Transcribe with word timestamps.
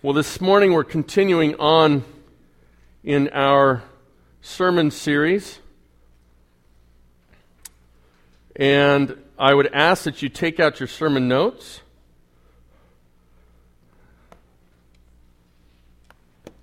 Well, 0.00 0.12
this 0.12 0.40
morning 0.40 0.74
we're 0.74 0.84
continuing 0.84 1.56
on 1.56 2.04
in 3.02 3.30
our 3.30 3.82
sermon 4.40 4.92
series. 4.92 5.58
And 8.54 9.20
I 9.36 9.52
would 9.54 9.66
ask 9.74 10.04
that 10.04 10.22
you 10.22 10.28
take 10.28 10.60
out 10.60 10.78
your 10.78 10.86
sermon 10.86 11.26
notes. 11.26 11.80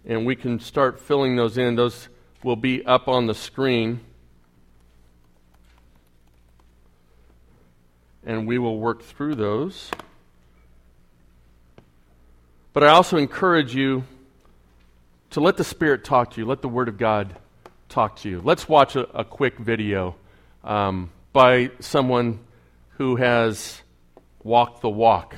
And 0.05 0.25
we 0.25 0.37
can 0.37 0.61
start 0.61 1.01
filling 1.01 1.35
those 1.35 1.57
in. 1.57 1.75
Those 1.75 2.07
will 2.41 2.55
be 2.55 2.85
up 2.85 3.09
on 3.09 3.27
the 3.27 3.35
screen. 3.35 3.99
And 8.25 8.47
we 8.47 8.57
will 8.57 8.79
work 8.79 9.03
through 9.03 9.35
those. 9.35 9.91
But 12.75 12.83
I 12.83 12.89
also 12.89 13.15
encourage 13.15 13.73
you 13.73 14.03
to 15.29 15.39
let 15.39 15.55
the 15.55 15.63
Spirit 15.63 16.03
talk 16.03 16.31
to 16.31 16.41
you, 16.41 16.45
let 16.45 16.61
the 16.61 16.67
Word 16.67 16.89
of 16.89 16.97
God 16.97 17.37
talk 17.87 18.17
to 18.17 18.29
you. 18.29 18.41
Let's 18.43 18.67
watch 18.67 18.97
a, 18.97 19.09
a 19.17 19.23
quick 19.23 19.57
video 19.57 20.17
um, 20.61 21.09
by 21.31 21.71
someone 21.79 22.41
who 22.97 23.15
has 23.15 23.81
walked 24.43 24.81
the 24.81 24.89
walk 24.89 25.37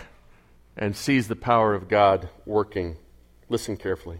and 0.76 0.96
sees 0.96 1.28
the 1.28 1.36
power 1.36 1.76
of 1.76 1.88
God 1.88 2.28
working. 2.48 2.98
Listen 3.50 3.78
carefully. 3.78 4.20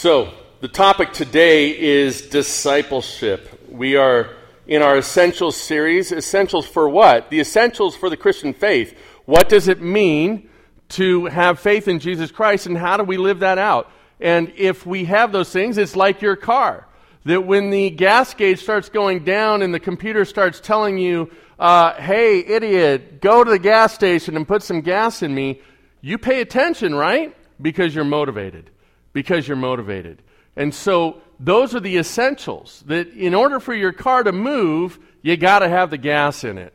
So, 0.00 0.32
the 0.62 0.68
topic 0.68 1.12
today 1.12 1.78
is 1.78 2.22
discipleship. 2.22 3.68
We 3.70 3.96
are 3.96 4.34
in 4.66 4.80
our 4.80 4.96
Essentials 4.96 5.58
series. 5.58 6.10
Essentials 6.10 6.66
for 6.66 6.88
what? 6.88 7.28
The 7.28 7.38
essentials 7.38 7.94
for 7.94 8.08
the 8.08 8.16
Christian 8.16 8.54
faith. 8.54 8.98
What 9.26 9.50
does 9.50 9.68
it 9.68 9.82
mean 9.82 10.48
to 10.96 11.26
have 11.26 11.60
faith 11.60 11.86
in 11.86 11.98
Jesus 11.98 12.30
Christ, 12.30 12.64
and 12.64 12.78
how 12.78 12.96
do 12.96 13.04
we 13.04 13.18
live 13.18 13.40
that 13.40 13.58
out? 13.58 13.92
And 14.20 14.50
if 14.56 14.86
we 14.86 15.04
have 15.04 15.32
those 15.32 15.52
things, 15.52 15.76
it's 15.76 15.94
like 15.94 16.22
your 16.22 16.34
car 16.34 16.86
that 17.26 17.42
when 17.42 17.68
the 17.68 17.90
gas 17.90 18.32
gauge 18.32 18.62
starts 18.62 18.88
going 18.88 19.22
down 19.22 19.60
and 19.60 19.74
the 19.74 19.80
computer 19.80 20.24
starts 20.24 20.60
telling 20.60 20.96
you, 20.96 21.30
uh, 21.58 21.92
hey, 22.00 22.38
idiot, 22.38 23.20
go 23.20 23.44
to 23.44 23.50
the 23.50 23.58
gas 23.58 23.92
station 23.92 24.34
and 24.34 24.48
put 24.48 24.62
some 24.62 24.80
gas 24.80 25.22
in 25.22 25.34
me, 25.34 25.60
you 26.00 26.16
pay 26.16 26.40
attention, 26.40 26.94
right? 26.94 27.36
Because 27.60 27.94
you're 27.94 28.02
motivated. 28.02 28.70
Because 29.12 29.48
you're 29.48 29.56
motivated. 29.56 30.22
And 30.56 30.74
so 30.74 31.20
those 31.38 31.74
are 31.74 31.80
the 31.80 31.96
essentials 31.96 32.82
that 32.86 33.08
in 33.08 33.34
order 33.34 33.60
for 33.60 33.74
your 33.74 33.92
car 33.92 34.22
to 34.22 34.32
move, 34.32 34.98
you 35.22 35.36
got 35.36 35.60
to 35.60 35.68
have 35.68 35.90
the 35.90 35.98
gas 35.98 36.44
in 36.44 36.58
it, 36.58 36.74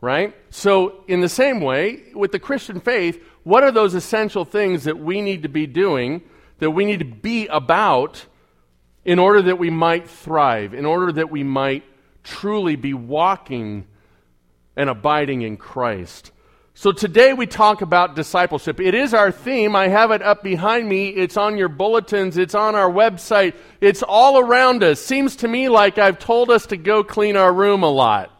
right? 0.00 0.34
So, 0.50 1.04
in 1.08 1.20
the 1.20 1.28
same 1.28 1.60
way, 1.60 2.04
with 2.14 2.32
the 2.32 2.38
Christian 2.38 2.80
faith, 2.80 3.22
what 3.42 3.62
are 3.64 3.72
those 3.72 3.94
essential 3.94 4.44
things 4.44 4.84
that 4.84 4.98
we 4.98 5.20
need 5.20 5.42
to 5.42 5.48
be 5.48 5.66
doing, 5.66 6.22
that 6.58 6.70
we 6.70 6.84
need 6.84 7.00
to 7.00 7.04
be 7.04 7.46
about? 7.48 8.26
in 9.04 9.18
order 9.18 9.42
that 9.42 9.58
we 9.58 9.70
might 9.70 10.08
thrive, 10.08 10.74
in 10.74 10.86
order 10.86 11.12
that 11.12 11.30
we 11.30 11.42
might 11.42 11.84
truly 12.22 12.76
be 12.76 12.94
walking 12.94 13.86
and 14.76 14.88
abiding 14.88 15.42
in 15.42 15.56
Christ. 15.56 16.32
So 16.76 16.90
today 16.90 17.32
we 17.32 17.46
talk 17.46 17.82
about 17.82 18.16
discipleship. 18.16 18.80
It 18.80 18.94
is 18.94 19.14
our 19.14 19.30
theme. 19.30 19.76
I 19.76 19.86
have 19.86 20.10
it 20.10 20.22
up 20.22 20.42
behind 20.42 20.88
me. 20.88 21.08
It's 21.10 21.36
on 21.36 21.56
your 21.56 21.68
bulletins. 21.68 22.36
It's 22.36 22.56
on 22.56 22.74
our 22.74 22.90
website. 22.90 23.54
It's 23.80 24.02
all 24.02 24.40
around 24.40 24.82
us. 24.82 25.00
Seems 25.00 25.36
to 25.36 25.48
me 25.48 25.68
like 25.68 25.98
I've 25.98 26.18
told 26.18 26.50
us 26.50 26.66
to 26.66 26.76
go 26.76 27.04
clean 27.04 27.36
our 27.36 27.52
room 27.52 27.84
a 27.84 27.90
lot. 27.90 28.32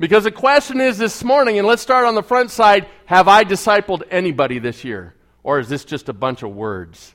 Because 0.00 0.24
the 0.24 0.32
question 0.32 0.80
is 0.80 0.98
this 0.98 1.22
morning, 1.22 1.56
and 1.56 1.66
let's 1.66 1.82
start 1.82 2.04
on 2.04 2.16
the 2.16 2.22
front 2.24 2.50
side 2.50 2.88
have 3.06 3.28
I 3.28 3.44
discipled 3.44 4.02
anybody 4.10 4.58
this 4.58 4.82
year? 4.82 5.14
Or 5.44 5.60
is 5.60 5.68
this 5.68 5.84
just 5.84 6.08
a 6.08 6.12
bunch 6.12 6.42
of 6.42 6.52
words? 6.52 7.14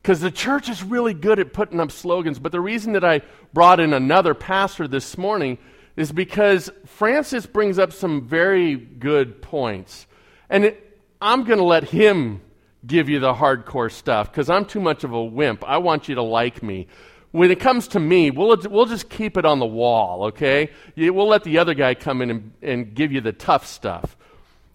Because 0.00 0.22
the 0.22 0.30
church 0.30 0.70
is 0.70 0.82
really 0.82 1.12
good 1.12 1.38
at 1.38 1.52
putting 1.52 1.80
up 1.80 1.90
slogans. 1.90 2.38
But 2.38 2.52
the 2.52 2.60
reason 2.62 2.94
that 2.94 3.04
I 3.04 3.20
brought 3.52 3.78
in 3.78 3.92
another 3.92 4.32
pastor 4.32 4.88
this 4.88 5.18
morning 5.18 5.58
is 6.00 6.12
because 6.12 6.70
Francis 6.86 7.44
brings 7.44 7.78
up 7.78 7.92
some 7.92 8.26
very 8.26 8.74
good 8.74 9.42
points. 9.42 10.06
And 10.48 10.64
it, 10.64 10.98
I'm 11.20 11.44
going 11.44 11.58
to 11.58 11.64
let 11.64 11.84
him 11.84 12.40
give 12.86 13.10
you 13.10 13.20
the 13.20 13.34
hardcore 13.34 13.92
stuff 13.92 14.32
because 14.32 14.48
I'm 14.48 14.64
too 14.64 14.80
much 14.80 15.04
of 15.04 15.12
a 15.12 15.22
wimp. 15.22 15.62
I 15.68 15.76
want 15.76 16.08
you 16.08 16.14
to 16.14 16.22
like 16.22 16.62
me. 16.62 16.86
When 17.32 17.50
it 17.50 17.60
comes 17.60 17.86
to 17.88 18.00
me, 18.00 18.30
we'll, 18.30 18.56
we'll 18.70 18.86
just 18.86 19.10
keep 19.10 19.36
it 19.36 19.44
on 19.44 19.58
the 19.58 19.66
wall, 19.66 20.24
okay? 20.28 20.70
We'll 20.96 21.28
let 21.28 21.44
the 21.44 21.58
other 21.58 21.74
guy 21.74 21.94
come 21.94 22.22
in 22.22 22.30
and, 22.30 22.52
and 22.62 22.94
give 22.94 23.12
you 23.12 23.20
the 23.20 23.34
tough 23.34 23.66
stuff. 23.66 24.16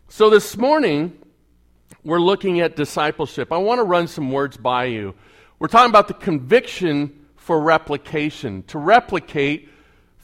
So 0.09 0.30
this 0.30 0.56
morning, 0.56 1.18
we're 2.03 2.22
looking 2.22 2.59
at 2.59 2.75
discipleship. 2.75 3.52
I 3.52 3.57
want 3.57 3.80
to 3.80 3.84
run 3.84 4.07
some 4.07 4.31
words 4.31 4.57
by 4.57 4.86
you. 4.86 5.16
We're 5.57 5.69
talking 5.69 5.89
about 5.89 6.07
the 6.07 6.13
conviction 6.13 7.25
for 7.36 7.60
replication. 7.60 8.62
To 8.68 8.77
replicate 8.77 9.69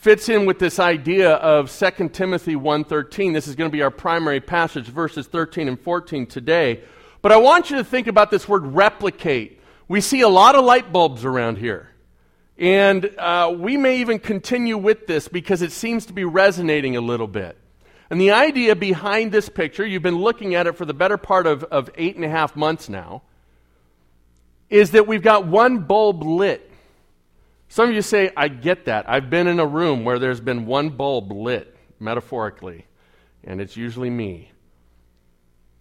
fits 0.02 0.30
in 0.30 0.48
with 0.48 0.58
this 0.58 0.80
idea 0.80 1.34
of 1.34 1.70
2 1.70 2.10
Timothy 2.10 2.56
1:13. 2.56 3.34
This 3.34 3.48
is 3.48 3.56
going 3.56 3.70
to 3.70 3.72
be 3.72 3.84
our 3.84 3.92
primary 3.92 4.40
passage 4.40 4.88
verses 4.88 5.28
13 5.28 5.68
and 5.68 5.80
14 5.80 6.26
today. 6.26 6.82
But 7.22 7.32
I 7.32 7.38
want 7.38 7.70
you 7.70 7.78
to 7.78 7.84
think 7.84 8.08
about 8.08 8.32
this 8.32 8.50
word 8.50 8.66
replicate. 8.66 9.62
We 9.88 10.02
see 10.02 10.22
a 10.22 10.28
lot 10.28 10.56
of 10.56 10.66
light 10.66 10.92
bulbs 10.92 11.24
around 11.24 11.60
here. 11.60 11.90
And 12.58 13.12
uh, 13.20 13.56
we 13.56 13.78
may 13.78 13.98
even 13.98 14.18
continue 14.18 14.76
with 14.76 15.06
this 15.06 15.28
because 15.28 15.62
it 15.62 15.72
seems 15.72 16.08
to 16.08 16.14
be 16.14 16.26
resonating 16.26 16.96
a 16.98 17.02
little 17.02 17.28
bit. 17.28 17.56
And 18.10 18.20
the 18.20 18.32
idea 18.32 18.76
behind 18.76 19.32
this 19.32 19.50
picture, 19.50 19.86
you've 19.86 20.02
been 20.02 20.18
looking 20.18 20.56
at 20.56 20.66
it 20.66 20.78
for 20.78 20.86
the 20.86 20.96
better 20.96 21.18
part 21.18 21.46
of, 21.46 21.64
of 21.66 21.92
eight 21.94 22.16
and 22.16 22.26
a 22.26 22.30
half 22.30 22.56
months 22.56 22.90
now, 22.90 23.22
is 24.68 24.92
that 24.92 25.06
we've 25.06 25.22
got 25.22 25.46
one 25.46 25.80
bulb 25.80 26.24
lit. 26.24 26.71
Some 27.72 27.88
of 27.88 27.96
you 27.96 28.02
say, 28.02 28.32
I 28.36 28.50
get 28.50 28.84
that. 28.86 29.10
I've 29.10 29.30
been 29.30 29.48
in 29.48 29.58
a 29.58 29.66
room 29.66 30.04
where 30.04 30.20
there's 30.20 30.42
been 30.42 30.66
one 30.66 30.90
bulb 30.90 31.32
lit, 31.32 31.74
metaphorically, 32.02 32.86
and 33.46 33.62
it's 33.62 33.78
usually 33.78 34.10
me. 34.10 34.52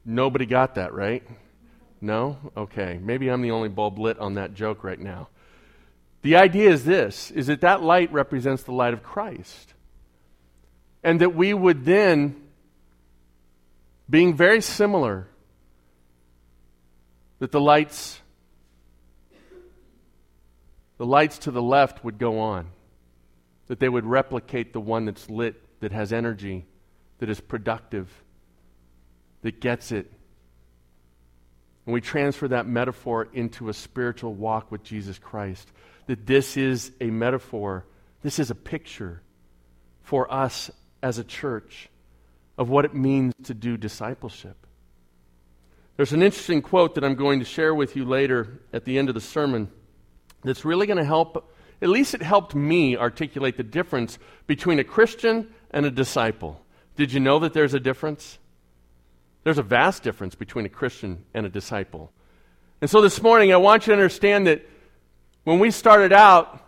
Nobody 0.04 0.46
got 0.46 0.76
that, 0.76 0.94
right? 0.94 1.26
No? 2.00 2.38
Okay. 2.56 3.00
Maybe 3.02 3.28
I'm 3.28 3.42
the 3.42 3.50
only 3.50 3.68
bulb 3.68 3.98
lit 3.98 4.20
on 4.20 4.34
that 4.34 4.54
joke 4.54 4.84
right 4.84 5.00
now. 5.00 5.30
The 6.22 6.36
idea 6.36 6.70
is 6.70 6.84
this 6.84 7.32
is 7.32 7.48
that 7.48 7.62
that 7.62 7.82
light 7.82 8.12
represents 8.12 8.62
the 8.62 8.72
light 8.72 8.94
of 8.94 9.02
Christ. 9.02 9.74
And 11.02 11.20
that 11.20 11.34
we 11.34 11.52
would 11.52 11.84
then 11.84 12.40
being 14.08 14.36
very 14.36 14.60
similar 14.60 15.26
that 17.40 17.50
the 17.50 17.60
lights 17.60 18.20
the 21.00 21.06
lights 21.06 21.38
to 21.38 21.50
the 21.50 21.62
left 21.62 22.04
would 22.04 22.18
go 22.18 22.40
on 22.40 22.66
that 23.68 23.80
they 23.80 23.88
would 23.88 24.04
replicate 24.04 24.74
the 24.74 24.80
one 24.82 25.06
that's 25.06 25.30
lit 25.30 25.80
that 25.80 25.92
has 25.92 26.12
energy 26.12 26.66
that 27.20 27.30
is 27.30 27.40
productive 27.40 28.22
that 29.40 29.62
gets 29.62 29.92
it 29.92 30.12
and 31.86 31.94
we 31.94 32.02
transfer 32.02 32.48
that 32.48 32.66
metaphor 32.66 33.26
into 33.32 33.70
a 33.70 33.72
spiritual 33.72 34.34
walk 34.34 34.70
with 34.70 34.82
Jesus 34.82 35.18
Christ 35.18 35.72
that 36.04 36.26
this 36.26 36.58
is 36.58 36.92
a 37.00 37.06
metaphor 37.06 37.86
this 38.20 38.38
is 38.38 38.50
a 38.50 38.54
picture 38.54 39.22
for 40.02 40.30
us 40.30 40.70
as 41.02 41.16
a 41.16 41.24
church 41.24 41.88
of 42.58 42.68
what 42.68 42.84
it 42.84 42.92
means 42.92 43.32
to 43.44 43.54
do 43.54 43.78
discipleship. 43.78 44.66
There's 45.96 46.12
an 46.12 46.20
interesting 46.20 46.60
quote 46.60 46.94
that 46.96 47.04
I'm 47.04 47.14
going 47.14 47.38
to 47.38 47.46
share 47.46 47.74
with 47.74 47.96
you 47.96 48.04
later 48.04 48.60
at 48.70 48.84
the 48.84 48.98
end 48.98 49.08
of 49.08 49.14
the 49.14 49.22
sermon 49.22 49.70
that's 50.42 50.64
really 50.64 50.86
going 50.86 50.96
to 50.96 51.04
help, 51.04 51.52
at 51.82 51.88
least 51.88 52.14
it 52.14 52.22
helped 52.22 52.54
me 52.54 52.96
articulate 52.96 53.56
the 53.56 53.62
difference 53.62 54.18
between 54.46 54.78
a 54.78 54.84
Christian 54.84 55.48
and 55.70 55.86
a 55.86 55.90
disciple. 55.90 56.64
Did 56.96 57.12
you 57.12 57.20
know 57.20 57.38
that 57.40 57.52
there's 57.52 57.74
a 57.74 57.80
difference? 57.80 58.38
There's 59.44 59.58
a 59.58 59.62
vast 59.62 60.02
difference 60.02 60.34
between 60.34 60.66
a 60.66 60.68
Christian 60.68 61.24
and 61.32 61.46
a 61.46 61.48
disciple. 61.48 62.12
And 62.80 62.88
so 62.88 63.00
this 63.00 63.22
morning, 63.22 63.52
I 63.52 63.56
want 63.56 63.86
you 63.86 63.92
to 63.92 63.94
understand 63.94 64.46
that 64.46 64.66
when 65.44 65.58
we 65.58 65.70
started 65.70 66.12
out, 66.12 66.64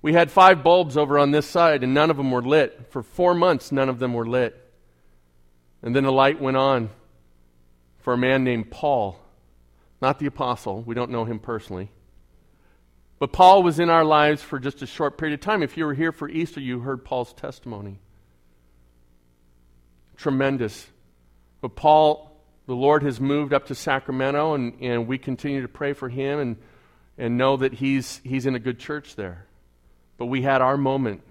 we 0.00 0.12
had 0.12 0.30
five 0.30 0.62
bulbs 0.62 0.96
over 0.96 1.18
on 1.18 1.32
this 1.32 1.46
side, 1.46 1.82
and 1.82 1.92
none 1.92 2.10
of 2.10 2.16
them 2.16 2.30
were 2.30 2.42
lit. 2.42 2.86
For 2.90 3.02
four 3.02 3.34
months, 3.34 3.72
none 3.72 3.88
of 3.88 3.98
them 3.98 4.14
were 4.14 4.26
lit. 4.26 4.56
And 5.82 5.94
then 5.94 6.04
the 6.04 6.12
light 6.12 6.40
went 6.40 6.56
on 6.56 6.90
for 7.98 8.12
a 8.12 8.18
man 8.18 8.44
named 8.44 8.70
Paul, 8.70 9.20
not 10.00 10.18
the 10.18 10.26
apostle. 10.26 10.82
We 10.82 10.94
don't 10.94 11.10
know 11.10 11.24
him 11.24 11.38
personally. 11.38 11.90
But 13.18 13.32
Paul 13.32 13.62
was 13.62 13.80
in 13.80 13.90
our 13.90 14.04
lives 14.04 14.42
for 14.42 14.58
just 14.58 14.80
a 14.82 14.86
short 14.86 15.18
period 15.18 15.34
of 15.34 15.40
time. 15.40 15.62
If 15.62 15.76
you 15.76 15.84
were 15.86 15.94
here 15.94 16.12
for 16.12 16.28
Easter, 16.28 16.60
you 16.60 16.80
heard 16.80 17.04
Paul's 17.04 17.32
testimony. 17.32 17.98
Tremendous. 20.16 20.86
But 21.60 21.74
Paul, 21.74 22.40
the 22.66 22.76
Lord 22.76 23.02
has 23.02 23.20
moved 23.20 23.52
up 23.52 23.66
to 23.66 23.74
Sacramento, 23.74 24.54
and, 24.54 24.80
and 24.80 25.08
we 25.08 25.18
continue 25.18 25.62
to 25.62 25.68
pray 25.68 25.94
for 25.94 26.08
him 26.08 26.38
and, 26.38 26.56
and 27.16 27.36
know 27.36 27.56
that 27.56 27.74
he's, 27.74 28.20
he's 28.22 28.46
in 28.46 28.54
a 28.54 28.60
good 28.60 28.78
church 28.78 29.16
there. 29.16 29.46
But 30.16 30.26
we 30.26 30.42
had 30.42 30.62
our 30.62 30.76
moment, 30.76 31.22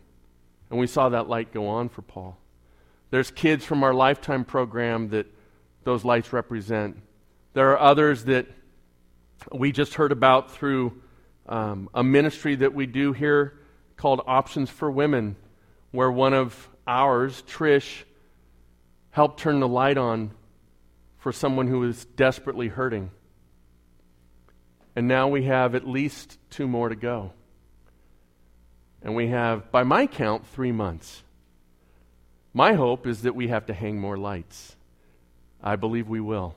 and 0.70 0.80
we 0.80 0.88
saw 0.88 1.10
that 1.10 1.30
light 1.30 1.54
go 1.54 1.68
on 1.68 1.88
for 1.88 2.02
Paul. 2.02 2.38
There's 3.12 3.32
kids 3.32 3.64
from 3.64 3.84
our 3.84 3.94
lifetime 3.94 4.44
program 4.44 5.10
that 5.10 5.28
those 5.86 6.04
lights 6.04 6.34
represent. 6.34 6.98
There 7.54 7.72
are 7.72 7.80
others 7.80 8.26
that 8.26 8.48
we 9.54 9.72
just 9.72 9.94
heard 9.94 10.12
about 10.12 10.52
through 10.52 11.02
um, 11.48 11.90
a 11.94 12.04
ministry 12.04 12.56
that 12.56 12.74
we 12.74 12.86
do 12.86 13.14
here 13.14 13.60
called 13.96 14.22
Options 14.28 14.70
for 14.70 14.92
Women, 14.92 15.36
where 15.92 16.12
one 16.12 16.34
of 16.34 16.70
ours, 16.86 17.44
Trish, 17.48 18.04
helped 19.12 19.40
turn 19.40 19.60
the 19.60 19.68
light 19.68 19.98
on 19.98 20.32
for 21.18 21.32
someone 21.32 21.68
who 21.68 21.80
was 21.80 22.06
desperately 22.06 22.68
hurting. 22.68 23.12
And 24.96 25.08
now 25.08 25.28
we 25.28 25.44
have 25.44 25.76
at 25.76 25.88
least 25.88 26.38
two 26.50 26.68
more 26.68 26.90
to 26.90 26.96
go. 26.96 27.34
And 29.02 29.16
we 29.16 29.28
have, 29.28 29.72
by 29.72 29.84
my 29.84 30.08
count, 30.08 30.46
three 30.48 30.72
months. 30.72 31.24
My 32.54 32.74
hope 32.74 33.06
is 33.06 33.22
that 33.22 33.36
we 33.36 33.48
have 33.50 33.68
to 33.68 33.74
hang 33.74 34.00
more 34.00 34.18
lights. 34.18 34.76
I 35.62 35.76
believe 35.76 36.08
we 36.08 36.20
will. 36.20 36.56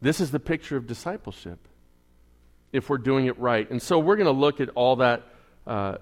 This 0.00 0.20
is 0.20 0.32
the 0.32 0.40
picture 0.40 0.76
of 0.76 0.86
discipleship 0.86 1.68
if 2.72 2.88
we're 2.88 2.98
doing 2.98 3.26
it 3.26 3.38
right. 3.38 3.70
And 3.70 3.80
so 3.80 3.98
we're 3.98 4.16
going 4.16 4.26
to 4.26 4.32
look 4.32 4.60
at 4.60 4.70
all 4.70 4.96
that 4.96 5.22
uh, 5.66 5.96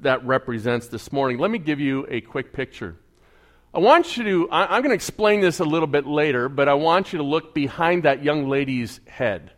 that 0.00 0.24
represents 0.24 0.88
this 0.88 1.12
morning. 1.12 1.38
Let 1.38 1.50
me 1.50 1.58
give 1.58 1.80
you 1.80 2.06
a 2.08 2.20
quick 2.20 2.52
picture. 2.52 2.96
I 3.72 3.78
want 3.78 4.16
you 4.16 4.24
to, 4.24 4.50
I, 4.50 4.76
I'm 4.76 4.82
going 4.82 4.90
to 4.90 4.94
explain 4.94 5.40
this 5.40 5.60
a 5.60 5.64
little 5.64 5.86
bit 5.86 6.06
later, 6.06 6.48
but 6.48 6.68
I 6.68 6.74
want 6.74 7.12
you 7.12 7.18
to 7.18 7.22
look 7.22 7.54
behind 7.54 8.02
that 8.02 8.24
young 8.24 8.48
lady's 8.48 9.00
head. 9.06 9.52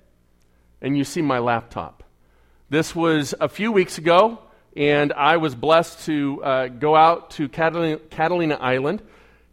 And 0.80 0.96
you 0.96 1.04
see 1.04 1.22
my 1.22 1.38
laptop. 1.38 2.02
This 2.68 2.94
was 2.94 3.34
a 3.40 3.48
few 3.48 3.72
weeks 3.72 3.98
ago 3.98 4.38
and 4.76 5.12
I 5.12 5.36
was 5.36 5.54
blessed 5.54 6.06
to 6.06 6.42
uh, 6.42 6.68
go 6.68 6.96
out 6.96 7.30
to 7.32 7.48
Catalina, 7.48 7.98
Catalina, 7.98 8.54
Island 8.54 9.02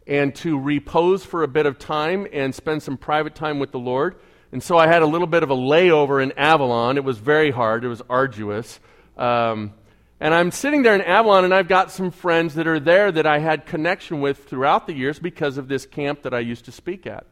and 0.06 0.34
to 0.36 0.58
repose 0.58 1.24
for 1.24 1.42
a 1.42 1.48
bit 1.48 1.66
of 1.66 1.78
time 1.78 2.26
and 2.32 2.54
spend 2.54 2.82
some 2.82 2.96
private 2.96 3.34
time 3.34 3.58
with 3.58 3.70
the 3.70 3.78
Lord. 3.78 4.16
And 4.52 4.62
so 4.62 4.76
I 4.76 4.86
had 4.86 5.02
a 5.02 5.06
little 5.06 5.26
bit 5.26 5.42
of 5.42 5.50
a 5.50 5.56
layover 5.56 6.22
in 6.22 6.32
Avalon. 6.32 6.96
It 6.96 7.04
was 7.04 7.18
very 7.18 7.50
hard, 7.50 7.84
it 7.84 7.88
was 7.88 8.02
arduous. 8.08 8.80
Um, 9.16 9.74
and 10.18 10.34
I'm 10.34 10.50
sitting 10.50 10.82
there 10.82 10.94
in 10.94 11.00
Avalon, 11.00 11.44
and 11.44 11.54
I've 11.54 11.68
got 11.68 11.90
some 11.90 12.10
friends 12.10 12.54
that 12.56 12.66
are 12.66 12.80
there 12.80 13.10
that 13.10 13.26
I 13.26 13.38
had 13.38 13.64
connection 13.64 14.20
with 14.20 14.48
throughout 14.48 14.86
the 14.86 14.92
years 14.92 15.18
because 15.18 15.56
of 15.56 15.66
this 15.66 15.86
camp 15.86 16.22
that 16.22 16.34
I 16.34 16.40
used 16.40 16.66
to 16.66 16.72
speak 16.72 17.06
at. 17.06 17.26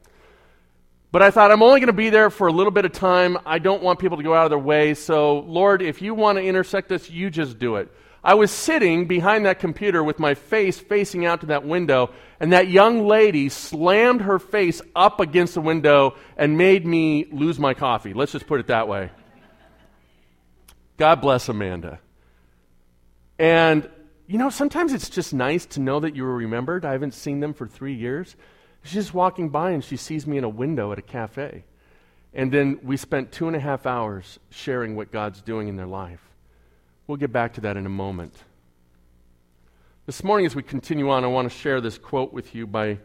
But 1.11 1.23
I 1.23 1.31
thought, 1.31 1.51
I'm 1.51 1.63
only 1.63 1.81
going 1.81 1.89
to 1.89 1.93
be 1.93 2.11
there 2.11 2.31
for 2.31 2.47
a 2.47 2.53
little 2.53 2.71
bit 2.71 2.85
of 2.85 2.93
time. 2.93 3.39
I 3.45 3.59
don't 3.59 3.83
want 3.83 3.99
people 3.99 4.19
to 4.19 4.23
go 4.23 4.35
out 4.35 4.45
of 4.45 4.51
their 4.51 4.59
way. 4.59 4.95
So, 4.95 5.41
Lord, 5.41 5.83
if 5.83 6.03
you 6.03 6.15
want 6.15 6.39
to 6.39 6.45
intersect 6.45 6.93
us, 6.93 7.11
you 7.11 7.31
just 7.31 7.59
do 7.59 7.77
it. 7.77 7.91
I 8.23 8.35
was 8.35 8.51
sitting 8.51 9.07
behind 9.07 9.47
that 9.47 9.61
computer 9.61 10.03
with 10.03 10.19
my 10.19 10.35
face 10.35 10.79
facing 10.79 11.25
out 11.25 11.41
to 11.41 11.47
that 11.47 11.65
window, 11.65 12.11
and 12.41 12.53
that 12.53 12.69
young 12.69 13.07
lady 13.07 13.49
slammed 13.49 14.23
her 14.23 14.39
face 14.39 14.83
up 14.97 15.21
against 15.21 15.55
the 15.55 15.61
window 15.61 16.17
and 16.37 16.59
made 16.59 16.87
me 16.87 17.27
lose 17.31 17.59
my 17.59 17.75
coffee. 17.75 18.13
Let's 18.13 18.33
just 18.33 18.47
put 18.47 18.61
it 18.61 18.67
that 18.67 18.89
way. 18.89 19.11
God 20.97 21.21
bless 21.21 21.49
Amanda. 21.49 22.01
And, 23.39 23.89
you 24.27 24.37
know, 24.37 24.51
sometimes 24.51 24.93
it's 24.93 25.09
just 25.09 25.33
nice 25.33 25.65
to 25.67 25.81
know 25.81 26.01
that 26.01 26.17
you 26.17 26.25
were 26.25 26.35
remembered. 26.35 26.85
I 26.85 26.93
haven't 26.93 27.15
seen 27.15 27.39
them 27.39 27.55
for 27.55 27.69
three 27.69 27.95
years. 27.95 28.35
She's 28.83 28.95
just 28.95 29.15
walking 29.15 29.49
by 29.49 29.71
and 29.71 29.85
she 29.85 29.97
sees 29.97 30.27
me 30.27 30.39
in 30.39 30.45
a 30.45 30.49
window 30.49 30.91
at 30.93 30.99
a 30.99 31.03
cafe. 31.03 31.65
And 32.35 32.53
then 32.53 32.81
we 32.83 32.97
spent 32.97 33.33
two 33.33 33.47
and 33.47 33.57
a 33.57 33.61
half 33.61 33.87
hours 33.87 34.39
sharing 34.51 34.97
what 34.97 35.13
God's 35.13 35.41
doing 35.41 35.69
in 35.69 35.77
their 35.77 35.87
life. 35.87 36.28
We'll 37.09 37.17
get 37.17 37.33
back 37.33 37.55
to 37.55 37.63
that 37.63 37.79
in 37.79 37.87
a 37.87 37.89
moment. 37.89 38.35
This 40.05 40.23
morning, 40.23 40.45
as 40.45 40.55
we 40.55 40.63
continue 40.63 41.09
on, 41.09 41.25
I 41.25 41.29
want 41.29 41.51
to 41.51 41.59
share 41.59 41.81
this 41.81 41.97
quote 41.97 42.35
with 42.35 42.55
you 42.55 42.67
by 42.67 42.99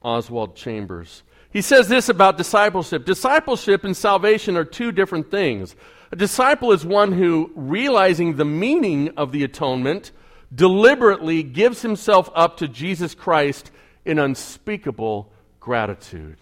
Oswald 0.00 0.56
Chambers. 0.56 1.22
He 1.50 1.60
says 1.60 1.86
this 1.86 2.08
about 2.08 2.38
discipleship 2.38 3.04
Discipleship 3.04 3.84
and 3.84 3.94
salvation 3.94 4.56
are 4.56 4.64
two 4.64 4.90
different 4.90 5.30
things. 5.30 5.76
A 6.10 6.16
disciple 6.16 6.72
is 6.72 6.86
one 6.86 7.12
who, 7.12 7.52
realizing 7.54 8.36
the 8.36 8.46
meaning 8.46 9.10
of 9.18 9.32
the 9.32 9.44
atonement, 9.44 10.12
deliberately 10.54 11.42
gives 11.42 11.82
himself 11.82 12.30
up 12.34 12.56
to 12.56 12.68
Jesus 12.68 13.14
Christ 13.14 13.70
in 14.06 14.18
unspeakable 14.18 15.30
gratitude. 15.60 16.38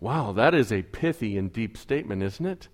Wow, 0.00 0.32
that 0.32 0.54
is 0.54 0.70
a 0.70 0.82
pithy 0.82 1.38
and 1.38 1.50
deep 1.50 1.78
statement, 1.78 2.22
isn't 2.22 2.44
it? 2.44 2.68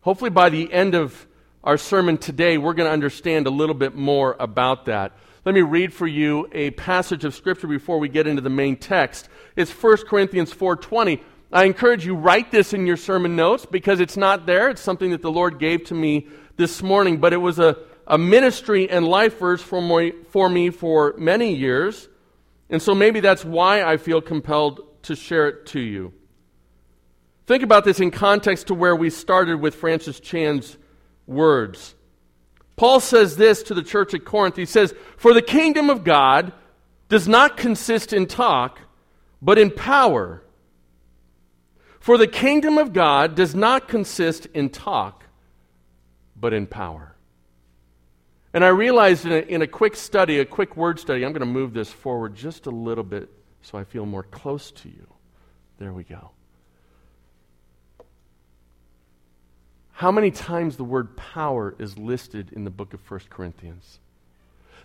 Hopefully, 0.00 0.30
by 0.30 0.48
the 0.48 0.72
end 0.72 0.96
of 0.96 1.27
our 1.64 1.76
sermon 1.76 2.18
today, 2.18 2.56
we're 2.56 2.74
going 2.74 2.86
to 2.88 2.92
understand 2.92 3.46
a 3.46 3.50
little 3.50 3.74
bit 3.74 3.94
more 3.94 4.36
about 4.38 4.86
that. 4.86 5.12
Let 5.44 5.54
me 5.54 5.62
read 5.62 5.92
for 5.92 6.06
you 6.06 6.48
a 6.52 6.70
passage 6.70 7.24
of 7.24 7.34
scripture 7.34 7.66
before 7.66 7.98
we 7.98 8.08
get 8.08 8.26
into 8.26 8.42
the 8.42 8.50
main 8.50 8.76
text. 8.76 9.28
It's 9.56 9.70
1 9.70 10.06
Corinthians 10.08 10.52
4:20. 10.52 11.20
I 11.50 11.64
encourage 11.64 12.04
you 12.04 12.14
write 12.14 12.50
this 12.50 12.74
in 12.74 12.86
your 12.86 12.98
sermon 12.98 13.34
notes 13.34 13.64
because 13.64 14.00
it's 14.00 14.16
not 14.16 14.46
there. 14.46 14.68
It's 14.68 14.82
something 14.82 15.10
that 15.10 15.22
the 15.22 15.32
Lord 15.32 15.58
gave 15.58 15.84
to 15.84 15.94
me 15.94 16.28
this 16.56 16.82
morning, 16.82 17.18
but 17.18 17.32
it 17.32 17.38
was 17.38 17.58
a, 17.58 17.78
a 18.06 18.18
ministry 18.18 18.90
and 18.90 19.08
life 19.08 19.38
verse 19.38 19.62
for, 19.62 19.80
my, 19.80 20.12
for 20.28 20.50
me 20.50 20.68
for 20.68 21.14
many 21.16 21.54
years. 21.54 22.08
And 22.68 22.82
so 22.82 22.94
maybe 22.94 23.20
that's 23.20 23.46
why 23.46 23.82
I 23.82 23.96
feel 23.96 24.20
compelled 24.20 25.02
to 25.04 25.16
share 25.16 25.48
it 25.48 25.66
to 25.66 25.80
you. 25.80 26.12
Think 27.46 27.62
about 27.62 27.84
this 27.86 27.98
in 27.98 28.10
context 28.10 28.66
to 28.66 28.74
where 28.74 28.94
we 28.94 29.08
started 29.08 29.58
with 29.58 29.74
Francis 29.74 30.20
Chan's 30.20 30.76
words. 31.28 31.94
Paul 32.76 33.00
says 33.00 33.36
this 33.36 33.62
to 33.64 33.74
the 33.74 33.82
church 33.82 34.14
at 34.14 34.24
Corinth. 34.24 34.56
He 34.56 34.64
says, 34.64 34.94
For 35.16 35.34
the 35.34 35.42
kingdom 35.42 35.90
of 35.90 36.04
God 36.04 36.52
does 37.08 37.28
not 37.28 37.56
consist 37.56 38.12
in 38.12 38.26
talk, 38.26 38.80
but 39.42 39.58
in 39.58 39.70
power. 39.70 40.42
For 42.00 42.16
the 42.16 42.26
kingdom 42.26 42.78
of 42.78 42.92
God 42.92 43.34
does 43.34 43.54
not 43.54 43.88
consist 43.88 44.46
in 44.46 44.70
talk, 44.70 45.24
but 46.36 46.52
in 46.52 46.66
power. 46.66 47.14
And 48.54 48.64
I 48.64 48.68
realized 48.68 49.26
in 49.26 49.32
a, 49.32 49.40
in 49.40 49.62
a 49.62 49.66
quick 49.66 49.94
study, 49.94 50.38
a 50.38 50.44
quick 50.44 50.76
word 50.76 50.98
study, 50.98 51.24
I'm 51.24 51.32
going 51.32 51.40
to 51.40 51.46
move 51.46 51.74
this 51.74 51.90
forward 51.90 52.34
just 52.34 52.66
a 52.66 52.70
little 52.70 53.04
bit 53.04 53.28
so 53.62 53.76
I 53.76 53.84
feel 53.84 54.06
more 54.06 54.22
close 54.22 54.70
to 54.70 54.88
you. 54.88 55.06
There 55.78 55.92
we 55.92 56.04
go. 56.04 56.30
How 59.98 60.12
many 60.12 60.30
times 60.30 60.76
the 60.76 60.84
word 60.84 61.16
power 61.16 61.74
is 61.80 61.98
listed 61.98 62.52
in 62.52 62.62
the 62.62 62.70
book 62.70 62.94
of 62.94 63.10
1 63.10 63.22
Corinthians. 63.30 63.98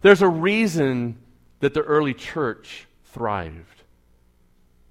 There's 0.02 0.24
a 0.24 0.28
reason 0.28 1.20
that 1.60 1.76
the 1.76 1.84
early 1.84 2.16
church 2.16 2.88
thrived 3.06 3.84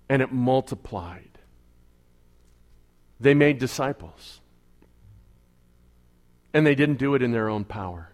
and 0.09 0.23
it 0.23 0.31
multiplied. 0.31 1.41
They 3.19 3.35
made 3.35 3.59
disciples. 3.59 4.41
And 6.55 6.65
they 6.65 6.77
didn't 6.77 7.01
do 7.01 7.17
it 7.17 7.23
in 7.23 7.33
their 7.33 7.49
own 7.49 7.65
power. 7.65 8.13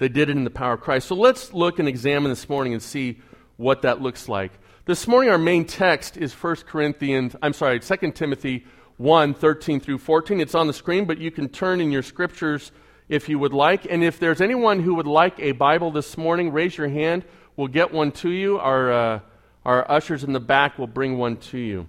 They 0.00 0.10
did 0.10 0.28
it 0.28 0.36
in 0.36 0.44
the 0.44 0.50
power 0.50 0.74
of 0.74 0.82
Christ. 0.82 1.08
So 1.08 1.14
let's 1.14 1.54
look 1.54 1.78
and 1.78 1.88
examine 1.88 2.30
this 2.30 2.46
morning 2.46 2.74
and 2.74 2.82
see 2.82 3.22
what 3.56 3.80
that 3.82 4.02
looks 4.02 4.28
like. 4.28 4.52
This 4.84 5.08
morning, 5.08 5.30
our 5.30 5.38
main 5.38 5.64
text 5.64 6.18
is 6.18 6.34
1 6.34 6.56
Corinthians, 6.66 7.34
I'm 7.40 7.54
sorry, 7.54 7.80
2 7.80 8.12
Timothy 8.12 8.66
1 9.00 9.32
13 9.32 9.80
through 9.80 9.96
14. 9.96 10.42
It's 10.42 10.54
on 10.54 10.66
the 10.66 10.74
screen, 10.74 11.06
but 11.06 11.16
you 11.16 11.30
can 11.30 11.48
turn 11.48 11.80
in 11.80 11.90
your 11.90 12.02
scriptures 12.02 12.70
if 13.08 13.30
you 13.30 13.38
would 13.38 13.54
like. 13.54 13.86
And 13.88 14.04
if 14.04 14.18
there's 14.18 14.42
anyone 14.42 14.78
who 14.80 14.94
would 14.96 15.06
like 15.06 15.40
a 15.40 15.52
Bible 15.52 15.90
this 15.90 16.18
morning, 16.18 16.52
raise 16.52 16.76
your 16.76 16.88
hand. 16.88 17.24
We'll 17.56 17.68
get 17.68 17.94
one 17.94 18.12
to 18.12 18.28
you. 18.28 18.58
Our, 18.58 18.92
uh, 18.92 19.20
our 19.64 19.90
ushers 19.90 20.22
in 20.22 20.34
the 20.34 20.40
back 20.40 20.78
will 20.78 20.86
bring 20.86 21.16
one 21.16 21.38
to 21.38 21.56
you. 21.56 21.88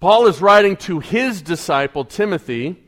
Paul 0.00 0.26
is 0.26 0.40
writing 0.40 0.76
to 0.78 1.00
his 1.00 1.42
disciple, 1.42 2.06
Timothy, 2.06 2.82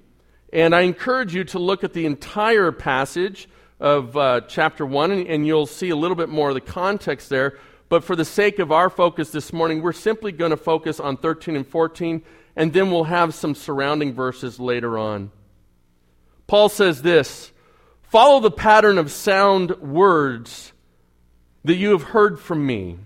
and 0.50 0.74
I 0.74 0.80
encourage 0.80 1.34
you 1.34 1.44
to 1.44 1.58
look 1.58 1.84
at 1.84 1.92
the 1.92 2.06
entire 2.06 2.72
passage 2.72 3.46
of 3.78 4.16
uh, 4.16 4.40
chapter 4.48 4.86
1, 4.86 5.10
and, 5.10 5.26
and 5.26 5.46
you'll 5.46 5.66
see 5.66 5.90
a 5.90 5.96
little 5.96 6.16
bit 6.16 6.30
more 6.30 6.48
of 6.48 6.54
the 6.54 6.62
context 6.62 7.28
there. 7.28 7.58
But 7.90 8.04
for 8.04 8.16
the 8.16 8.24
sake 8.24 8.58
of 8.58 8.72
our 8.72 8.88
focus 8.88 9.28
this 9.28 9.52
morning, 9.52 9.82
we're 9.82 9.92
simply 9.92 10.32
going 10.32 10.52
to 10.52 10.56
focus 10.56 10.98
on 10.98 11.18
13 11.18 11.56
and 11.56 11.66
14, 11.66 12.22
and 12.56 12.72
then 12.72 12.90
we'll 12.90 13.04
have 13.04 13.34
some 13.34 13.54
surrounding 13.54 14.12
verses 14.14 14.60
later 14.60 14.98
on. 14.98 15.30
Paul 16.46 16.68
says 16.68 17.02
this 17.02 17.52
Follow 18.02 18.40
the 18.40 18.50
pattern 18.50 18.98
of 18.98 19.10
sound 19.10 19.70
words 19.80 20.72
that 21.64 21.76
you 21.76 21.90
have 21.92 22.02
heard 22.02 22.38
from 22.38 22.66
me 22.66 22.98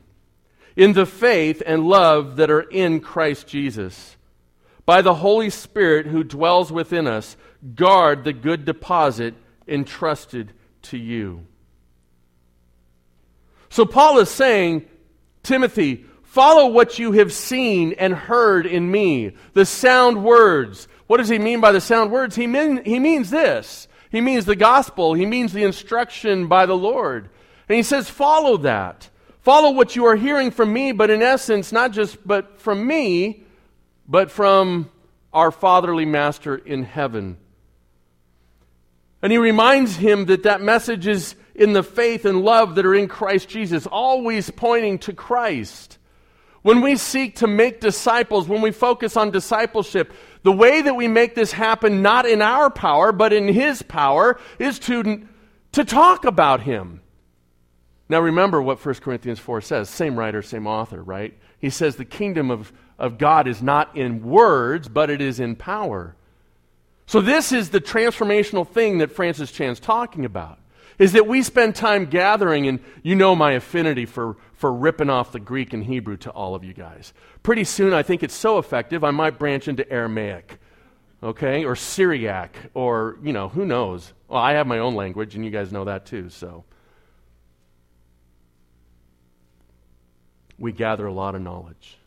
in 0.74 0.92
the 0.92 1.06
faith 1.06 1.62
and 1.64 1.88
love 1.88 2.36
that 2.36 2.50
are 2.50 2.62
in 2.62 3.00
Christ 3.00 3.46
Jesus. 3.46 4.16
By 4.84 5.02
the 5.02 5.14
Holy 5.14 5.50
Spirit 5.50 6.06
who 6.06 6.22
dwells 6.22 6.70
within 6.70 7.06
us, 7.06 7.36
guard 7.74 8.24
the 8.24 8.32
good 8.32 8.64
deposit 8.64 9.34
entrusted 9.66 10.52
to 10.82 10.98
you. 10.98 11.46
So 13.68 13.84
Paul 13.84 14.18
is 14.18 14.30
saying, 14.30 14.86
Timothy, 15.42 16.04
follow 16.36 16.66
what 16.66 16.98
you 16.98 17.12
have 17.12 17.32
seen 17.32 17.94
and 17.94 18.12
heard 18.12 18.66
in 18.66 18.90
me, 18.90 19.32
the 19.54 19.64
sound 19.64 20.22
words. 20.22 20.86
What 21.06 21.16
does 21.16 21.30
he 21.30 21.38
mean 21.38 21.62
by 21.62 21.72
the 21.72 21.80
sound 21.80 22.12
words? 22.12 22.36
He, 22.36 22.46
mean, 22.46 22.84
he 22.84 22.98
means 22.98 23.30
this. 23.30 23.88
He 24.10 24.20
means 24.20 24.44
the 24.44 24.54
gospel. 24.54 25.14
He 25.14 25.24
means 25.24 25.54
the 25.54 25.62
instruction 25.62 26.46
by 26.46 26.66
the 26.66 26.76
Lord. 26.76 27.30
And 27.70 27.76
he 27.76 27.82
says, 27.82 28.10
follow 28.10 28.58
that. 28.58 29.08
Follow 29.40 29.70
what 29.70 29.96
you 29.96 30.04
are 30.04 30.14
hearing 30.14 30.50
from 30.50 30.74
me, 30.74 30.92
but 30.92 31.08
in 31.08 31.22
essence, 31.22 31.72
not 31.72 31.92
just 31.92 32.18
but 32.28 32.60
from 32.60 32.86
me, 32.86 33.42
but 34.06 34.30
from 34.30 34.90
our 35.32 35.50
fatherly 35.50 36.04
master 36.04 36.54
in 36.54 36.82
heaven. 36.82 37.38
And 39.22 39.32
he 39.32 39.38
reminds 39.38 39.96
him 39.96 40.26
that 40.26 40.42
that 40.42 40.60
message 40.60 41.06
is 41.06 41.34
in 41.54 41.72
the 41.72 41.82
faith 41.82 42.26
and 42.26 42.42
love 42.42 42.74
that 42.74 42.84
are 42.84 42.94
in 42.94 43.08
Christ 43.08 43.48
Jesus, 43.48 43.86
always 43.86 44.50
pointing 44.50 44.98
to 44.98 45.14
Christ. 45.14 45.96
When 46.66 46.80
we 46.80 46.96
seek 46.96 47.36
to 47.36 47.46
make 47.46 47.78
disciples, 47.78 48.48
when 48.48 48.60
we 48.60 48.72
focus 48.72 49.16
on 49.16 49.30
discipleship, 49.30 50.12
the 50.42 50.50
way 50.50 50.82
that 50.82 50.96
we 50.96 51.06
make 51.06 51.36
this 51.36 51.52
happen, 51.52 52.02
not 52.02 52.26
in 52.26 52.42
our 52.42 52.70
power, 52.70 53.12
but 53.12 53.32
in 53.32 53.46
His 53.46 53.82
power, 53.82 54.40
is 54.58 54.80
to, 54.80 55.28
to 55.70 55.84
talk 55.84 56.24
about 56.24 56.62
Him. 56.62 57.02
Now 58.08 58.18
remember 58.18 58.60
what 58.60 58.84
1 58.84 58.96
Corinthians 58.96 59.38
4 59.38 59.60
says. 59.60 59.88
Same 59.88 60.18
writer, 60.18 60.42
same 60.42 60.66
author, 60.66 61.00
right? 61.00 61.38
He 61.60 61.70
says 61.70 61.94
the 61.94 62.04
kingdom 62.04 62.50
of, 62.50 62.72
of 62.98 63.16
God 63.16 63.46
is 63.46 63.62
not 63.62 63.96
in 63.96 64.24
words, 64.24 64.88
but 64.88 65.08
it 65.08 65.20
is 65.20 65.38
in 65.38 65.54
power. 65.54 66.16
So 67.06 67.20
this 67.20 67.52
is 67.52 67.70
the 67.70 67.80
transformational 67.80 68.66
thing 68.66 68.98
that 68.98 69.12
Francis 69.12 69.52
Chan's 69.52 69.78
talking 69.78 70.24
about 70.24 70.58
is 70.98 71.12
that 71.12 71.26
we 71.26 71.42
spend 71.42 71.74
time 71.74 72.06
gathering, 72.06 72.66
and 72.66 72.80
you 73.02 73.14
know 73.14 73.36
my 73.36 73.52
affinity 73.52 74.06
for, 74.06 74.36
for 74.56 74.72
ripping 74.72 75.10
off 75.10 75.32
the 75.32 75.40
Greek 75.40 75.72
and 75.72 75.84
Hebrew 75.84 76.16
to 76.18 76.30
all 76.30 76.54
of 76.54 76.64
you 76.64 76.72
guys. 76.72 77.12
Pretty 77.42 77.64
soon, 77.64 77.92
I 77.92 78.02
think 78.02 78.22
it's 78.22 78.34
so 78.34 78.58
effective, 78.58 79.04
I 79.04 79.10
might 79.10 79.38
branch 79.38 79.68
into 79.68 79.90
Aramaic, 79.90 80.58
okay, 81.22 81.64
or 81.64 81.76
Syriac, 81.76 82.56
or, 82.72 83.18
you 83.22 83.32
know, 83.32 83.48
who 83.48 83.66
knows? 83.66 84.14
Well, 84.28 84.40
I 84.40 84.54
have 84.54 84.66
my 84.66 84.78
own 84.78 84.94
language, 84.94 85.34
and 85.34 85.44
you 85.44 85.50
guys 85.50 85.72
know 85.72 85.84
that 85.84 86.06
too, 86.06 86.30
so. 86.30 86.64
We 90.58 90.72
gather 90.72 91.06
a 91.06 91.12
lot 91.12 91.34
of 91.34 91.42
knowledge. 91.42 91.98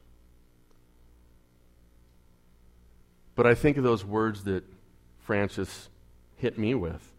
But 3.35 3.45
I 3.45 3.53
think 3.53 3.77
of 3.77 3.83
those 3.83 4.03
words 4.03 4.43
that 4.45 4.63
Francis 5.19 5.87
hit 6.35 6.57
me 6.57 6.73
with. 6.73 7.13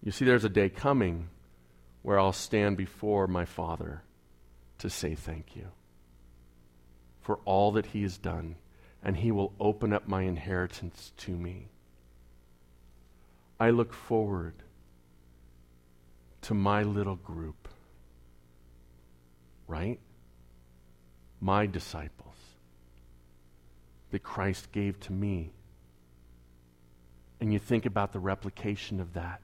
You 0.00 0.12
see, 0.12 0.24
there's 0.24 0.44
a 0.44 0.48
day 0.48 0.68
coming 0.68 1.28
where 2.02 2.18
I'll 2.18 2.32
stand 2.32 2.76
before 2.76 3.26
my 3.26 3.44
Father 3.44 4.02
to 4.78 4.90
say 4.90 5.14
thank 5.14 5.56
you 5.56 5.68
for 7.20 7.38
all 7.44 7.72
that 7.72 7.86
He 7.86 8.02
has 8.02 8.18
done, 8.18 8.56
and 9.02 9.16
He 9.16 9.30
will 9.30 9.52
open 9.60 9.92
up 9.92 10.08
my 10.08 10.22
inheritance 10.22 11.12
to 11.18 11.30
me. 11.30 11.68
I 13.58 13.70
look 13.70 13.94
forward 13.94 14.54
to 16.42 16.54
my 16.54 16.82
little 16.82 17.14
group, 17.14 17.68
right? 19.68 20.00
My 21.40 21.66
disciples 21.66 22.34
that 24.10 24.24
Christ 24.24 24.72
gave 24.72 24.98
to 25.00 25.12
me. 25.12 25.52
And 27.40 27.52
you 27.52 27.60
think 27.60 27.86
about 27.86 28.12
the 28.12 28.18
replication 28.18 29.00
of 29.00 29.14
that 29.14 29.40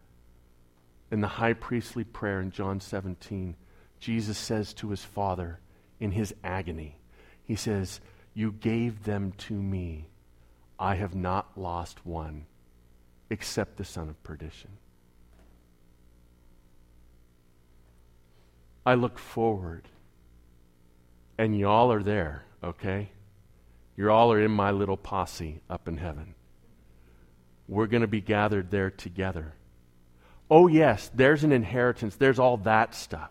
in 1.11 1.21
the 1.21 1.29
high 1.29 1.55
priestly 1.55 2.05
prayer 2.05 2.41
in 2.41 2.51
John 2.51 2.81
17, 2.81 3.57
Jesus 4.01 4.39
says 4.39 4.73
to 4.75 4.91
his 4.91 5.05
Father 5.05 5.61
in 6.01 6.13
his 6.13 6.35
agony, 6.45 6.99
He 7.45 7.57
says, 7.57 8.01
You 8.35 8.53
gave 8.53 9.05
them 9.05 9.33
to 9.39 9.55
me. 9.55 10.09
I 10.79 10.95
have 10.95 11.15
not 11.15 11.59
lost 11.59 12.07
one 12.07 12.47
except 13.31 13.77
the 13.77 13.85
son 13.85 14.09
of 14.09 14.23
perdition. 14.23 14.71
I 18.87 18.95
look 18.95 19.19
forward, 19.19 19.89
and 21.37 21.59
y'all 21.59 21.93
are 21.93 22.03
there, 22.03 22.45
okay? 22.63 23.11
You 23.97 24.11
all 24.11 24.33
are 24.33 24.41
in 24.41 24.51
my 24.51 24.71
little 24.71 24.97
posse 24.97 25.61
up 25.69 25.89
in 25.89 25.99
heaven. 25.99 26.35
We're 27.67 27.87
going 27.87 28.01
to 28.01 28.07
be 28.07 28.23
gathered 28.23 28.71
there 28.71 28.91
together. 28.91 29.53
Oh, 30.51 30.67
yes, 30.67 31.11
there's 31.15 31.45
an 31.45 31.53
inheritance, 31.53 32.17
there's 32.17 32.39
all 32.39 32.57
that 32.59 32.95
stuff. 32.95 33.31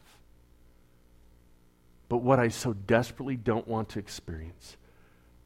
But 2.10 2.18
what 2.18 2.40
I 2.40 2.50
so 2.50 2.74
desperately 2.74 3.36
don't 3.36 3.68
want 3.68 3.90
to 3.90 4.00
experience 4.00 4.78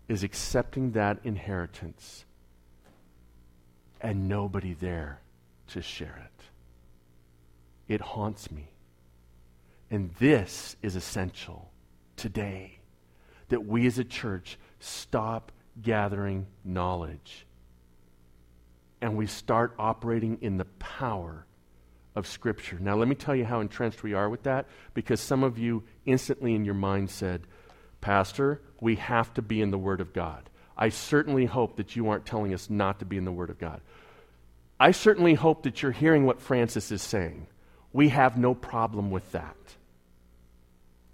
is 0.08 0.24
accepting 0.24 0.92
that 0.92 1.20
inheritance 1.24 2.26
and 4.00 4.28
nobody 4.28 4.74
there 4.74 5.22
to 5.68 5.82
share 5.82 6.22
it. 6.26 6.44
It 7.94 8.02
haunts 8.02 8.52
me. 8.52 8.68
And 9.90 10.12
this 10.20 10.76
is 10.82 10.96
essential 10.96 11.72
today 12.16 12.80
that 13.50 13.66
we 13.66 13.86
as 13.88 13.98
a 13.98 14.04
church 14.04 14.58
stop 14.80 15.52
gathering 15.82 16.48
knowledge 16.64 17.46
and 19.02 19.18
we 19.18 19.28
start 19.28 19.74
operating 19.80 20.38
in 20.42 20.58
the 20.58 20.66
power 20.66 21.46
of 22.16 22.28
Scripture. 22.28 22.78
Now, 22.80 22.96
let 22.96 23.08
me 23.08 23.16
tell 23.16 23.36
you 23.36 23.46
how 23.46 23.62
entrenched 23.62 24.04
we 24.04 24.14
are 24.14 24.30
with 24.30 24.44
that, 24.44 24.68
because 24.94 25.20
some 25.22 25.44
of 25.44 25.58
you 25.58 25.84
instantly 26.06 26.56
in 26.56 26.66
your 26.66 26.74
mind 26.74 27.10
said, 27.10 27.44
Pastor, 28.02 28.62
we 28.80 28.96
have 28.96 29.34
to 29.36 29.42
be 29.42 29.62
in 29.62 29.72
the 29.72 29.78
Word 29.78 30.02
of 30.02 30.14
God. 30.14 30.50
I 30.78 30.90
certainly 30.90 31.46
hope 31.46 31.78
that 31.78 31.96
you 31.96 32.10
aren't 32.10 32.26
telling 32.26 32.54
us 32.54 32.70
not 32.70 33.00
to 33.00 33.06
be 33.06 33.18
in 33.18 33.26
the 33.26 33.32
Word 33.32 33.50
of 33.50 33.60
God. 33.60 33.82
I 34.80 34.92
certainly 34.92 35.36
hope 35.36 35.64
that 35.64 35.82
you're 35.82 35.92
hearing 35.92 36.26
what 36.26 36.42
Francis 36.42 36.92
is 36.92 37.04
saying. 37.04 37.48
We 37.94 38.10
have 38.10 38.38
no 38.38 38.56
problem 38.56 39.12
with 39.12 39.32
that. 39.32 39.56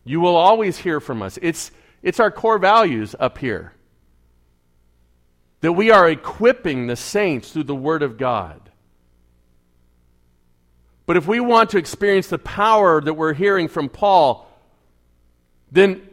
You 0.05 0.21
will 0.21 0.37
always 0.37 0.77
hear 0.77 1.01
from 1.01 1.21
us. 1.21 1.37
It's, 1.41 1.71
it's 2.01 2.21
our 2.21 2.31
core 2.31 2.59
values 2.59 3.13
up 3.19 3.37
here 3.37 3.73
that 5.61 5.73
we 5.73 5.91
are 5.91 6.07
equipping 6.07 6.87
the 6.87 6.95
saints 6.95 7.51
through 7.51 7.63
the 7.63 7.75
Word 7.75 8.03
of 8.03 8.17
God. 8.17 8.66
But 11.07 11.17
if 11.17 11.25
we 11.25 11.39
want 11.39 11.71
to 11.71 11.79
experience 11.79 12.27
the 12.27 12.37
power 12.37 13.01
that 13.01 13.13
we're 13.15 13.33
hearing 13.33 13.67
from 13.67 13.89
Paul, 13.89 14.47
then 15.71 16.07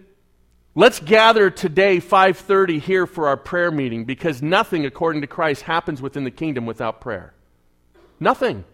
Let's 0.76 0.98
gather 0.98 1.50
today 1.50 2.00
5:30 2.00 2.80
here 2.80 3.06
for 3.06 3.28
our 3.28 3.36
prayer 3.36 3.70
meeting 3.70 4.04
because 4.04 4.42
nothing 4.42 4.84
according 4.84 5.20
to 5.20 5.28
Christ 5.28 5.62
happens 5.62 6.02
within 6.02 6.24
the 6.24 6.32
kingdom 6.32 6.66
without 6.66 7.00
prayer. 7.00 7.32
Nothing. 8.18 8.64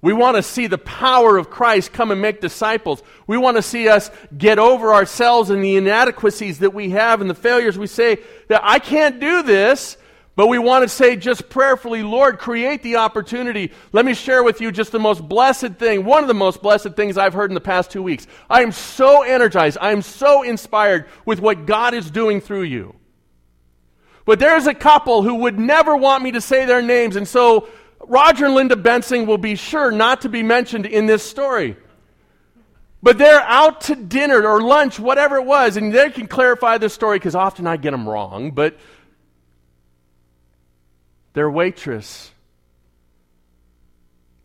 We 0.00 0.12
want 0.12 0.36
to 0.36 0.42
see 0.42 0.66
the 0.66 0.78
power 0.78 1.36
of 1.36 1.48
Christ 1.48 1.92
come 1.92 2.10
and 2.10 2.20
make 2.20 2.40
disciples. 2.40 3.04
We 3.28 3.36
want 3.38 3.56
to 3.56 3.62
see 3.62 3.88
us 3.88 4.10
get 4.36 4.58
over 4.58 4.92
ourselves 4.92 5.48
and 5.48 5.62
the 5.62 5.76
inadequacies 5.76 6.58
that 6.58 6.74
we 6.74 6.90
have 6.90 7.20
and 7.20 7.30
the 7.30 7.36
failures. 7.36 7.78
We 7.78 7.86
say 7.86 8.18
that 8.48 8.62
I 8.64 8.80
can't 8.80 9.20
do 9.20 9.44
this, 9.44 9.96
but 10.34 10.46
we 10.46 10.58
want 10.58 10.82
to 10.82 10.88
say 10.88 11.14
just 11.16 11.50
prayerfully, 11.50 12.02
Lord, 12.02 12.38
create 12.38 12.82
the 12.82 12.96
opportunity. 12.96 13.70
Let 13.92 14.06
me 14.06 14.14
share 14.14 14.42
with 14.42 14.60
you 14.60 14.72
just 14.72 14.90
the 14.90 14.98
most 14.98 15.28
blessed 15.28 15.74
thing, 15.74 16.04
one 16.04 16.24
of 16.24 16.28
the 16.28 16.34
most 16.34 16.62
blessed 16.62 16.94
things 16.94 17.18
I've 17.18 17.34
heard 17.34 17.50
in 17.50 17.54
the 17.54 17.60
past 17.60 17.90
two 17.90 18.02
weeks. 18.02 18.26
I 18.48 18.62
am 18.62 18.72
so 18.72 19.22
energized. 19.22 19.76
I 19.80 19.92
am 19.92 20.00
so 20.00 20.42
inspired 20.42 21.06
with 21.26 21.40
what 21.40 21.66
God 21.66 21.92
is 21.92 22.10
doing 22.10 22.40
through 22.40 22.62
you. 22.62 22.94
But 24.24 24.38
there's 24.38 24.66
a 24.66 24.74
couple 24.74 25.22
who 25.22 25.34
would 25.36 25.58
never 25.58 25.96
want 25.96 26.22
me 26.22 26.32
to 26.32 26.40
say 26.40 26.64
their 26.64 26.82
names, 26.82 27.16
and 27.16 27.28
so 27.28 27.68
Roger 28.00 28.46
and 28.46 28.54
Linda 28.54 28.76
Bensing 28.76 29.26
will 29.26 29.38
be 29.38 29.54
sure 29.54 29.90
not 29.90 30.22
to 30.22 30.28
be 30.28 30.42
mentioned 30.42 30.86
in 30.86 31.06
this 31.06 31.22
story. 31.22 31.76
But 33.02 33.18
they're 33.18 33.40
out 33.40 33.82
to 33.82 33.96
dinner 33.96 34.46
or 34.46 34.62
lunch, 34.62 35.00
whatever 35.00 35.36
it 35.36 35.44
was, 35.44 35.76
and 35.76 35.92
they 35.92 36.10
can 36.10 36.28
clarify 36.28 36.78
this 36.78 36.94
story 36.94 37.18
because 37.18 37.34
often 37.34 37.66
I 37.66 37.76
get 37.76 37.90
them 37.90 38.08
wrong. 38.08 38.52
But 38.52 38.78
their 41.32 41.50
waitress 41.50 42.30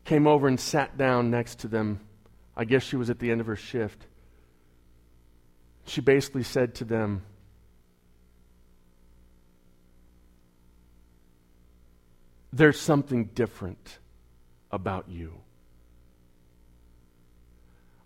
came 0.06 0.25
over 0.25 0.48
and 0.48 0.60
sat 0.60 0.98
down 0.98 1.29
next 1.29 1.60
to 1.60 1.67
them. 1.67 2.00
I 2.56 2.65
guess 2.65 2.84
she 2.84 2.96
was 2.96 3.10
at 3.10 3.20
the 3.20 3.29
end 3.29 3.41
of 3.41 3.48
her 3.48 3.56
shift. 3.56 4.08
She 5.86 6.01
basically 6.01 6.44
said 6.44 6.75
to 6.75 6.86
them, 6.86 7.24
There's 12.53 12.79
something 12.79 13.25
different 13.25 14.00
about 14.72 15.10
you. 15.10 15.34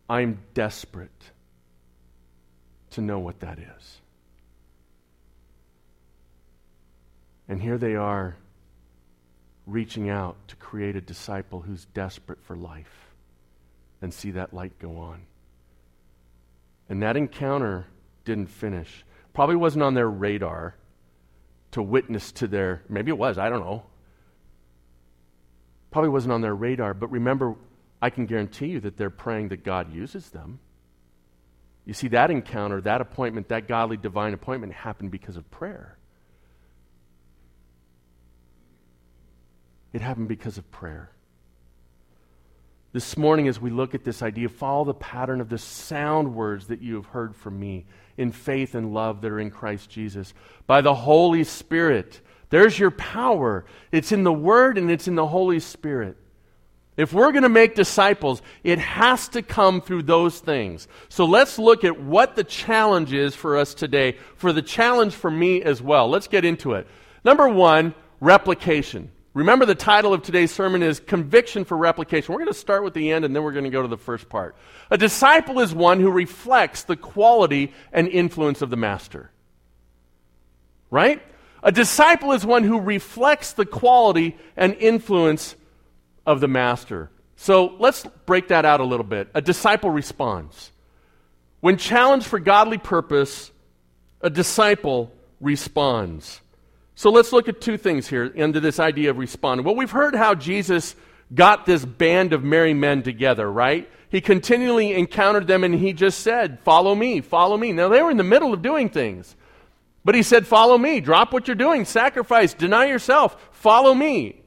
I'm 0.09 0.39
desperate 0.53 1.31
to 2.91 3.01
know 3.01 3.19
what 3.19 3.39
that 3.39 3.59
is. 3.59 4.01
And 7.47 7.61
here 7.61 7.77
they 7.77 7.95
are 7.95 8.35
reaching 9.71 10.09
out 10.09 10.35
to 10.47 10.55
create 10.55 10.95
a 10.95 11.01
disciple 11.01 11.61
who's 11.61 11.85
desperate 11.85 12.41
for 12.43 12.55
life 12.55 13.11
and 14.01 14.13
see 14.13 14.31
that 14.31 14.53
light 14.53 14.77
go 14.79 14.97
on. 14.97 15.21
And 16.89 17.01
that 17.03 17.15
encounter 17.15 17.85
didn't 18.25 18.47
finish. 18.47 19.05
Probably 19.33 19.55
wasn't 19.55 19.83
on 19.83 19.93
their 19.93 20.09
radar 20.09 20.75
to 21.71 21.81
witness 21.81 22.31
to 22.33 22.47
their, 22.47 22.83
maybe 22.89 23.09
it 23.09 23.17
was, 23.17 23.37
I 23.37 23.49
don't 23.49 23.61
know. 23.61 23.83
Probably 25.89 26.09
wasn't 26.09 26.33
on 26.33 26.41
their 26.41 26.55
radar, 26.55 26.93
but 26.93 27.11
remember, 27.11 27.55
I 28.01 28.09
can 28.09 28.25
guarantee 28.25 28.67
you 28.67 28.79
that 28.81 28.97
they're 28.97 29.09
praying 29.09 29.49
that 29.49 29.63
God 29.63 29.93
uses 29.93 30.29
them. 30.29 30.59
You 31.85 31.93
see, 31.93 32.09
that 32.09 32.31
encounter, 32.31 32.81
that 32.81 33.01
appointment, 33.01 33.49
that 33.49 33.67
godly 33.67 33.97
divine 33.97 34.33
appointment 34.33 34.73
happened 34.73 35.11
because 35.11 35.37
of 35.37 35.49
prayer. 35.51 35.97
It 39.93 40.01
happened 40.01 40.27
because 40.27 40.57
of 40.57 40.69
prayer. 40.71 41.11
This 42.93 43.15
morning, 43.15 43.47
as 43.47 43.59
we 43.59 43.69
look 43.69 43.95
at 43.95 44.03
this 44.03 44.21
idea, 44.21 44.49
follow 44.49 44.83
the 44.83 44.93
pattern 44.93 45.39
of 45.39 45.47
the 45.47 45.57
sound 45.57 46.35
words 46.35 46.67
that 46.67 46.81
you 46.81 46.95
have 46.95 47.05
heard 47.05 47.35
from 47.35 47.57
me 47.57 47.85
in 48.17 48.33
faith 48.33 48.75
and 48.75 48.93
love 48.93 49.21
that 49.21 49.31
are 49.31 49.39
in 49.39 49.49
Christ 49.49 49.89
Jesus. 49.89 50.33
By 50.67 50.81
the 50.81 50.93
Holy 50.93 51.45
Spirit, 51.45 52.19
there's 52.49 52.77
your 52.77 52.91
power. 52.91 53.65
It's 53.93 54.11
in 54.11 54.23
the 54.23 54.33
Word 54.33 54.77
and 54.77 54.91
it's 54.91 55.07
in 55.07 55.15
the 55.15 55.27
Holy 55.27 55.61
Spirit. 55.61 56.17
If 56.97 57.13
we're 57.13 57.31
going 57.31 57.43
to 57.43 57.49
make 57.49 57.75
disciples, 57.75 58.41
it 58.63 58.77
has 58.77 59.29
to 59.29 59.41
come 59.41 59.81
through 59.81 60.03
those 60.03 60.39
things. 60.39 60.89
So 61.07 61.23
let's 61.23 61.57
look 61.57 61.85
at 61.85 61.99
what 61.99 62.35
the 62.35 62.43
challenge 62.43 63.13
is 63.13 63.33
for 63.33 63.57
us 63.57 63.73
today, 63.73 64.17
for 64.35 64.51
the 64.51 64.61
challenge 64.61 65.13
for 65.13 65.31
me 65.31 65.63
as 65.63 65.81
well. 65.81 66.09
Let's 66.09 66.27
get 66.27 66.43
into 66.43 66.73
it. 66.73 66.87
Number 67.23 67.47
one, 67.47 67.95
replication. 68.19 69.11
Remember, 69.33 69.65
the 69.65 69.75
title 69.75 70.13
of 70.13 70.23
today's 70.23 70.51
sermon 70.51 70.83
is 70.83 70.99
Conviction 70.99 71.63
for 71.63 71.77
Replication. 71.77 72.33
We're 72.33 72.41
going 72.41 72.53
to 72.53 72.59
start 72.59 72.83
with 72.83 72.93
the 72.93 73.11
end 73.11 73.23
and 73.23 73.33
then 73.33 73.43
we're 73.43 73.53
going 73.53 73.63
to 73.63 73.69
go 73.69 73.81
to 73.81 73.87
the 73.87 73.97
first 73.97 74.27
part. 74.27 74.57
A 74.89 74.97
disciple 74.97 75.61
is 75.61 75.73
one 75.73 76.01
who 76.01 76.11
reflects 76.11 76.83
the 76.83 76.97
quality 76.97 77.73
and 77.93 78.09
influence 78.09 78.61
of 78.61 78.69
the 78.69 78.75
master. 78.75 79.31
Right? 80.89 81.21
A 81.63 81.71
disciple 81.71 82.33
is 82.33 82.45
one 82.45 82.65
who 82.65 82.81
reflects 82.81 83.53
the 83.53 83.65
quality 83.65 84.37
and 84.57 84.73
influence 84.75 85.55
of 86.25 86.41
the 86.41 86.49
master. 86.49 87.09
So 87.37 87.75
let's 87.79 88.05
break 88.25 88.49
that 88.49 88.65
out 88.65 88.81
a 88.81 88.85
little 88.85 89.05
bit. 89.05 89.29
A 89.33 89.41
disciple 89.41 89.89
responds. 89.89 90.71
When 91.61 91.77
challenged 91.77 92.27
for 92.27 92.39
godly 92.39 92.79
purpose, 92.79 93.49
a 94.19 94.29
disciple 94.29 95.13
responds. 95.39 96.41
So 97.01 97.09
let's 97.09 97.33
look 97.33 97.49
at 97.49 97.59
two 97.59 97.77
things 97.77 98.07
here 98.07 98.25
into 98.25 98.59
this 98.59 98.79
idea 98.79 99.09
of 99.09 99.17
responding. 99.17 99.65
Well, 99.65 99.75
we've 99.75 99.89
heard 99.89 100.13
how 100.13 100.35
Jesus 100.35 100.95
got 101.33 101.65
this 101.65 101.83
band 101.83 102.31
of 102.31 102.43
merry 102.43 102.75
men 102.75 103.01
together, 103.01 103.51
right? 103.51 103.89
He 104.09 104.21
continually 104.21 104.93
encountered 104.93 105.47
them 105.47 105.63
and 105.63 105.73
he 105.73 105.93
just 105.93 106.19
said, 106.19 106.59
Follow 106.59 106.93
me, 106.93 107.21
follow 107.21 107.57
me. 107.57 107.71
Now, 107.71 107.89
they 107.89 108.03
were 108.03 108.11
in 108.11 108.17
the 108.17 108.23
middle 108.23 108.53
of 108.53 108.61
doing 108.61 108.87
things. 108.87 109.35
But 110.05 110.13
he 110.13 110.21
said, 110.21 110.45
Follow 110.45 110.77
me. 110.77 110.99
Drop 110.99 111.33
what 111.33 111.47
you're 111.47 111.55
doing. 111.55 111.85
Sacrifice. 111.85 112.53
Deny 112.53 112.85
yourself. 112.85 113.49
Follow 113.51 113.95
me. 113.95 114.39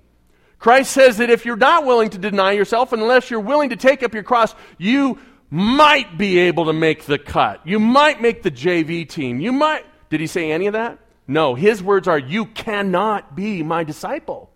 Christ 0.61 0.93
says 0.93 1.17
that 1.17 1.31
if 1.31 1.45
you're 1.45 1.57
not 1.57 1.85
willing 1.85 2.11
to 2.11 2.19
deny 2.19 2.53
yourself, 2.53 2.93
unless 2.93 3.33
you're 3.33 3.41
willing 3.41 3.71
to 3.71 3.77
take 3.77 4.05
up 4.05 4.15
your 4.15 4.23
cross, 4.23 4.55
you 4.79 5.19
might 5.51 6.17
be 6.17 6.39
able 6.39 6.67
to 6.67 6.73
make 6.73 7.07
the 7.07 7.19
cut. 7.19 7.67
You 7.67 7.81
might 7.81 8.23
make 8.23 8.45
the 8.45 8.53
JV 8.53 9.09
team. 9.09 9.41
You 9.41 9.51
might. 9.51 9.85
Did 10.09 10.21
he 10.21 10.29
say 10.29 10.53
any 10.53 10.69
of 10.69 10.75
that? 10.75 11.01
No. 11.27 11.55
His 11.55 11.83
words 11.83 12.09
are, 12.09 12.19
You 12.19 12.47
cannot 12.47 13.35
be 13.35 13.63
my 13.63 13.85
disciple. 13.85 14.51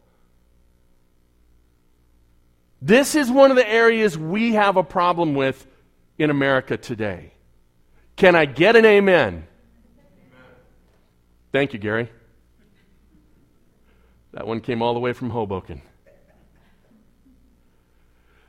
This 2.81 3.14
is 3.14 3.31
one 3.31 3.50
of 3.50 3.57
the 3.57 3.68
areas 3.68 4.16
we 4.16 4.52
have 4.54 4.76
a 4.76 4.85
problem 4.85 5.35
with 5.35 5.66
in 6.16 6.31
America 6.31 6.76
today. 6.76 7.33
Can 8.16 8.35
I 8.37 8.44
get 8.44 8.76
an 8.76 8.85
amen? 8.85 9.46
Thank 11.52 11.72
you, 11.72 11.78
Gary. 11.78 12.11
That 14.33 14.46
one 14.46 14.61
came 14.61 14.83
all 14.83 14.94
the 14.94 15.00
way 15.00 15.12
from 15.12 15.31
Hoboken. 15.31 15.83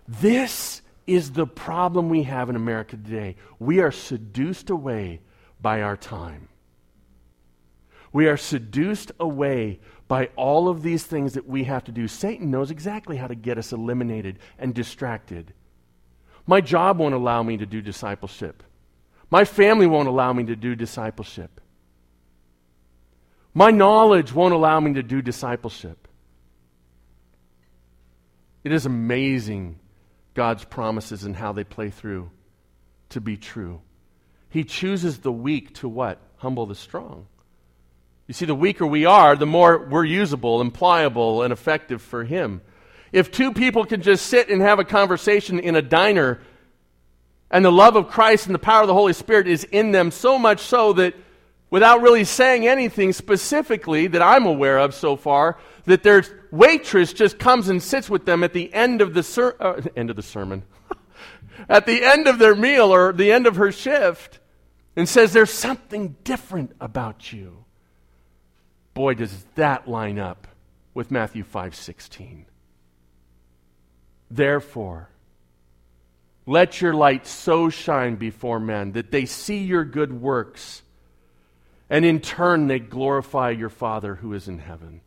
This 0.07 0.81
is 1.07 1.31
the 1.31 1.47
problem 1.47 2.09
we 2.09 2.23
have 2.23 2.49
in 2.49 2.55
America 2.55 2.97
today. 2.97 3.35
We 3.57 3.79
are 3.79 3.91
seduced 3.91 4.69
away 4.69 5.21
by 5.61 5.81
our 5.81 5.97
time. 5.97 6.48
We 8.11 8.27
are 8.27 8.37
seduced 8.37 9.11
away 9.19 9.79
by 10.07 10.29
all 10.35 10.67
of 10.67 10.81
these 10.81 11.03
things 11.03 11.33
that 11.33 11.47
we 11.47 11.65
have 11.65 11.83
to 11.85 11.91
do. 11.91 12.07
Satan 12.07 12.49
knows 12.49 12.71
exactly 12.71 13.17
how 13.17 13.27
to 13.27 13.35
get 13.35 13.57
us 13.57 13.71
eliminated 13.71 14.39
and 14.57 14.73
distracted. 14.73 15.53
My 16.47 16.61
job 16.61 16.97
won't 16.97 17.13
allow 17.13 17.43
me 17.43 17.57
to 17.57 17.65
do 17.65 17.81
discipleship. 17.81 18.63
My 19.29 19.45
family 19.45 19.85
won't 19.85 20.07
allow 20.07 20.33
me 20.33 20.45
to 20.45 20.55
do 20.55 20.75
discipleship. 20.75 21.61
My 23.53 23.69
knowledge 23.69 24.33
won't 24.33 24.53
allow 24.53 24.79
me 24.79 24.93
to 24.93 25.03
do 25.03 25.21
discipleship. 25.21 26.07
It 28.63 28.71
is 28.71 28.85
amazing 28.85 29.79
God's 30.33 30.63
promises 30.63 31.23
and 31.23 31.35
how 31.35 31.51
they 31.51 31.63
play 31.63 31.89
through 31.89 32.31
to 33.09 33.21
be 33.21 33.37
true. 33.37 33.81
He 34.49 34.63
chooses 34.63 35.19
the 35.19 35.31
weak 35.31 35.75
to 35.75 35.89
what? 35.89 36.19
Humble 36.37 36.65
the 36.65 36.75
strong. 36.75 37.27
You 38.29 38.33
see, 38.33 38.45
the 38.45 38.53
weaker 38.53 38.85
we 38.85 39.05
are, 39.05 39.35
the 39.35 39.47
more 39.47 39.87
we're 39.89 40.05
usable 40.05 40.61
and 40.61 40.71
pliable 40.71 41.41
and 41.41 41.51
effective 41.51 41.99
for 41.99 42.23
Him. 42.23 42.61
If 43.11 43.31
two 43.31 43.51
people 43.51 43.85
can 43.85 44.03
just 44.03 44.27
sit 44.27 44.49
and 44.49 44.61
have 44.61 44.77
a 44.77 44.83
conversation 44.83 45.57
in 45.57 45.75
a 45.75 45.81
diner, 45.81 46.39
and 47.49 47.65
the 47.65 47.71
love 47.71 47.95
of 47.95 48.07
Christ 48.07 48.45
and 48.45 48.53
the 48.53 48.59
power 48.59 48.81
of 48.81 48.87
the 48.87 48.93
Holy 48.93 49.13
Spirit 49.13 49.47
is 49.47 49.63
in 49.63 49.93
them, 49.93 50.11
so 50.11 50.37
much 50.37 50.59
so 50.59 50.93
that 50.93 51.15
without 51.71 52.03
really 52.03 52.23
saying 52.23 52.67
anything 52.67 53.13
specifically 53.13 54.05
that 54.05 54.21
I'm 54.21 54.45
aware 54.45 54.77
of 54.77 54.93
so 54.93 55.15
far, 55.15 55.57
that 55.85 56.03
their 56.03 56.23
waitress 56.51 57.13
just 57.13 57.39
comes 57.39 57.67
and 57.67 57.81
sits 57.81 58.11
with 58.11 58.27
them 58.27 58.43
at 58.43 58.53
the 58.53 58.71
end 58.71 59.01
of 59.01 59.15
the, 59.15 59.23
ser- 59.23 59.57
uh, 59.59 59.81
end 59.95 60.11
of 60.11 60.15
the 60.15 60.21
sermon, 60.21 60.61
at 61.67 61.87
the 61.87 62.03
end 62.03 62.27
of 62.27 62.37
their 62.37 62.53
meal 62.53 62.93
or 62.93 63.11
the 63.11 63.31
end 63.31 63.47
of 63.47 63.55
her 63.55 63.71
shift, 63.71 64.37
and 64.95 65.09
says, 65.09 65.33
There's 65.33 65.51
something 65.51 66.15
different 66.23 66.75
about 66.79 67.33
you. 67.33 67.65
Boy, 68.99 69.13
does 69.13 69.45
that 69.55 69.87
line 69.87 70.19
up 70.19 70.45
with 70.93 71.09
Matthew 71.09 71.45
5:16. 71.45 72.43
Therefore, 74.29 75.07
let 76.45 76.81
your 76.81 76.93
light 76.93 77.25
so 77.25 77.69
shine 77.69 78.17
before 78.17 78.59
men 78.59 78.91
that 78.91 79.11
they 79.11 79.23
see 79.25 79.59
your 79.59 79.85
good 79.85 80.11
works, 80.11 80.83
and 81.89 82.03
in 82.03 82.19
turn 82.19 82.67
they 82.67 82.79
glorify 82.79 83.51
your 83.51 83.69
Father 83.69 84.15
who 84.15 84.33
is 84.33 84.49
in 84.49 84.59
heaven. 84.59 84.99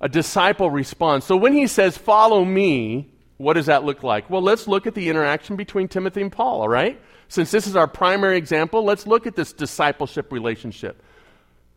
A 0.00 0.08
disciple 0.08 0.70
responds. 0.70 1.26
So 1.26 1.36
when 1.36 1.54
he 1.54 1.66
says, 1.66 1.98
Follow 1.98 2.44
me, 2.44 3.10
what 3.36 3.54
does 3.54 3.66
that 3.66 3.82
look 3.82 4.04
like? 4.04 4.30
Well, 4.30 4.42
let's 4.42 4.68
look 4.68 4.86
at 4.86 4.94
the 4.94 5.08
interaction 5.08 5.56
between 5.56 5.88
Timothy 5.88 6.22
and 6.22 6.30
Paul, 6.30 6.60
all 6.60 6.68
right? 6.68 7.00
Since 7.26 7.50
this 7.50 7.66
is 7.66 7.74
our 7.74 7.88
primary 7.88 8.36
example, 8.36 8.84
let's 8.84 9.08
look 9.08 9.26
at 9.26 9.34
this 9.34 9.52
discipleship 9.52 10.30
relationship. 10.30 11.02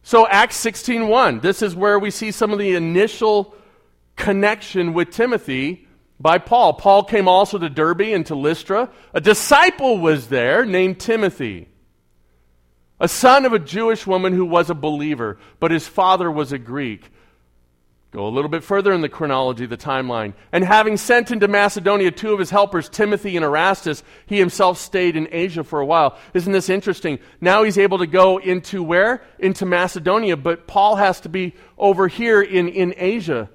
So 0.08 0.28
Acts 0.28 0.56
16:1, 0.58 1.42
this 1.42 1.64
is 1.64 1.76
where 1.76 1.98
we 1.98 2.12
see 2.12 2.30
some 2.30 2.54
of 2.54 2.60
the 2.60 2.76
initial 2.76 3.56
connection 4.16 4.94
with 4.94 5.10
Timothy 5.10 5.88
by 6.20 6.38
Paul. 6.38 6.74
Paul 6.74 7.04
came 7.06 7.28
also 7.28 7.58
to 7.58 7.70
Derbe 7.70 8.14
and 8.14 8.24
to 8.28 8.36
Lystra. 8.36 8.92
A 9.16 9.20
disciple 9.20 9.98
was 9.98 10.28
there 10.28 10.64
named 10.64 11.00
Timothy, 11.00 11.70
a 13.00 13.08
son 13.08 13.46
of 13.46 13.54
a 13.54 13.58
Jewish 13.58 14.06
woman 14.06 14.34
who 14.34 14.46
was 14.46 14.70
a 14.70 14.76
believer, 14.76 15.40
but 15.60 15.72
his 15.72 15.88
father 15.88 16.30
was 16.30 16.52
a 16.52 16.60
Greek. 16.60 17.10
Go 18.16 18.30
a 18.30 18.30
little 18.30 18.50
bit 18.50 18.64
further 18.64 18.94
in 18.94 19.02
the 19.02 19.10
chronology, 19.10 19.66
the 19.66 19.76
timeline. 19.76 20.36
And 20.54 20.64
having 20.64 20.96
sent 20.96 21.32
into 21.32 21.50
Macedonia 21.50 22.12
two 22.12 22.32
of 22.32 22.40
his 22.40 22.50
helpers, 22.50 22.88
Timothy 22.88 23.36
and 23.36 23.44
Erastus, 23.44 24.04
he 24.26 24.40
himself 24.40 24.78
stayed 24.78 25.18
in 25.18 25.28
Asia 25.34 25.66
for 25.66 25.82
a 25.82 25.86
while. 25.86 26.18
Isn't 26.34 26.54
this 26.54 26.70
interesting? 26.70 27.20
Now 27.42 27.64
he's 27.64 27.78
able 27.78 27.98
to 27.98 28.08
go 28.08 28.38
into 28.38 28.82
where? 28.82 29.22
Into 29.38 29.66
Macedonia, 29.66 30.38
but 30.38 30.66
Paul 30.66 30.96
has 30.96 31.20
to 31.22 31.30
be 31.30 31.56
over 31.78 32.08
here 32.08 32.42
in, 32.42 32.70
in 32.70 32.94
Asia. 32.96 33.50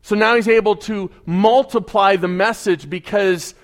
So 0.00 0.16
now 0.16 0.36
he's 0.36 0.48
able 0.48 0.76
to 0.76 1.10
multiply 1.26 2.16
the 2.16 2.28
message 2.28 2.88
because 2.88 3.54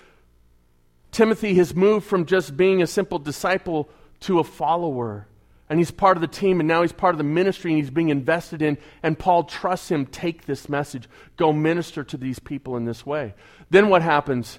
Timothy 1.10 1.54
has 1.54 1.74
moved 1.74 2.06
from 2.06 2.26
just 2.26 2.54
being 2.54 2.82
a 2.82 2.86
simple 2.86 3.18
disciple 3.18 3.88
to 4.20 4.40
a 4.40 4.44
follower. 4.44 5.26
And 5.68 5.78
he's 5.78 5.90
part 5.90 6.16
of 6.16 6.20
the 6.20 6.26
team, 6.26 6.60
and 6.60 6.68
now 6.68 6.82
he's 6.82 6.92
part 6.92 7.14
of 7.14 7.18
the 7.18 7.24
ministry, 7.24 7.72
and 7.72 7.80
he's 7.80 7.90
being 7.90 8.10
invested 8.10 8.60
in. 8.60 8.76
And 9.02 9.18
Paul 9.18 9.44
trusts 9.44 9.90
him 9.90 10.06
take 10.06 10.44
this 10.44 10.68
message, 10.68 11.08
go 11.36 11.52
minister 11.52 12.04
to 12.04 12.16
these 12.16 12.38
people 12.38 12.76
in 12.76 12.84
this 12.84 13.06
way. 13.06 13.34
Then 13.70 13.88
what 13.88 14.02
happens? 14.02 14.58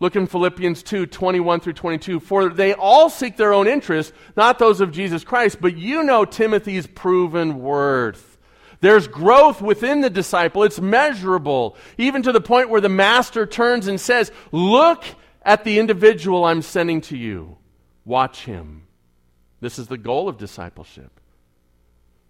Look 0.00 0.14
in 0.14 0.28
Philippians 0.28 0.84
2 0.84 1.06
21 1.06 1.60
through 1.60 1.72
22. 1.72 2.20
For 2.20 2.48
they 2.50 2.72
all 2.72 3.10
seek 3.10 3.36
their 3.36 3.52
own 3.52 3.66
interests, 3.66 4.12
not 4.36 4.60
those 4.60 4.80
of 4.80 4.92
Jesus 4.92 5.24
Christ, 5.24 5.60
but 5.60 5.76
you 5.76 6.04
know 6.04 6.24
Timothy's 6.24 6.86
proven 6.86 7.58
worth 7.58 8.38
there's 8.80 9.08
growth 9.08 9.60
within 9.60 10.00
the 10.00 10.10
disciple. 10.10 10.62
It's 10.62 10.80
measurable, 10.80 11.76
even 11.96 12.22
to 12.22 12.32
the 12.32 12.40
point 12.40 12.70
where 12.70 12.80
the 12.80 12.88
master 12.88 13.46
turns 13.46 13.88
and 13.88 14.00
says, 14.00 14.30
Look 14.52 15.04
at 15.42 15.64
the 15.64 15.78
individual 15.78 16.44
I'm 16.44 16.62
sending 16.62 17.00
to 17.02 17.16
you. 17.16 17.58
Watch 18.04 18.44
him. 18.44 18.84
This 19.60 19.78
is 19.78 19.88
the 19.88 19.98
goal 19.98 20.28
of 20.28 20.38
discipleship. 20.38 21.20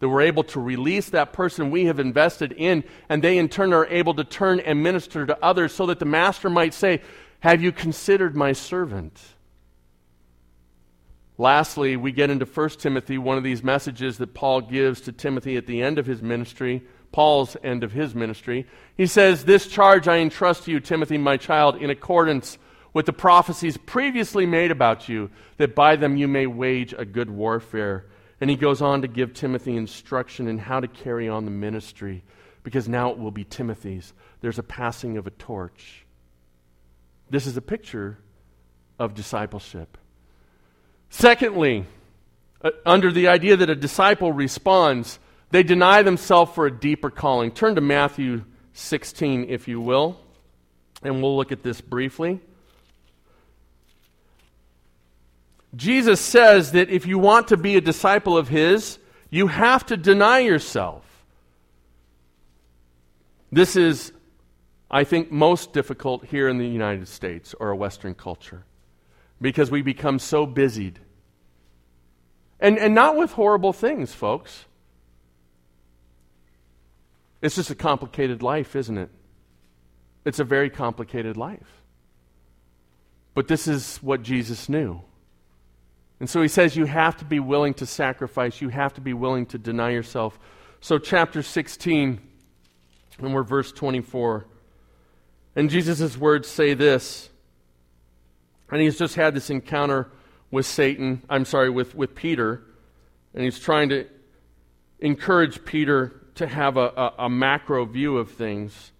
That 0.00 0.08
we're 0.08 0.22
able 0.22 0.44
to 0.44 0.60
release 0.60 1.10
that 1.10 1.32
person 1.32 1.70
we 1.70 1.86
have 1.86 1.98
invested 1.98 2.52
in, 2.52 2.84
and 3.08 3.22
they 3.22 3.38
in 3.38 3.48
turn 3.48 3.72
are 3.72 3.86
able 3.86 4.14
to 4.14 4.24
turn 4.24 4.60
and 4.60 4.82
minister 4.82 5.26
to 5.26 5.44
others 5.44 5.74
so 5.74 5.86
that 5.86 5.98
the 5.98 6.04
master 6.04 6.48
might 6.48 6.72
say, 6.72 7.02
Have 7.40 7.62
you 7.62 7.72
considered 7.72 8.36
my 8.36 8.52
servant? 8.52 9.20
Lastly, 11.36 11.96
we 11.96 12.10
get 12.10 12.30
into 12.30 12.44
1 12.44 12.68
Timothy, 12.70 13.16
one 13.16 13.38
of 13.38 13.44
these 13.44 13.62
messages 13.62 14.18
that 14.18 14.34
Paul 14.34 14.60
gives 14.60 15.00
to 15.02 15.12
Timothy 15.12 15.56
at 15.56 15.66
the 15.66 15.82
end 15.82 15.98
of 15.98 16.06
his 16.06 16.20
ministry, 16.20 16.82
Paul's 17.12 17.56
end 17.62 17.84
of 17.84 17.92
his 17.92 18.14
ministry. 18.14 18.66
He 18.96 19.06
says, 19.06 19.44
This 19.44 19.68
charge 19.68 20.08
I 20.08 20.18
entrust 20.18 20.64
to 20.64 20.72
you, 20.72 20.80
Timothy, 20.80 21.16
my 21.16 21.36
child, 21.36 21.76
in 21.76 21.90
accordance 21.90 22.58
with 22.98 23.06
the 23.06 23.12
prophecies 23.12 23.76
previously 23.76 24.44
made 24.44 24.72
about 24.72 25.08
you, 25.08 25.30
that 25.56 25.72
by 25.72 25.94
them 25.94 26.16
you 26.16 26.26
may 26.26 26.48
wage 26.48 26.92
a 26.98 27.04
good 27.04 27.30
warfare. 27.30 28.04
And 28.40 28.50
he 28.50 28.56
goes 28.56 28.82
on 28.82 29.02
to 29.02 29.06
give 29.06 29.32
Timothy 29.32 29.76
instruction 29.76 30.48
in 30.48 30.58
how 30.58 30.80
to 30.80 30.88
carry 30.88 31.28
on 31.28 31.44
the 31.44 31.52
ministry, 31.52 32.24
because 32.64 32.88
now 32.88 33.12
it 33.12 33.18
will 33.18 33.30
be 33.30 33.44
Timothy's. 33.44 34.12
There's 34.40 34.58
a 34.58 34.64
passing 34.64 35.16
of 35.16 35.28
a 35.28 35.30
torch. 35.30 36.06
This 37.30 37.46
is 37.46 37.56
a 37.56 37.62
picture 37.62 38.18
of 38.98 39.14
discipleship. 39.14 39.96
Secondly, 41.08 41.84
uh, 42.62 42.70
under 42.84 43.12
the 43.12 43.28
idea 43.28 43.56
that 43.58 43.70
a 43.70 43.76
disciple 43.76 44.32
responds, 44.32 45.20
they 45.52 45.62
deny 45.62 46.02
themselves 46.02 46.52
for 46.52 46.66
a 46.66 46.76
deeper 46.76 47.10
calling. 47.10 47.52
Turn 47.52 47.76
to 47.76 47.80
Matthew 47.80 48.42
16, 48.72 49.44
if 49.48 49.68
you 49.68 49.80
will, 49.80 50.18
and 51.04 51.22
we'll 51.22 51.36
look 51.36 51.52
at 51.52 51.62
this 51.62 51.80
briefly. 51.80 52.40
Jesus 55.76 56.20
says 56.20 56.72
that 56.72 56.90
if 56.90 57.06
you 57.06 57.18
want 57.18 57.48
to 57.48 57.56
be 57.56 57.76
a 57.76 57.80
disciple 57.80 58.36
of 58.36 58.48
His, 58.48 58.98
you 59.30 59.48
have 59.48 59.84
to 59.86 59.96
deny 59.96 60.38
yourself. 60.38 61.04
This 63.52 63.76
is, 63.76 64.12
I 64.90 65.04
think, 65.04 65.30
most 65.30 65.72
difficult 65.72 66.24
here 66.26 66.48
in 66.48 66.58
the 66.58 66.66
United 66.66 67.08
States 67.08 67.54
or 67.58 67.70
a 67.70 67.76
Western 67.76 68.14
culture 68.14 68.64
because 69.40 69.70
we 69.70 69.82
become 69.82 70.18
so 70.18 70.46
busied. 70.46 70.98
And, 72.60 72.78
and 72.78 72.94
not 72.94 73.16
with 73.16 73.32
horrible 73.32 73.72
things, 73.72 74.12
folks. 74.12 74.64
It's 77.40 77.54
just 77.54 77.70
a 77.70 77.74
complicated 77.74 78.42
life, 78.42 78.74
isn't 78.74 78.98
it? 78.98 79.10
It's 80.24 80.40
a 80.40 80.44
very 80.44 80.70
complicated 80.70 81.36
life. 81.36 81.82
But 83.34 83.46
this 83.46 83.68
is 83.68 83.98
what 83.98 84.22
Jesus 84.22 84.68
knew. 84.68 85.02
And 86.20 86.28
so 86.28 86.42
he 86.42 86.48
says 86.48 86.76
you 86.76 86.86
have 86.86 87.16
to 87.18 87.24
be 87.24 87.40
willing 87.40 87.74
to 87.74 87.86
sacrifice, 87.86 88.60
you 88.60 88.70
have 88.70 88.94
to 88.94 89.00
be 89.00 89.12
willing 89.12 89.46
to 89.46 89.58
deny 89.58 89.90
yourself. 89.90 90.38
So, 90.80 90.98
chapter 90.98 91.42
16, 91.42 92.20
and 93.18 93.34
we're 93.34 93.42
verse 93.42 93.72
24. 93.72 94.46
And 95.56 95.70
Jesus' 95.70 96.16
words 96.16 96.48
say 96.48 96.74
this 96.74 97.30
and 98.70 98.82
he's 98.82 98.98
just 98.98 99.14
had 99.14 99.34
this 99.34 99.50
encounter 99.50 100.10
with 100.50 100.66
Satan, 100.66 101.22
I'm 101.28 101.44
sorry, 101.44 101.70
with, 101.70 101.94
with 101.94 102.14
Peter, 102.14 102.62
and 103.34 103.42
he's 103.44 103.58
trying 103.58 103.88
to 103.90 104.06
encourage 105.00 105.64
Peter 105.64 106.22
to 106.36 106.46
have 106.46 106.76
a, 106.76 106.92
a, 106.96 107.14
a 107.20 107.30
macro 107.30 107.84
view 107.84 108.18
of 108.18 108.30
things, 108.30 108.92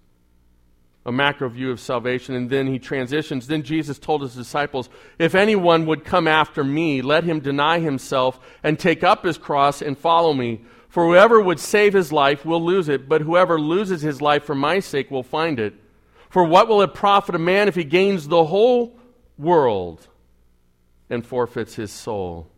a 1.09 1.13
macro 1.13 1.49
view 1.49 1.71
of 1.71 1.81
salvation, 1.81 2.35
and 2.35 2.51
then 2.51 2.67
he 2.67 2.79
transitions. 2.79 3.47
Then 3.47 3.63
Jesus 3.63 3.99
told 3.99 4.21
his 4.21 4.35
disciples, 4.35 4.91
If 5.19 5.35
anyone 5.35 5.87
would 5.87 6.05
come 6.05 6.29
after 6.29 6.63
me, 6.63 7.01
let 7.01 7.25
him 7.25 7.41
deny 7.41 7.79
himself 7.79 8.39
and 8.63 8.79
take 8.79 9.03
up 9.03 9.25
his 9.25 9.39
cross 9.39 9.81
and 9.81 9.97
follow 9.97 10.35
me. 10.35 10.61
For 10.91 11.07
whoever 11.07 11.41
would 11.41 11.61
save 11.61 11.95
his 11.95 12.13
life 12.13 12.45
will 12.45 12.63
lose 12.63 12.91
it, 12.91 13.09
but 13.09 13.23
whoever 13.23 13.59
loses 13.59 14.03
his 14.03 14.21
life 14.21 14.45
for 14.45 14.55
my 14.55 14.81
sake 14.81 15.11
will 15.11 15.23
find 15.23 15.59
it. 15.59 15.73
For 16.29 16.45
what 16.45 16.69
will 16.69 16.83
it 16.83 16.93
profit 16.93 17.35
a 17.35 17.39
man 17.39 17.69
if 17.69 17.75
he 17.75 17.85
gains 17.85 18.29
the 18.29 18.45
whole 18.45 18.99
world 19.39 20.07
and 21.09 21.25
forfeits 21.25 21.75
his 21.75 21.91
soul. 21.91 22.51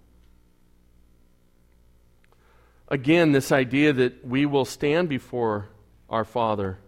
Again, 2.88 3.30
this 3.30 3.52
idea 3.52 3.92
that 3.92 4.26
we 4.26 4.44
will 4.44 4.64
stand 4.64 5.08
before 5.08 5.68
our 6.08 6.24
Father 6.24 6.78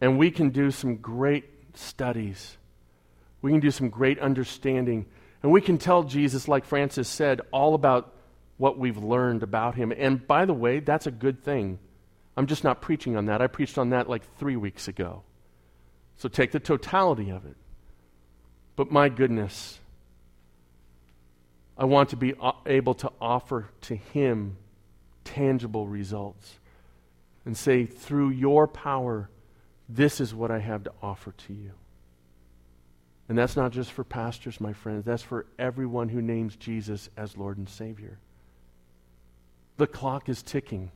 and 0.00 0.18
we 0.18 0.30
can 0.30 0.50
do 0.50 0.70
some 0.70 0.96
great 0.96 1.44
studies. 1.74 2.56
We 3.42 3.50
can 3.50 3.60
do 3.60 3.70
some 3.70 3.88
great 3.88 4.18
understanding. 4.18 5.06
And 5.42 5.52
we 5.52 5.60
can 5.60 5.78
tell 5.78 6.02
Jesus, 6.02 6.48
like 6.48 6.64
Francis 6.64 7.08
said, 7.08 7.40
all 7.52 7.74
about 7.74 8.12
what 8.58 8.78
we've 8.78 8.96
learned 8.96 9.42
about 9.42 9.74
him. 9.74 9.92
And 9.96 10.26
by 10.26 10.44
the 10.44 10.54
way, 10.54 10.80
that's 10.80 11.06
a 11.06 11.10
good 11.10 11.42
thing. 11.42 11.78
I'm 12.36 12.46
just 12.46 12.64
not 12.64 12.80
preaching 12.80 13.16
on 13.16 13.26
that. 13.26 13.40
I 13.40 13.46
preached 13.46 13.78
on 13.78 13.90
that 13.90 14.08
like 14.08 14.22
three 14.38 14.56
weeks 14.56 14.88
ago. 14.88 15.22
So 16.16 16.28
take 16.28 16.52
the 16.52 16.60
totality 16.60 17.30
of 17.30 17.44
it. 17.46 17.56
But 18.74 18.90
my 18.90 19.08
goodness, 19.08 19.78
I 21.78 21.84
want 21.84 22.10
to 22.10 22.16
be 22.16 22.34
able 22.66 22.94
to 22.94 23.12
offer 23.20 23.70
to 23.82 23.96
Him 23.96 24.56
tangible 25.24 25.86
results 25.86 26.58
and 27.44 27.56
say, 27.56 27.86
through 27.86 28.30
your 28.30 28.66
power, 28.66 29.28
this 29.88 30.20
is 30.20 30.34
what 30.34 30.50
I 30.50 30.58
have 30.58 30.84
to 30.84 30.92
offer 31.02 31.32
to 31.32 31.52
you. 31.52 31.72
And 33.28 33.36
that's 33.36 33.56
not 33.56 33.72
just 33.72 33.92
for 33.92 34.04
pastors, 34.04 34.60
my 34.60 34.72
friends, 34.72 35.04
that's 35.04 35.22
for 35.22 35.46
everyone 35.58 36.08
who 36.08 36.22
names 36.22 36.56
Jesus 36.56 37.08
as 37.16 37.36
Lord 37.36 37.58
and 37.58 37.68
Savior. 37.68 38.18
The 39.78 39.86
clock 39.86 40.28
is 40.28 40.42
ticking. 40.42 40.90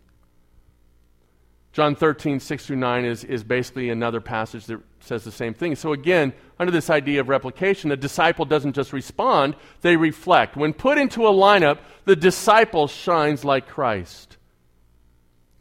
John 1.72 1.94
13, 1.94 2.40
6 2.40 2.66
through 2.66 2.76
9 2.76 3.04
is, 3.04 3.24
is 3.24 3.44
basically 3.44 3.90
another 3.90 4.20
passage 4.20 4.66
that 4.66 4.80
says 5.00 5.22
the 5.22 5.30
same 5.30 5.54
thing. 5.54 5.76
So, 5.76 5.92
again, 5.92 6.32
under 6.58 6.72
this 6.72 6.90
idea 6.90 7.20
of 7.20 7.28
replication, 7.28 7.90
the 7.90 7.96
disciple 7.96 8.44
doesn't 8.44 8.72
just 8.72 8.92
respond, 8.92 9.54
they 9.80 9.96
reflect. 9.96 10.56
When 10.56 10.72
put 10.72 10.98
into 10.98 11.28
a 11.28 11.32
lineup, 11.32 11.78
the 12.06 12.16
disciple 12.16 12.88
shines 12.88 13.44
like 13.44 13.68
Christ. 13.68 14.36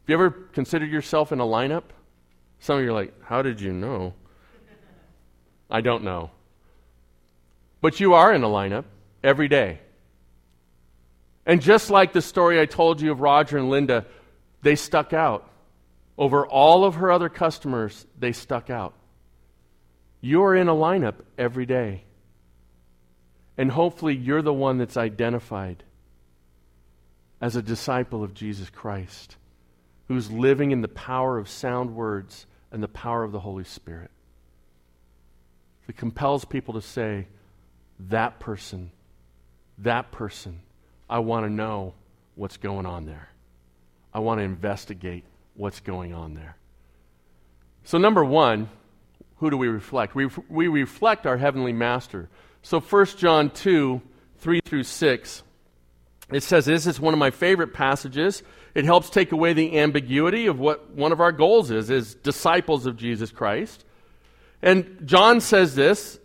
Have 0.02 0.08
you 0.08 0.14
ever 0.14 0.30
considered 0.30 0.90
yourself 0.90 1.30
in 1.30 1.38
a 1.38 1.44
lineup? 1.44 1.84
Some 2.60 2.78
of 2.78 2.84
you 2.84 2.90
are 2.90 2.94
like, 2.94 3.12
how 3.22 3.42
did 3.42 3.60
you 3.60 3.72
know? 3.72 4.14
I 5.70 5.80
don't 5.80 6.04
know. 6.04 6.30
But 7.80 8.00
you 8.00 8.14
are 8.14 8.32
in 8.32 8.42
a 8.42 8.48
lineup 8.48 8.84
every 9.22 9.48
day. 9.48 9.80
And 11.46 11.62
just 11.62 11.90
like 11.90 12.12
the 12.12 12.22
story 12.22 12.60
I 12.60 12.66
told 12.66 13.00
you 13.00 13.12
of 13.12 13.20
Roger 13.20 13.58
and 13.58 13.70
Linda, 13.70 14.06
they 14.62 14.76
stuck 14.76 15.12
out. 15.12 15.48
Over 16.18 16.46
all 16.46 16.84
of 16.84 16.96
her 16.96 17.10
other 17.10 17.30
customers, 17.30 18.06
they 18.18 18.32
stuck 18.32 18.68
out. 18.68 18.92
You're 20.20 20.54
in 20.54 20.68
a 20.68 20.74
lineup 20.74 21.14
every 21.38 21.64
day. 21.64 22.04
And 23.56 23.70
hopefully, 23.70 24.14
you're 24.14 24.42
the 24.42 24.52
one 24.52 24.76
that's 24.76 24.98
identified 24.98 25.82
as 27.40 27.56
a 27.56 27.62
disciple 27.62 28.22
of 28.22 28.34
Jesus 28.34 28.68
Christ, 28.68 29.36
who's 30.10 30.28
living 30.28 30.72
in 30.72 30.80
the 30.80 30.88
power 30.88 31.38
of 31.38 31.48
sound 31.48 31.94
words 31.94 32.44
and 32.72 32.82
the 32.82 32.88
power 32.88 33.22
of 33.22 33.30
the 33.30 33.38
Holy 33.38 33.62
Spirit. 33.62 34.10
It 35.86 35.96
compels 35.96 36.44
people 36.44 36.74
to 36.74 36.82
say, 36.82 37.28
that 38.08 38.40
person, 38.40 38.90
that 39.78 40.10
person, 40.10 40.62
I 41.08 41.20
want 41.20 41.46
to 41.46 41.48
know 41.48 41.94
what's 42.34 42.56
going 42.56 42.86
on 42.86 43.06
there. 43.06 43.28
I 44.12 44.18
want 44.18 44.40
to 44.40 44.42
investigate 44.42 45.22
what's 45.54 45.78
going 45.78 46.12
on 46.12 46.34
there. 46.34 46.56
So, 47.84 47.96
number 47.96 48.24
one, 48.24 48.68
who 49.36 49.48
do 49.48 49.56
we 49.56 49.68
reflect? 49.68 50.16
We, 50.16 50.26
we 50.48 50.66
reflect 50.66 51.24
our 51.24 51.36
Heavenly 51.36 51.72
Master. 51.72 52.28
So 52.62 52.80
1 52.80 53.06
John 53.16 53.48
2, 53.50 54.02
3 54.38 54.60
through 54.64 54.82
6, 54.82 55.42
it 56.32 56.42
says 56.42 56.64
this 56.64 56.88
is 56.88 56.98
one 56.98 57.14
of 57.14 57.20
my 57.20 57.30
favorite 57.30 57.72
passages. 57.72 58.42
It 58.74 58.84
helps 58.84 59.10
take 59.10 59.32
away 59.32 59.52
the 59.52 59.78
ambiguity 59.78 60.46
of 60.46 60.58
what 60.58 60.90
one 60.90 61.12
of 61.12 61.20
our 61.20 61.32
goals 61.32 61.70
is, 61.70 61.90
as 61.90 62.14
disciples 62.14 62.86
of 62.86 62.96
Jesus 62.96 63.30
Christ. 63.30 63.84
And 64.62 65.00
John 65.04 65.40
says 65.40 65.74
this. 65.74 66.18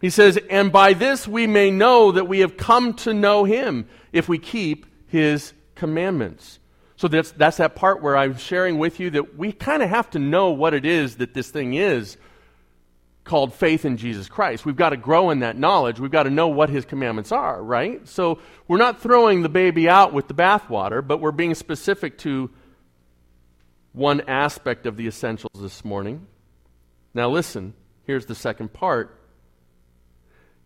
He 0.00 0.10
says, 0.10 0.38
And 0.50 0.70
by 0.70 0.92
this 0.92 1.26
we 1.26 1.46
may 1.46 1.70
know 1.70 2.12
that 2.12 2.28
we 2.28 2.40
have 2.40 2.56
come 2.56 2.94
to 2.94 3.14
know 3.14 3.44
him 3.44 3.88
if 4.12 4.28
we 4.28 4.38
keep 4.38 4.86
his 5.08 5.54
commandments. 5.74 6.58
So 6.96 7.08
that's, 7.08 7.32
that's 7.32 7.56
that 7.56 7.74
part 7.74 8.02
where 8.02 8.16
I'm 8.16 8.36
sharing 8.36 8.78
with 8.78 9.00
you 9.00 9.10
that 9.10 9.36
we 9.36 9.52
kind 9.52 9.82
of 9.82 9.88
have 9.88 10.10
to 10.10 10.18
know 10.18 10.50
what 10.50 10.74
it 10.74 10.84
is 10.84 11.16
that 11.16 11.34
this 11.34 11.50
thing 11.50 11.74
is 11.74 12.16
called 13.24 13.54
faith 13.54 13.86
in 13.86 13.96
Jesus 13.96 14.28
Christ. 14.28 14.66
We've 14.66 14.76
got 14.76 14.90
to 14.90 14.98
grow 14.98 15.30
in 15.30 15.40
that 15.40 15.56
knowledge. 15.56 15.98
We've 15.98 16.10
got 16.10 16.24
to 16.24 16.30
know 16.30 16.48
what 16.48 16.68
his 16.68 16.84
commandments 16.84 17.32
are, 17.32 17.62
right? 17.62 18.06
So 18.06 18.38
we're 18.68 18.78
not 18.78 19.00
throwing 19.00 19.42
the 19.42 19.48
baby 19.48 19.88
out 19.88 20.12
with 20.12 20.28
the 20.28 20.34
bathwater, 20.34 21.04
but 21.06 21.20
we're 21.20 21.32
being 21.32 21.54
specific 21.54 22.18
to 22.18 22.50
one 23.92 24.22
aspect 24.22 24.84
of 24.86 24.96
the 24.96 25.06
essentials 25.06 25.52
this 25.58 25.84
morning. 25.84 26.26
Now 27.14 27.30
listen, 27.30 27.72
here's 28.06 28.26
the 28.26 28.34
second 28.34 28.72
part. 28.74 29.18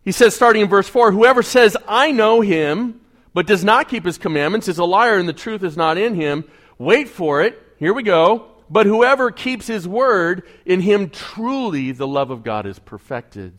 He 0.02 0.12
says, 0.12 0.34
starting 0.34 0.62
in 0.62 0.68
verse 0.68 0.88
4 0.88 1.12
Whoever 1.12 1.42
says, 1.42 1.76
I 1.86 2.10
know 2.10 2.40
him, 2.40 3.00
but 3.34 3.46
does 3.46 3.62
not 3.62 3.88
keep 3.88 4.04
his 4.04 4.18
commandments, 4.18 4.66
is 4.66 4.78
a 4.78 4.84
liar, 4.84 5.18
and 5.18 5.28
the 5.28 5.34
truth 5.34 5.62
is 5.62 5.76
not 5.76 5.96
in 5.96 6.14
him. 6.14 6.44
Wait 6.78 7.08
for 7.08 7.42
it. 7.42 7.60
Here 7.78 7.92
we 7.92 8.02
go. 8.02 8.48
But 8.70 8.86
whoever 8.86 9.30
keeps 9.30 9.66
his 9.66 9.88
word, 9.88 10.42
in 10.66 10.80
him 10.80 11.10
truly 11.10 11.92
the 11.92 12.06
love 12.06 12.30
of 12.30 12.42
God 12.42 12.66
is 12.66 12.78
perfected. 12.78 13.54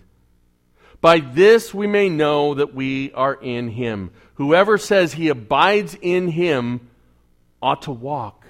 By 1.02 1.20
this 1.20 1.74
we 1.74 1.88
may 1.88 2.10
know 2.10 2.54
that 2.54 2.76
we 2.76 3.12
are 3.14 3.34
in 3.34 3.70
him. 3.70 4.12
Whoever 4.36 4.78
says 4.78 5.14
he 5.14 5.30
abides 5.30 5.98
in 6.02 6.28
him 6.28 6.90
ought 7.62 7.84
to 7.84 7.92
walk 7.92 8.46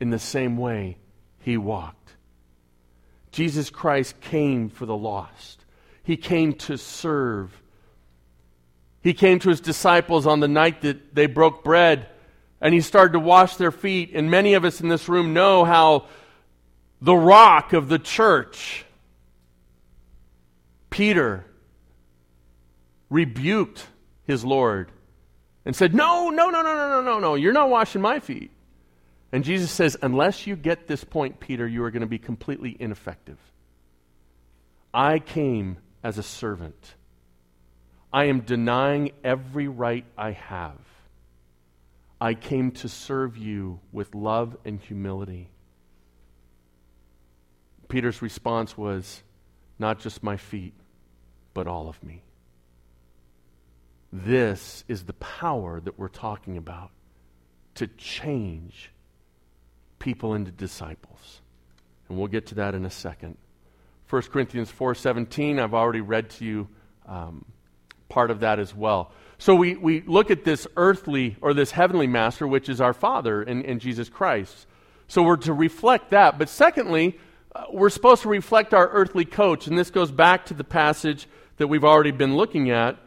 in 0.00 0.10
the 0.10 0.18
same 0.18 0.56
way 0.56 0.96
he 1.40 1.56
walked. 1.56 1.96
Jesus 3.32 3.70
Christ 3.70 4.20
came 4.20 4.68
for 4.68 4.86
the 4.86 4.96
lost, 4.96 5.64
he 6.02 6.16
came 6.16 6.54
to 6.54 6.76
serve. 6.76 7.56
He 9.02 9.14
came 9.14 9.38
to 9.38 9.48
his 9.48 9.62
disciples 9.62 10.26
on 10.26 10.40
the 10.40 10.48
night 10.48 10.82
that 10.82 11.14
they 11.14 11.24
broke 11.24 11.64
bread 11.64 12.06
and 12.60 12.74
he 12.74 12.80
started 12.80 13.12
to 13.12 13.20
wash 13.20 13.56
their 13.56 13.70
feet. 13.70 14.10
And 14.14 14.30
many 14.30 14.54
of 14.54 14.64
us 14.64 14.80
in 14.80 14.88
this 14.88 15.08
room 15.08 15.32
know 15.32 15.64
how 15.64 16.06
the 17.00 17.14
rock 17.14 17.72
of 17.72 17.88
the 17.88 17.98
church, 17.98 18.84
Peter, 20.90 21.44
rebuked 23.08 23.86
his 24.24 24.44
Lord 24.44 24.92
and 25.64 25.74
said, 25.74 25.94
No, 25.94 26.30
no, 26.30 26.50
no, 26.50 26.62
no, 26.62 26.74
no, 26.74 26.88
no, 26.88 27.02
no, 27.02 27.18
no, 27.18 27.34
you're 27.34 27.52
not 27.52 27.70
washing 27.70 28.02
my 28.02 28.20
feet. 28.20 28.50
And 29.32 29.44
Jesus 29.44 29.70
says, 29.70 29.96
Unless 30.02 30.46
you 30.46 30.56
get 30.56 30.86
this 30.86 31.04
point, 31.04 31.40
Peter, 31.40 31.66
you 31.66 31.84
are 31.84 31.90
going 31.90 32.00
to 32.02 32.06
be 32.06 32.18
completely 32.18 32.76
ineffective. 32.78 33.38
I 34.92 35.20
came 35.20 35.78
as 36.02 36.18
a 36.18 36.22
servant. 36.22 36.94
I 38.12 38.24
am 38.24 38.40
denying 38.40 39.12
every 39.22 39.68
right 39.68 40.04
I 40.18 40.32
have. 40.32 40.78
I 42.20 42.34
came 42.34 42.70
to 42.72 42.88
serve 42.88 43.36
you 43.36 43.80
with 43.92 44.14
love 44.14 44.56
and 44.64 44.78
humility. 44.80 45.50
Peter's 47.88 48.20
response 48.20 48.76
was, 48.76 49.22
Not 49.78 50.00
just 50.00 50.22
my 50.22 50.36
feet, 50.36 50.74
but 51.54 51.66
all 51.66 51.88
of 51.88 52.02
me. 52.04 52.22
This 54.12 54.84
is 54.88 55.04
the 55.04 55.12
power 55.14 55.80
that 55.80 55.98
we're 55.98 56.08
talking 56.08 56.56
about 56.56 56.90
to 57.76 57.86
change 57.86 58.90
people 59.98 60.34
into 60.34 60.50
disciples. 60.50 61.40
And 62.08 62.18
we'll 62.18 62.28
get 62.28 62.46
to 62.46 62.56
that 62.56 62.74
in 62.74 62.84
a 62.84 62.90
second. 62.90 63.38
1 64.08 64.22
Corinthians 64.22 64.72
4.17, 64.72 65.60
I've 65.60 65.74
already 65.74 66.00
read 66.00 66.30
to 66.30 66.44
you 66.44 66.68
um, 67.06 67.44
part 68.08 68.32
of 68.32 68.40
that 68.40 68.58
as 68.58 68.74
well. 68.74 69.12
So 69.40 69.54
we, 69.54 69.74
we 69.74 70.02
look 70.02 70.30
at 70.30 70.44
this 70.44 70.66
earthly 70.76 71.34
or 71.40 71.54
this 71.54 71.70
heavenly 71.70 72.06
master, 72.06 72.46
which 72.46 72.68
is 72.68 72.78
our 72.78 72.92
Father 72.92 73.42
in, 73.42 73.62
in 73.62 73.78
Jesus 73.78 74.10
Christ. 74.10 74.66
So 75.08 75.22
we're 75.22 75.38
to 75.38 75.54
reflect 75.54 76.10
that. 76.10 76.38
But 76.38 76.50
secondly, 76.50 77.18
uh, 77.54 77.64
we're 77.72 77.88
supposed 77.88 78.20
to 78.22 78.28
reflect 78.28 78.74
our 78.74 78.90
earthly 78.90 79.24
coach. 79.24 79.66
And 79.66 79.78
this 79.78 79.90
goes 79.90 80.10
back 80.10 80.44
to 80.46 80.54
the 80.54 80.62
passage 80.62 81.26
that 81.56 81.68
we've 81.68 81.84
already 81.84 82.10
been 82.10 82.36
looking 82.36 82.70
at 82.70 82.98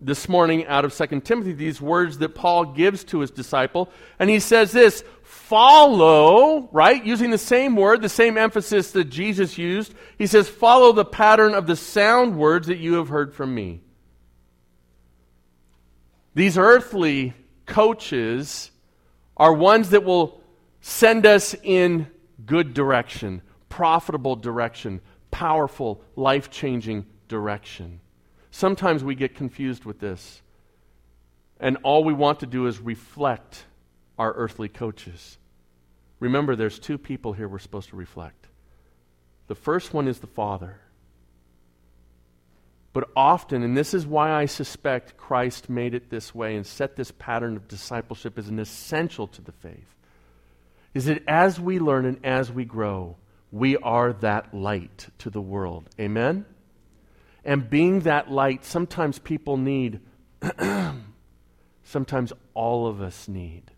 this 0.00 0.28
morning 0.28 0.64
out 0.68 0.84
of 0.84 0.94
2 0.94 1.22
Timothy, 1.22 1.54
these 1.54 1.80
words 1.80 2.18
that 2.18 2.36
Paul 2.36 2.66
gives 2.66 3.02
to 3.04 3.18
his 3.18 3.32
disciple. 3.32 3.90
And 4.20 4.30
he 4.30 4.38
says 4.38 4.70
this 4.70 5.02
follow, 5.24 6.68
right? 6.70 7.04
Using 7.04 7.32
the 7.32 7.36
same 7.38 7.74
word, 7.74 8.00
the 8.00 8.08
same 8.08 8.38
emphasis 8.38 8.92
that 8.92 9.06
Jesus 9.06 9.58
used. 9.58 9.92
He 10.18 10.28
says, 10.28 10.48
follow 10.48 10.92
the 10.92 11.04
pattern 11.04 11.52
of 11.52 11.66
the 11.66 11.74
sound 11.74 12.38
words 12.38 12.68
that 12.68 12.78
you 12.78 12.94
have 12.94 13.08
heard 13.08 13.34
from 13.34 13.52
me. 13.56 13.80
These 16.34 16.56
earthly 16.58 17.34
coaches 17.66 18.70
are 19.36 19.52
ones 19.52 19.90
that 19.90 20.04
will 20.04 20.40
send 20.80 21.26
us 21.26 21.54
in 21.62 22.06
good 22.46 22.74
direction, 22.74 23.42
profitable 23.68 24.36
direction, 24.36 25.00
powerful, 25.30 26.02
life 26.16 26.50
changing 26.50 27.06
direction. 27.28 28.00
Sometimes 28.50 29.04
we 29.04 29.14
get 29.14 29.34
confused 29.34 29.84
with 29.84 30.00
this, 30.00 30.42
and 31.58 31.76
all 31.82 32.04
we 32.04 32.12
want 32.12 32.40
to 32.40 32.46
do 32.46 32.66
is 32.66 32.80
reflect 32.80 33.64
our 34.18 34.32
earthly 34.32 34.68
coaches. 34.68 35.38
Remember, 36.18 36.54
there's 36.54 36.78
two 36.78 36.98
people 36.98 37.32
here 37.32 37.48
we're 37.48 37.58
supposed 37.58 37.88
to 37.90 37.96
reflect. 37.96 38.48
The 39.46 39.54
first 39.54 39.94
one 39.94 40.06
is 40.06 40.20
the 40.20 40.26
Father. 40.26 40.80
But 42.92 43.08
often, 43.14 43.62
and 43.62 43.76
this 43.76 43.94
is 43.94 44.06
why 44.06 44.32
I 44.32 44.46
suspect 44.46 45.16
Christ 45.16 45.70
made 45.70 45.94
it 45.94 46.10
this 46.10 46.34
way 46.34 46.56
and 46.56 46.66
set 46.66 46.96
this 46.96 47.12
pattern 47.12 47.56
of 47.56 47.68
discipleship 47.68 48.36
as 48.36 48.48
an 48.48 48.58
essential 48.58 49.28
to 49.28 49.42
the 49.42 49.52
faith, 49.52 49.94
is 50.92 51.04
that 51.04 51.22
as 51.28 51.60
we 51.60 51.78
learn 51.78 52.04
and 52.04 52.24
as 52.24 52.50
we 52.50 52.64
grow, 52.64 53.16
we 53.52 53.76
are 53.76 54.12
that 54.14 54.52
light 54.52 55.08
to 55.18 55.30
the 55.30 55.40
world. 55.40 55.88
Amen? 56.00 56.44
And 57.44 57.70
being 57.70 58.00
that 58.00 58.30
light, 58.30 58.64
sometimes 58.64 59.20
people 59.20 59.56
need, 59.56 60.00
sometimes 61.84 62.32
all 62.54 62.88
of 62.88 63.00
us 63.00 63.28
need, 63.28 63.70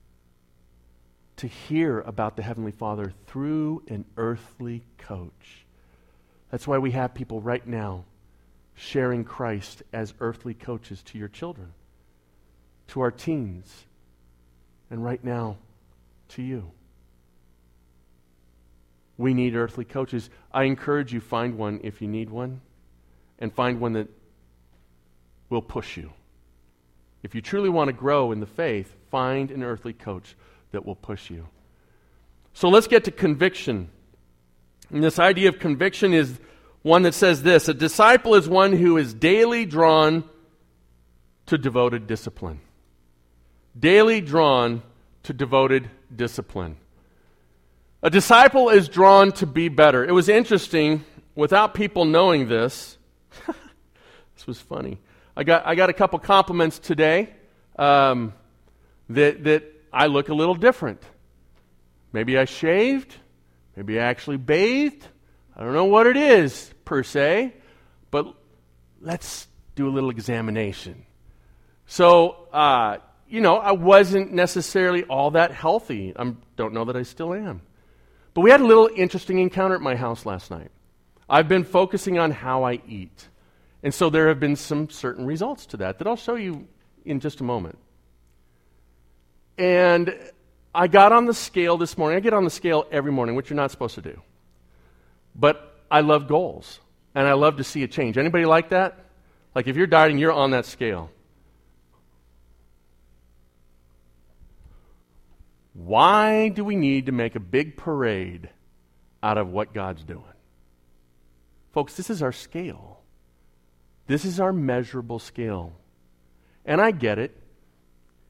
to 1.37 1.47
hear 1.47 2.01
about 2.01 2.37
the 2.37 2.43
Heavenly 2.43 2.73
Father 2.73 3.13
through 3.27 3.83
an 3.89 4.07
earthly 4.17 4.85
coach. 4.97 5.67
That's 6.51 6.67
why 6.67 6.79
we 6.79 6.93
have 6.93 7.15
people 7.15 7.41
right 7.41 7.67
now 7.67 8.05
sharing 8.75 9.25
Christ 9.25 9.83
as 9.93 10.15
earthly 10.21 10.55
coaches 10.55 11.03
to 11.05 11.19
your 11.19 11.29
children, 11.29 11.73
to 12.89 13.01
our 13.01 13.11
teens, 13.11 13.85
and 14.91 15.05
right 15.05 15.23
now 15.23 15.57
to 16.29 16.43
you. 16.43 16.71
We 19.19 19.35
need 19.35 19.55
earthly 19.55 19.85
coaches. 19.85 20.31
I 20.53 20.65
encourage 20.65 21.13
you 21.13 21.21
find 21.21 21.57
one 21.57 21.81
if 21.83 22.03
you 22.03 22.09
need 22.09 22.31
one 22.31 22.61
and 23.39 23.53
find 23.53 23.81
one 23.81 23.93
that 23.93 24.09
will 25.49 25.63
push 25.63 25.97
you. 25.97 26.13
If 27.23 27.35
you 27.35 27.41
truly 27.41 27.69
want 27.69 27.89
to 27.89 27.93
grow 27.93 28.33
in 28.33 28.41
the 28.41 28.47
faith, 28.47 28.95
find 29.11 29.51
an 29.51 29.63
earthly 29.63 29.93
coach 29.93 30.35
that 30.73 30.85
will 30.85 30.97
push 30.97 31.31
you. 31.31 31.47
So 32.55 32.69
let's 32.69 32.87
get 32.87 33.05
to 33.05 33.11
conviction. 33.11 33.91
And 34.91 35.03
this 35.03 35.19
idea 35.19 35.49
of 35.49 35.59
conviction 35.59 36.13
is 36.13 36.39
one 36.83 37.03
that 37.03 37.15
says 37.15 37.43
this 37.43 37.69
A 37.69 37.75
disciple 37.75 38.35
is 38.35 38.49
one 38.49 38.73
who 38.73 38.97
is 38.97 39.15
daily 39.15 39.65
drawn 39.65 40.25
to 41.47 41.59
devoted 41.59 42.07
discipline. 42.07 42.61
Daily 43.79 44.21
drawn 44.21 44.83
to 45.25 45.33
devoted 45.33 45.89
discipline. 46.15 46.77
A 48.03 48.11
disciple 48.11 48.69
is 48.69 48.89
drawn 48.89 49.33
to 49.33 49.47
be 49.47 49.69
better. 49.69 50.05
It 50.05 50.13
was 50.13 50.29
interesting, 50.29 51.05
without 51.37 51.73
people 51.73 52.05
knowing 52.05 52.49
this, 52.49 52.99
this 53.47 54.47
was 54.47 54.61
funny. 54.61 54.99
I 55.37 55.45
got, 55.45 55.67
I 55.67 55.75
got 55.77 55.89
a 55.89 55.93
couple 55.93 56.19
compliments 56.19 56.79
today 56.79 57.31
um, 57.79 58.35
that, 59.09 59.45
that 59.45 59.65
I 59.93 60.07
look 60.07 60.29
a 60.29 60.35
little 60.35 60.57
different. 60.57 61.01
Maybe 62.13 62.37
I 62.37 62.45
shaved. 62.45 63.15
Maybe 63.77 63.99
I 63.99 64.03
actually 64.03 64.37
bathed. 64.37 65.07
I 65.57 65.63
don't 65.63 65.75
know 65.75 65.85
what 65.85 66.07
it 66.07 66.17
is, 66.17 66.72
per 66.85 67.03
se, 67.03 67.55
but 68.11 68.35
let's 69.01 69.49
do 69.75 69.89
a 69.89 69.91
little 69.91 70.11
examination. 70.11 71.05
So, 71.87 72.49
uh, 72.53 72.99
you 73.29 73.41
know, 73.41 73.57
I 73.57 73.73
wasn't 73.73 74.33
necessarily 74.33 75.05
all 75.05 75.33
that 75.33 75.53
healthy. 75.53 76.13
I 76.17 76.35
don't 76.57 76.75
know 76.75 76.85
that 76.85 76.97
I 76.97 77.03
still 77.03 77.35
am. 77.35 77.63
But 78.35 78.43
we 78.43 78.51
had 78.51 78.61
a 78.61 78.67
little 78.67 78.91
interesting 78.95 79.39
encounter 79.39 79.75
at 79.75 79.81
my 79.81 79.97
house 79.97 80.25
last 80.25 80.51
night. 80.51 80.71
I've 81.29 81.49
been 81.49 81.65
focusing 81.65 82.19
on 82.19 82.31
how 82.31 82.65
I 82.65 82.81
eat. 82.87 83.29
And 83.83 83.93
so 83.93 84.11
there 84.11 84.29
have 84.29 84.39
been 84.39 84.57
some 84.57 84.91
certain 84.91 85.27
results 85.27 85.67
to 85.67 85.77
that 85.79 85.99
that 85.99 86.07
I'll 86.07 86.17
show 86.17 86.35
you 86.35 86.67
in 87.05 87.21
just 87.21 87.41
a 87.41 87.45
moment. 87.45 87.79
And 89.59 90.15
I 90.75 90.89
got 90.89 91.13
on 91.13 91.27
the 91.27 91.35
scale 91.35 91.77
this 91.77 91.99
morning. 91.99 92.17
I 92.17 92.21
get 92.21 92.33
on 92.33 92.45
the 92.45 92.51
scale 92.51 92.87
every 92.91 93.13
morning, 93.13 93.35
which 93.35 93.51
you're 93.51 93.57
not 93.57 93.71
supposed 93.71 93.95
to 93.97 94.03
do. 94.03 94.21
But 95.35 95.72
I 95.93 96.01
love 96.01 96.27
goals, 96.27 96.81
and 97.15 97.29
I 97.29 97.35
love 97.35 97.59
to 97.59 97.65
see 97.65 97.83
a 97.83 97.87
change. 97.87 98.17
Anybody 98.17 98.47
like 98.47 98.71
that? 98.71 98.99
Like 99.55 99.69
if 99.69 99.77
you're 99.77 99.87
dieting, 99.87 100.17
you're 100.17 100.33
on 100.33 100.53
that 100.53 100.65
scale. 100.65 101.11
Why 105.75 106.49
do 106.49 106.65
we 106.65 106.77
need 106.77 107.07
to 107.07 107.13
make 107.13 107.35
a 107.35 107.41
big 107.41 107.77
parade 107.77 108.49
out 109.23 109.37
of 109.37 109.51
what 109.51 109.75
God's 109.75 110.03
doing? 110.03 110.25
Folks, 111.73 111.95
this 111.95 112.09
is 112.09 112.23
our 112.23 112.33
scale. 112.33 113.01
This 114.07 114.25
is 114.25 114.41
our 114.41 114.53
measurable 114.53 115.19
scale. 115.19 115.75
And 116.65 116.81
I 116.81 116.91
get 116.91 117.19
it. 117.19 117.37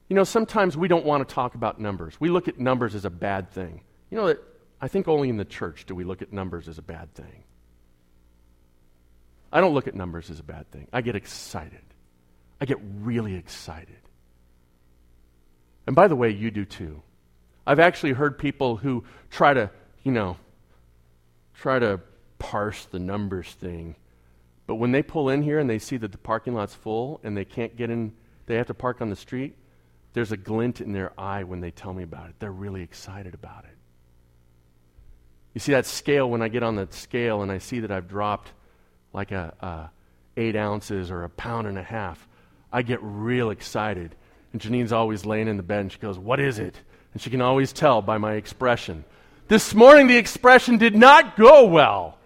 You 0.09 0.16
know, 0.16 0.25
sometimes 0.25 0.77
we 0.77 0.88
don't 0.88 1.05
want 1.05 1.27
to 1.29 1.33
talk 1.33 1.55
about 1.55 1.81
numbers. 1.81 2.20
We 2.20 2.29
look 2.29 2.48
at 2.48 2.59
numbers 2.59 2.96
as 2.96 3.05
a 3.05 3.11
bad 3.11 3.51
thing. 3.53 3.83
You 4.11 4.18
know, 4.18 4.35
I 4.81 4.88
think 4.88 5.07
only 5.07 5.29
in 5.29 5.37
the 5.37 5.44
church 5.44 5.87
do 5.87 5.94
we 5.94 6.03
look 6.03 6.22
at 6.22 6.33
numbers 6.33 6.68
as 6.68 6.79
a 6.79 6.83
bad 6.83 7.14
thing. 7.14 7.44
I 9.52 9.60
don't 9.60 9.74
look 9.74 9.86
at 9.86 9.94
numbers 9.94 10.30
as 10.30 10.40
a 10.40 10.42
bad 10.42 10.70
thing. 10.70 10.88
I 10.92 11.02
get 11.02 11.14
excited. 11.14 11.82
I 12.60 12.64
get 12.64 12.78
really 13.00 13.34
excited. 13.34 13.98
And 15.86 15.94
by 15.94 16.08
the 16.08 16.16
way, 16.16 16.30
you 16.30 16.50
do 16.50 16.64
too. 16.64 17.02
I've 17.66 17.80
actually 17.80 18.12
heard 18.12 18.38
people 18.38 18.76
who 18.76 19.04
try 19.30 19.52
to, 19.52 19.70
you 20.02 20.12
know, 20.12 20.36
try 21.54 21.78
to 21.78 22.00
parse 22.38 22.86
the 22.86 22.98
numbers 22.98 23.50
thing. 23.52 23.96
But 24.66 24.76
when 24.76 24.92
they 24.92 25.02
pull 25.02 25.28
in 25.28 25.42
here 25.42 25.58
and 25.58 25.68
they 25.68 25.78
see 25.78 25.96
that 25.98 26.12
the 26.12 26.18
parking 26.18 26.54
lot's 26.54 26.74
full 26.74 27.20
and 27.22 27.36
they 27.36 27.44
can't 27.44 27.76
get 27.76 27.90
in, 27.90 28.14
they 28.46 28.56
have 28.56 28.68
to 28.68 28.74
park 28.74 29.00
on 29.00 29.10
the 29.10 29.16
street, 29.16 29.56
there's 30.14 30.32
a 30.32 30.36
glint 30.36 30.80
in 30.80 30.92
their 30.92 31.12
eye 31.18 31.44
when 31.44 31.60
they 31.60 31.70
tell 31.70 31.92
me 31.92 32.02
about 32.02 32.30
it. 32.30 32.36
They're 32.38 32.50
really 32.50 32.82
excited 32.82 33.34
about 33.34 33.64
it. 33.64 33.76
You 35.54 35.60
see 35.60 35.72
that 35.72 35.84
scale, 35.84 36.30
when 36.30 36.42
I 36.42 36.48
get 36.48 36.62
on 36.62 36.76
that 36.76 36.94
scale 36.94 37.42
and 37.42 37.52
I 37.52 37.58
see 37.58 37.80
that 37.80 37.90
I've 37.90 38.08
dropped 38.08 38.52
like 39.12 39.33
a, 39.33 39.55
a 39.61 40.40
eight 40.40 40.57
ounces 40.57 41.11
or 41.11 41.25
a 41.25 41.29
pound 41.29 41.66
and 41.66 41.79
a 41.79 41.83
half, 41.83 42.27
I 42.72 42.83
get 42.83 43.01
real 43.03 43.51
excited. 43.51 44.14
And 44.53 44.61
Janine's 44.61 44.92
always 44.92 45.25
laying 45.27 45.48
in 45.48 45.57
the 45.57 45.62
bed 45.62 45.81
and 45.81 45.92
she 45.92 45.98
goes, 45.98 46.18
What 46.18 46.40
is 46.40 46.59
it? 46.59 46.77
And 47.12 47.20
she 47.20 47.31
can 47.31 47.42
always 47.42 47.72
tell 47.72 48.01
by 48.03 48.18
my 48.18 48.35
expression. 48.35 49.05
This 49.48 49.75
morning, 49.75 50.07
the 50.07 50.16
expression 50.16 50.79
did 50.79 50.94
not 50.94 51.37
go 51.37 51.66
well. 51.66 52.18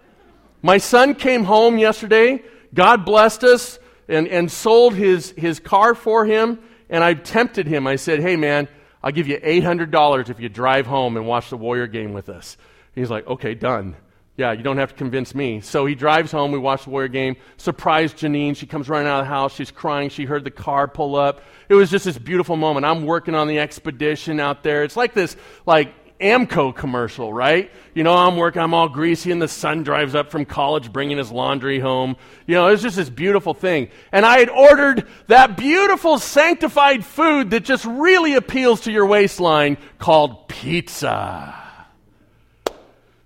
My 0.61 0.77
son 0.77 1.15
came 1.15 1.43
home 1.43 1.77
yesterday. 1.77 2.41
God 2.73 3.05
blessed 3.05 3.43
us 3.43 3.79
and, 4.07 4.27
and 4.27 4.51
sold 4.51 4.93
his, 4.93 5.31
his 5.31 5.59
car 5.59 5.93
for 5.93 6.25
him. 6.25 6.59
And 6.89 7.03
I 7.03 7.15
tempted 7.15 7.67
him. 7.67 7.85
I 7.85 7.97
said, 7.97 8.21
Hey, 8.21 8.35
man, 8.35 8.67
I'll 9.03 9.11
give 9.11 9.27
you 9.27 9.37
$800 9.39 10.29
if 10.29 10.39
you 10.39 10.49
drive 10.49 10.87
home 10.87 11.17
and 11.17 11.27
watch 11.27 11.49
the 11.49 11.57
Warrior 11.57 11.87
game 11.87 12.13
with 12.13 12.29
us. 12.29 12.57
He's 12.95 13.09
like, 13.09 13.27
Okay, 13.27 13.55
done. 13.55 13.95
Yeah, 14.37 14.51
you 14.51 14.61
don't 14.61 14.77
have 14.77 14.89
to 14.89 14.95
convince 14.95 15.33
me. 15.33 15.61
So 15.61 15.87
he 15.87 15.95
drives 15.95 16.31
home. 16.31 16.51
We 16.51 16.59
watch 16.59 16.83
the 16.83 16.91
Warrior 16.91 17.07
game. 17.07 17.37
Surprise 17.57 18.13
Janine. 18.13 18.55
She 18.55 18.67
comes 18.67 18.87
running 18.87 19.07
out 19.07 19.19
of 19.19 19.25
the 19.25 19.29
house. 19.29 19.55
She's 19.55 19.71
crying. 19.71 20.09
She 20.09 20.25
heard 20.25 20.43
the 20.43 20.51
car 20.51 20.87
pull 20.87 21.15
up. 21.15 21.41
It 21.69 21.73
was 21.73 21.89
just 21.89 22.05
this 22.05 22.19
beautiful 22.19 22.55
moment. 22.55 22.85
I'm 22.85 23.05
working 23.05 23.33
on 23.33 23.47
the 23.47 23.57
expedition 23.57 24.39
out 24.39 24.61
there. 24.61 24.83
It's 24.83 24.95
like 24.95 25.15
this, 25.15 25.35
like, 25.65 25.91
Amco 26.19 26.75
commercial, 26.75 27.31
right? 27.31 27.71
You 27.93 28.03
know, 28.03 28.13
I'm 28.13 28.37
working, 28.37 28.61
I'm 28.61 28.73
all 28.73 28.89
greasy, 28.89 29.31
and 29.31 29.39
the 29.41 29.47
son 29.47 29.83
drives 29.83 30.15
up 30.15 30.31
from 30.31 30.45
college 30.45 30.91
bringing 30.91 31.17
his 31.17 31.31
laundry 31.31 31.79
home. 31.79 32.15
You 32.47 32.55
know, 32.55 32.67
it's 32.67 32.81
just 32.81 32.95
this 32.95 33.09
beautiful 33.09 33.53
thing. 33.53 33.89
And 34.11 34.25
I 34.25 34.39
had 34.39 34.49
ordered 34.49 35.07
that 35.27 35.57
beautiful 35.57 36.17
sanctified 36.17 37.05
food 37.05 37.51
that 37.51 37.63
just 37.63 37.85
really 37.85 38.33
appeals 38.33 38.81
to 38.81 38.91
your 38.91 39.05
waistline 39.05 39.77
called 39.99 40.47
pizza. 40.47 41.66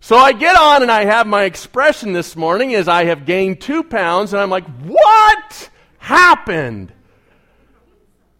So 0.04 0.18
I 0.18 0.34
get 0.34 0.58
on 0.58 0.82
and 0.82 0.90
I 0.90 1.06
have 1.06 1.28
my 1.28 1.44
expression 1.44 2.12
this 2.12 2.36
morning 2.36 2.72
is 2.72 2.88
I 2.88 3.06
have 3.06 3.24
gained 3.24 3.62
two 3.62 3.84
pounds, 3.84 4.34
and 4.34 4.42
I'm 4.42 4.50
like, 4.50 4.66
what 4.80 5.70
happened? 6.00 6.92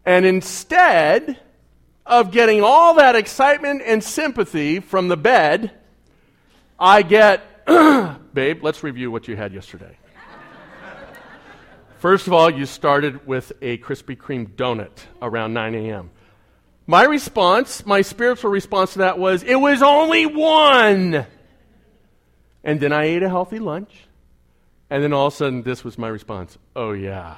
And 0.04 0.26
instead 0.26 1.40
of 2.04 2.32
getting 2.32 2.64
all 2.64 2.96
that 2.96 3.16
excitement 3.16 3.84
and 3.86 4.04
sympathy 4.04 4.80
from 4.80 5.08
the 5.08 5.16
bed, 5.16 5.72
I 6.80 7.04
get, 7.04 7.68
babe, 8.34 8.64
let's 8.64 8.82
review 8.82 9.12
what 9.12 9.28
you 9.28 9.36
had 9.36 9.54
yesterday. 9.54 9.96
First 12.00 12.26
of 12.26 12.34
all, 12.34 12.50
you 12.50 12.66
started 12.66 13.28
with 13.28 13.52
a 13.62 13.78
Krispy 13.78 14.18
Kreme 14.18 14.50
donut 14.56 15.06
around 15.22 15.54
9 15.54 15.76
a.m. 15.76 16.10
My 16.88 17.04
response, 17.04 17.86
my 17.86 18.02
spiritual 18.02 18.50
response 18.50 18.94
to 18.94 19.00
that 19.00 19.20
was, 19.20 19.44
it 19.44 19.58
was 19.58 19.84
only 19.84 20.26
one. 20.26 21.28
And 22.64 22.80
then 22.80 22.94
I 22.94 23.06
ate 23.06 23.24
a 23.24 23.30
healthy 23.30 23.60
lunch. 23.60 24.08
And 24.90 25.04
then 25.04 25.14
all 25.14 25.28
of 25.28 25.34
a 25.34 25.36
sudden, 25.36 25.64
this 25.64 25.84
was 25.84 25.98
my 25.98 26.08
response 26.08 26.58
Oh, 26.76 26.92
yeah, 26.92 27.38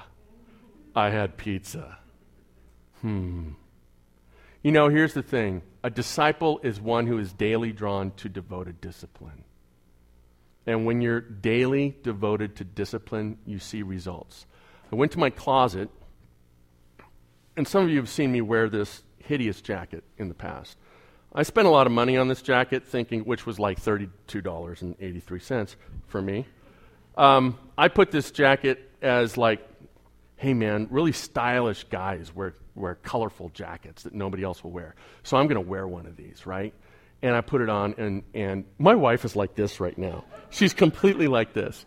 I 0.95 1.09
had 1.09 1.38
pizza. 1.38 1.99
Hmm. 3.01 3.51
You 4.63 4.71
know, 4.71 4.89
here's 4.89 5.13
the 5.13 5.21
thing 5.21 5.62
a 5.83 5.89
disciple 5.89 6.59
is 6.63 6.79
one 6.79 7.07
who 7.07 7.19
is 7.19 7.33
daily 7.33 7.71
drawn 7.71 8.12
to 8.17 8.29
devoted 8.29 8.81
discipline. 8.81 9.43
And 10.65 10.86
when 10.86 11.01
you're 11.01 11.19
daily 11.19 11.97
devoted 12.03 12.55
to 12.55 12.63
discipline, 12.63 13.38
you 13.45 13.59
see 13.59 13.83
results. 13.83 14.45
I 14.91 14.95
went 14.95 15.12
to 15.12 15.19
my 15.19 15.29
closet, 15.29 15.89
and 17.57 17.67
some 17.67 17.83
of 17.83 17.89
you 17.89 17.97
have 17.97 18.09
seen 18.09 18.31
me 18.31 18.39
wear 18.39 18.69
this 18.69 19.03
hideous 19.17 19.62
jacket 19.62 20.03
in 20.17 20.29
the 20.29 20.33
past. 20.33 20.77
I 21.36 21.43
spent 21.43 21.67
a 21.67 21.72
lot 21.72 21.88
of 21.88 21.93
money 21.93 22.17
on 22.17 22.28
this 22.28 22.43
jacket, 22.43 22.86
thinking 22.86 23.22
which 23.22 23.46
was 23.46 23.60
like 23.60 23.82
$32.83 23.82 25.76
for 26.08 26.22
me. 26.22 26.46
Um, 27.17 27.58
I 27.76 27.88
put 27.88 28.12
this 28.12 28.30
jacket 28.30 28.91
as 29.02 29.36
like, 29.36 29.67
hey 30.36 30.54
man, 30.54 30.88
really 30.91 31.12
stylish 31.12 31.86
guys 31.86 32.34
wear, 32.36 32.56
wear 32.76 32.96
colorful 32.96 33.50
jackets 33.50 34.04
that 34.04 34.13
nobody 34.13 34.43
else 34.43 34.63
will 34.63 34.72
wear. 34.72 34.93
So 35.24 35.38
I'm 35.38 35.48
going 35.48 35.63
to 35.63 35.67
wear 35.67 35.88
one 35.88 36.06
of 36.06 36.15
these, 36.15 36.46
right? 36.46 36.74
And 37.24 37.36
I 37.36 37.41
put 37.41 37.62
it 37.62 37.69
on, 37.69 37.96
and, 37.98 38.24
and 38.36 38.65
my 38.78 38.93
wife 38.93 39.26
is 39.26 39.36
like 39.36 39.56
this 39.56 39.80
right 39.80 39.98
now. 39.98 40.26
She's 40.52 40.74
completely 40.74 41.28
like 41.28 41.54
this. 41.54 41.86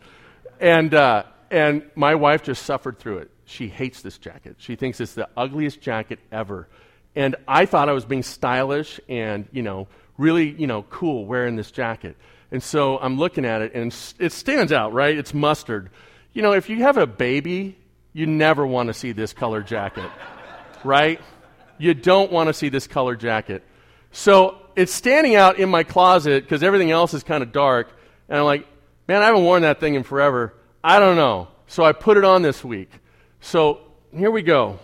And, 0.61 0.93
uh, 0.93 1.25
and 1.51 1.85
my 1.95 2.17
wife 2.17 2.43
just 2.43 2.65
suffered 2.65 2.99
through 2.99 3.19
it. 3.19 3.31
She 3.45 3.69
hates 3.69 4.03
this 4.03 4.19
jacket. 4.19 4.57
She 4.59 4.75
thinks 4.75 5.01
it's 5.01 5.15
the 5.15 5.29
ugliest 5.37 5.81
jacket 5.81 6.19
ever. 6.33 6.69
And 7.17 7.35
I 7.49 7.65
thought 7.65 7.89
I 7.89 7.93
was 7.93 8.05
being 8.05 8.23
stylish 8.23 9.01
and, 9.09 9.49
you 9.51 9.63
know, 9.63 9.89
really, 10.19 10.51
you 10.51 10.67
know, 10.67 10.83
cool 10.83 11.25
wearing 11.25 11.57
this 11.57 11.71
jacket. 11.71 12.17
And 12.53 12.63
so 12.63 12.99
I'm 12.99 13.17
looking 13.19 13.45
at 13.45 13.63
it 13.63 13.75
and 13.75 13.95
it 14.19 14.33
stands 14.33 14.71
out, 14.71 14.93
right? 14.93 15.17
It's 15.17 15.35
mustard. 15.35 15.91
You 16.35 16.43
know, 16.43 16.53
if 16.53 16.69
you 16.69 16.83
have 16.83 16.99
a 16.99 17.07
baby, 17.07 17.79
you 18.13 18.27
never 18.27 18.67
want 18.67 18.89
to 18.89 18.95
see 18.95 19.13
this 19.13 19.33
color 19.33 19.63
jacket, 19.63 20.11
right? 20.85 21.21
You 21.79 21.95
don't 21.95 22.31
want 22.31 22.49
to 22.49 22.55
see 22.55 22.69
this 22.69 22.87
color 22.87 23.17
jacket. 23.17 23.65
So 24.13 24.59
it's 24.77 24.93
standing 24.93 25.35
out 25.35 25.59
in 25.59 25.71
my 25.71 25.83
closet 25.83 26.45
because 26.45 26.63
everything 26.63 26.91
else 26.91 27.15
is 27.15 27.23
kind 27.23 27.43
of 27.43 27.51
dark. 27.51 27.89
And 28.29 28.39
I'm 28.39 28.45
like, 28.45 28.67
man, 29.09 29.23
I 29.23 29.27
haven't 29.27 29.45
worn 29.45 29.63
that 29.63 29.81
thing 29.81 29.95
in 29.95 30.03
forever. 30.03 30.55
I 30.85 30.99
don't 30.99 31.17
know. 31.17 31.49
So 31.67 31.83
I 31.83 31.93
put 31.93 32.17
it 32.17 32.25
on 32.25 32.43
this 32.43 32.63
week. 32.63 32.91
So 33.41 33.81
here 34.15 34.31
we 34.31 34.43
go. 34.43 34.79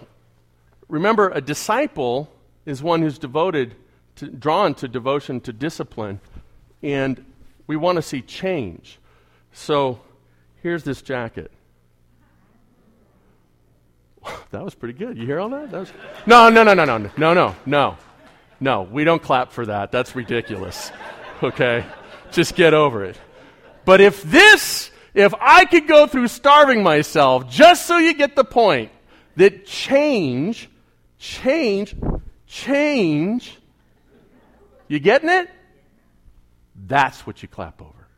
Remember, 0.93 1.31
a 1.31 1.41
disciple 1.41 2.33
is 2.65 2.83
one 2.83 3.03
who's 3.03 3.19
devoted, 3.19 3.75
to, 4.17 4.29
drawn 4.29 4.75
to 4.77 4.87
devotion 4.87 5.41
to 5.41 5.53
discipline, 5.53 6.21
and 6.83 7.25
we 7.67 7.75
want 7.77 7.97
to 7.97 8.03
see 8.03 8.23
change. 8.23 9.01
So 9.53 9.99
Here's 10.63 10.85
this 10.85 11.03
jacket. 11.03 11.51
That 14.51 14.65
was 14.65 14.75
pretty 14.75 14.97
good. 14.97 15.17
You 15.17 15.27
hear 15.27 15.41
all 15.41 15.49
that? 15.49 15.71
that 15.71 15.81
was... 15.81 15.93
No, 16.27 16.51
no, 16.51 16.63
no, 16.63 16.75
no, 16.75 16.85
no, 16.85 16.99
no, 16.99 17.33
no, 17.35 17.57
no. 17.65 17.97
No, 18.61 18.83
we 18.83 19.03
don't 19.03 19.21
clap 19.21 19.51
for 19.51 19.65
that. 19.67 19.91
That's 19.91 20.15
ridiculous. 20.15 20.93
Okay? 21.43 21.85
Just 22.31 22.55
get 22.55 22.75
over 22.75 23.05
it. 23.05 23.19
But 23.87 24.01
if 24.03 24.23
this, 24.23 24.91
if 25.15 25.35
I 25.41 25.65
could 25.65 25.89
go 25.89 26.07
through 26.07 26.29
starving 26.29 26.83
myself, 26.83 27.49
just 27.49 27.87
so 27.87 27.97
you 27.97 28.15
get 28.15 28.37
the 28.37 28.45
point, 28.45 28.93
that 29.37 29.67
change, 29.67 30.69
change, 31.23 31.95
change, 32.47 33.57
you 34.89 34.99
getting 34.99 35.31
it? 35.31 35.49
That's 36.75 37.25
what 37.25 37.43
you 37.43 37.49
clap 37.49 37.81
over. 37.81 38.09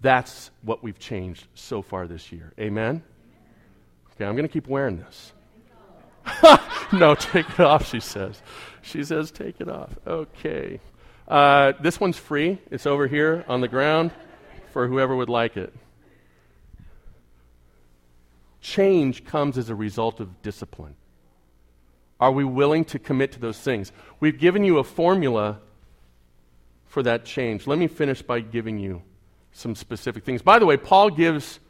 That's 0.00 0.50
what 0.62 0.82
we've 0.82 0.98
changed 0.98 1.46
so 1.54 1.82
far 1.82 2.06
this 2.06 2.32
year. 2.32 2.54
Amen? 2.58 3.02
Okay, 4.12 4.24
I'm 4.24 4.34
going 4.34 4.48
to 4.48 4.52
keep 4.52 4.66
wearing 4.66 4.96
this. 4.96 5.32
no, 6.92 7.14
take 7.14 7.50
it 7.50 7.60
off, 7.60 7.86
she 7.86 8.00
says. 8.00 8.40
She 8.80 9.04
says, 9.04 9.30
take 9.30 9.60
it 9.60 9.68
off. 9.68 9.90
Okay. 10.06 10.80
Uh, 11.28 11.72
this 11.82 12.00
one's 12.00 12.16
free. 12.16 12.58
It's 12.70 12.86
over 12.86 13.06
here 13.06 13.44
on 13.46 13.60
the 13.60 13.68
ground 13.68 14.10
for 14.72 14.88
whoever 14.88 15.14
would 15.14 15.28
like 15.28 15.58
it. 15.58 15.74
Change 18.64 19.26
comes 19.26 19.58
as 19.58 19.68
a 19.68 19.74
result 19.74 20.20
of 20.20 20.40
discipline. 20.40 20.96
Are 22.18 22.32
we 22.32 22.44
willing 22.44 22.86
to 22.86 22.98
commit 22.98 23.32
to 23.32 23.38
those 23.38 23.58
things? 23.58 23.92
We've 24.20 24.38
given 24.38 24.64
you 24.64 24.78
a 24.78 24.84
formula 24.84 25.60
for 26.86 27.02
that 27.02 27.26
change. 27.26 27.66
Let 27.66 27.78
me 27.78 27.88
finish 27.88 28.22
by 28.22 28.40
giving 28.40 28.78
you 28.78 29.02
some 29.52 29.74
specific 29.74 30.24
things. 30.24 30.40
By 30.40 30.58
the 30.58 30.64
way, 30.64 30.78
Paul 30.78 31.10
gives 31.10 31.60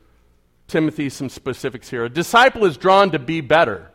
Timothy 0.68 1.08
some 1.08 1.28
specifics 1.28 1.90
here. 1.90 2.04
A 2.04 2.08
disciple 2.08 2.64
is 2.64 2.76
drawn 2.76 3.10
to 3.10 3.18
be 3.18 3.40
better. 3.40 3.90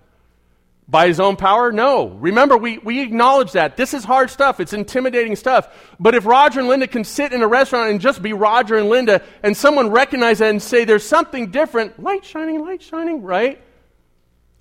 By 0.90 1.08
his 1.08 1.20
own 1.20 1.36
power? 1.36 1.72
No. 1.72 2.08
Remember, 2.08 2.58
we, 2.58 2.80
we 2.80 3.02
acknowledge 3.02 3.52
that. 3.52 3.78
This 3.78 3.94
is 3.94 4.04
hard 4.04 4.32
stuff. 4.32 4.60
It's 4.60 4.74
intimidating 4.74 5.36
stuff. 5.36 5.94
But 6.00 6.16
if 6.16 6.26
Roger 6.26 6.62
and 6.62 6.68
Linda 6.68 6.88
can 6.88 7.04
sit 7.04 7.32
in 7.32 7.44
a 7.44 7.48
restaurant 7.48 7.92
and 7.92 8.02
just 8.02 8.24
be 8.24 8.34
Roger 8.34 8.76
and 8.76 8.90
Linda, 8.90 9.22
and 9.44 9.56
someone 9.56 9.92
recognize 9.92 10.40
that 10.40 10.50
and 10.50 10.62
say, 10.62 10.86
there's 10.86 11.06
something 11.06 11.52
different, 11.52 12.02
light 12.02 12.26
shining, 12.26 12.62
light 12.62 12.82
shining, 12.82 13.22
right? 13.22 13.62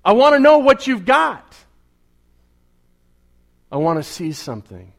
I 0.05 0.11
want 0.13 0.35
to 0.35 0.39
know 0.39 0.59
what 0.59 0.85
you've 0.85 1.03
got. 1.03 1.55
I 3.71 3.77
want 3.77 3.97
to 3.97 4.03
see 4.03 4.31
something. 4.31 4.93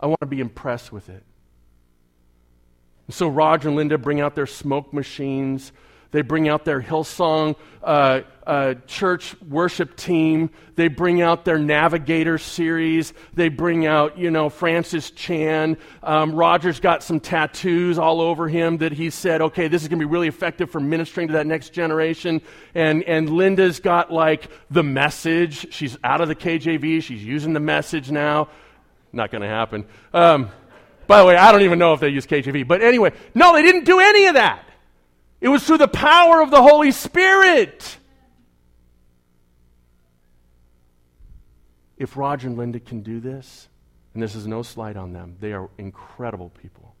I 0.00 0.06
want 0.06 0.20
to 0.20 0.26
be 0.26 0.40
impressed 0.40 0.90
with 0.90 1.08
it. 1.08 1.22
And 3.06 3.14
so 3.14 3.28
Roger 3.28 3.68
and 3.68 3.76
Linda 3.76 3.98
bring 3.98 4.20
out 4.20 4.34
their 4.34 4.46
smoke 4.46 4.92
machines. 4.92 5.70
They 6.12 6.22
bring 6.22 6.48
out 6.48 6.64
their 6.64 6.80
Hillsong 6.80 7.56
uh, 7.82 8.22
uh, 8.46 8.74
church 8.86 9.40
worship 9.42 9.96
team. 9.96 10.50
They 10.74 10.88
bring 10.88 11.22
out 11.22 11.44
their 11.44 11.58
Navigator 11.58 12.36
series. 12.36 13.12
They 13.32 13.48
bring 13.48 13.86
out, 13.86 14.18
you 14.18 14.30
know, 14.30 14.48
Francis 14.48 15.12
Chan. 15.12 15.76
Um, 16.02 16.34
Roger's 16.34 16.80
got 16.80 17.04
some 17.04 17.20
tattoos 17.20 17.96
all 17.96 18.20
over 18.20 18.48
him 18.48 18.78
that 18.78 18.92
he 18.92 19.10
said, 19.10 19.40
okay, 19.40 19.68
this 19.68 19.82
is 19.82 19.88
going 19.88 20.00
to 20.00 20.06
be 20.06 20.10
really 20.10 20.26
effective 20.26 20.70
for 20.70 20.80
ministering 20.80 21.28
to 21.28 21.34
that 21.34 21.46
next 21.46 21.70
generation. 21.70 22.42
And, 22.74 23.04
and 23.04 23.30
Linda's 23.30 23.78
got 23.78 24.12
like 24.12 24.50
the 24.70 24.82
message. 24.82 25.72
She's 25.72 25.96
out 26.02 26.20
of 26.20 26.26
the 26.26 26.36
KJV. 26.36 27.02
She's 27.04 27.24
using 27.24 27.52
the 27.52 27.60
message 27.60 28.10
now. 28.10 28.48
Not 29.12 29.30
going 29.30 29.42
to 29.42 29.48
happen. 29.48 29.86
Um, 30.12 30.50
by 31.06 31.20
the 31.20 31.26
way, 31.26 31.36
I 31.36 31.52
don't 31.52 31.62
even 31.62 31.78
know 31.78 31.92
if 31.92 32.00
they 32.00 32.08
use 32.08 32.26
KJV. 32.26 32.66
But 32.66 32.82
anyway, 32.82 33.12
no, 33.34 33.52
they 33.52 33.62
didn't 33.62 33.84
do 33.84 34.00
any 34.00 34.26
of 34.26 34.34
that. 34.34 34.64
It 35.40 35.48
was 35.48 35.64
through 35.64 35.78
the 35.78 35.88
power 35.88 36.42
of 36.42 36.50
the 36.50 36.62
Holy 36.62 36.92
Spirit. 36.92 37.96
If 41.96 42.16
Roger 42.16 42.48
and 42.48 42.56
Linda 42.56 42.80
can 42.80 43.02
do 43.02 43.20
this, 43.20 43.68
and 44.14 44.22
this 44.22 44.34
is 44.34 44.46
no 44.46 44.62
slight 44.62 44.96
on 44.96 45.12
them, 45.12 45.36
they 45.40 45.52
are 45.52 45.68
incredible 45.78 46.50
people. 46.50 46.94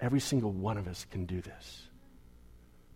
Every 0.00 0.20
single 0.20 0.52
one 0.52 0.78
of 0.78 0.88
us 0.88 1.06
can 1.10 1.26
do 1.26 1.40
this. 1.40 1.88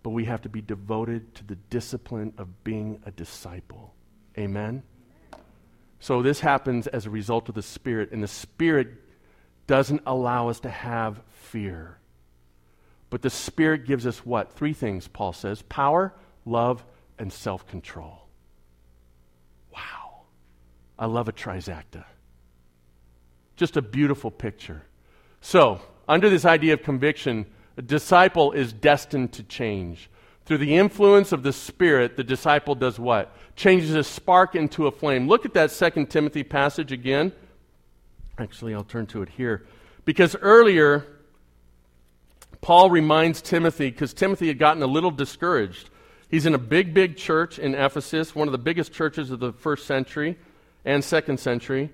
But 0.03 0.11
we 0.11 0.25
have 0.27 0.43
to 0.43 0.49
be 0.49 0.61
devoted 0.61 1.35
to 1.37 1.45
the 1.45 1.57
discipline 1.57 2.33
of 2.39 2.63
being 2.65 3.01
a 3.05 3.11
disciple. 3.11 3.95
Amen? 4.39 4.83
So 5.99 6.23
this 6.23 6.41
happens 6.41 6.87
as 6.87 7.07
a 7.07 7.11
result 7.11 7.49
of 7.49 7.55
the 7.55 7.63
Spirit, 7.63 8.13
and 8.13 8.23
the 8.23 8.29
Spirit 8.29 8.89
doesn't 9.67 10.03
allow 10.07 10.49
us 10.49 10.61
to 10.61 10.71
have 10.71 11.21
fear. 11.31 11.99
But 13.11 13.23
the 13.23 13.31
Spirit 13.31 13.87
gives 13.87 14.07
us 14.07 14.27
what? 14.27 14.53
Three 14.53 14.73
things, 14.73 15.09
Paul 15.09 15.33
says 15.33 15.63
power, 15.63 16.13
love, 16.45 16.85
and 17.19 17.33
self 17.33 17.67
control. 17.67 18.27
Wow. 19.73 20.23
I 20.99 21.07
love 21.07 21.29
a 21.29 21.33
trisacta. 21.33 22.05
Just 23.57 23.77
a 23.77 23.83
beautiful 23.83 24.31
picture. 24.31 24.83
So, 25.41 25.81
under 26.09 26.29
this 26.29 26.45
idea 26.45 26.75
of 26.75 26.83
conviction, 26.83 27.47
a 27.77 27.83
disciple 27.83 28.53
is 28.53 28.73
destined 28.73 29.33
to 29.35 29.43
change. 29.43 30.11
Through 30.45 30.59
the 30.59 30.77
influence 30.77 31.33
of 31.33 31.43
the 31.43 31.53
Spirit, 31.53 32.17
the 32.17 32.25
disciple 32.25 32.75
does 32.75 32.99
what? 32.99 33.35
Changes 33.57 33.95
a 33.95 34.05
spark 34.05 34.55
into 34.55 34.87
a 34.87 34.93
flame. 34.93 35.27
Look 35.27 35.45
at 35.45 35.55
that 35.55 35.71
Second 35.71 36.09
Timothy 36.09 36.45
passage 36.45 36.93
again. 36.93 37.33
Actually, 38.39 38.75
I'll 38.75 38.85
turn 38.85 39.07
to 39.07 39.23
it 39.23 39.29
here. 39.31 39.67
Because 40.05 40.37
earlier, 40.37 41.16
Paul 42.61 42.91
reminds 42.91 43.43
Timothy, 43.43 43.91
because 43.91 44.15
Timothy 44.15 44.49
had 44.49 44.59
gotten 44.59 44.83
a 44.83 44.87
little 44.87 45.11
discouraged. 45.11 45.91
He's 46.29 46.47
in 46.47 46.55
a 46.55 46.59
big, 46.59 46.93
big 46.93 47.17
church 47.17 47.59
in 47.59 47.75
Ephesus, 47.75 48.35
one 48.35 48.49
of 48.49 48.53
the 48.53 48.59
biggest 48.59 48.93
churches 48.93 49.31
of 49.31 49.39
the 49.39 49.53
first 49.53 49.87
century 49.87 50.37
and 50.85 51.05
second 51.05 51.39
century. 51.39 51.91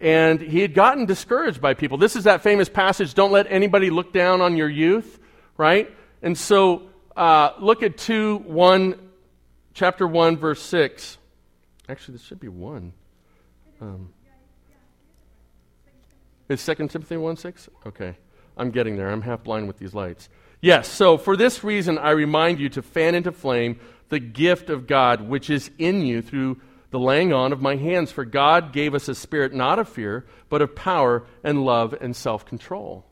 And 0.00 0.40
he 0.40 0.60
had 0.60 0.74
gotten 0.74 1.06
discouraged 1.06 1.60
by 1.60 1.74
people. 1.74 1.98
This 1.98 2.16
is 2.16 2.24
that 2.24 2.42
famous 2.42 2.68
passage 2.68 3.14
don't 3.14 3.32
let 3.32 3.46
anybody 3.50 3.90
look 3.90 4.12
down 4.12 4.40
on 4.40 4.56
your 4.56 4.68
youth, 4.68 5.18
right? 5.56 5.90
And 6.22 6.36
so 6.36 6.82
uh, 7.16 7.50
look 7.58 7.82
at 7.82 7.98
2 7.98 8.38
1, 8.38 9.10
chapter 9.74 10.06
1, 10.06 10.36
verse 10.36 10.62
6. 10.62 11.18
Actually, 11.88 12.12
this 12.12 12.24
should 12.24 12.40
be 12.40 12.48
1. 12.48 12.92
Um, 13.80 14.08
is 16.48 16.64
2 16.64 16.74
Timothy 16.88 17.16
1 17.16 17.36
6? 17.36 17.68
Okay. 17.86 18.16
I'm 18.56 18.70
getting 18.70 18.96
there. 18.96 19.10
I'm 19.10 19.22
half 19.22 19.42
blind 19.42 19.66
with 19.66 19.78
these 19.78 19.94
lights. 19.94 20.28
Yes, 20.60 20.88
so 20.88 21.18
for 21.18 21.36
this 21.36 21.62
reason, 21.62 21.98
I 21.98 22.10
remind 22.10 22.58
you 22.58 22.68
to 22.70 22.82
fan 22.82 23.14
into 23.14 23.32
flame 23.32 23.78
the 24.08 24.18
gift 24.18 24.70
of 24.70 24.86
God 24.86 25.28
which 25.28 25.50
is 25.50 25.70
in 25.78 26.02
you 26.02 26.22
through 26.22 26.60
the 26.90 26.98
laying 26.98 27.32
on 27.32 27.52
of 27.52 27.60
my 27.60 27.76
hands. 27.76 28.12
For 28.12 28.24
God 28.24 28.72
gave 28.72 28.94
us 28.94 29.08
a 29.08 29.14
spirit 29.14 29.52
not 29.52 29.78
of 29.78 29.88
fear, 29.88 30.24
but 30.48 30.62
of 30.62 30.74
power 30.74 31.26
and 31.42 31.64
love 31.64 31.94
and 32.00 32.14
self 32.14 32.46
control. 32.46 33.04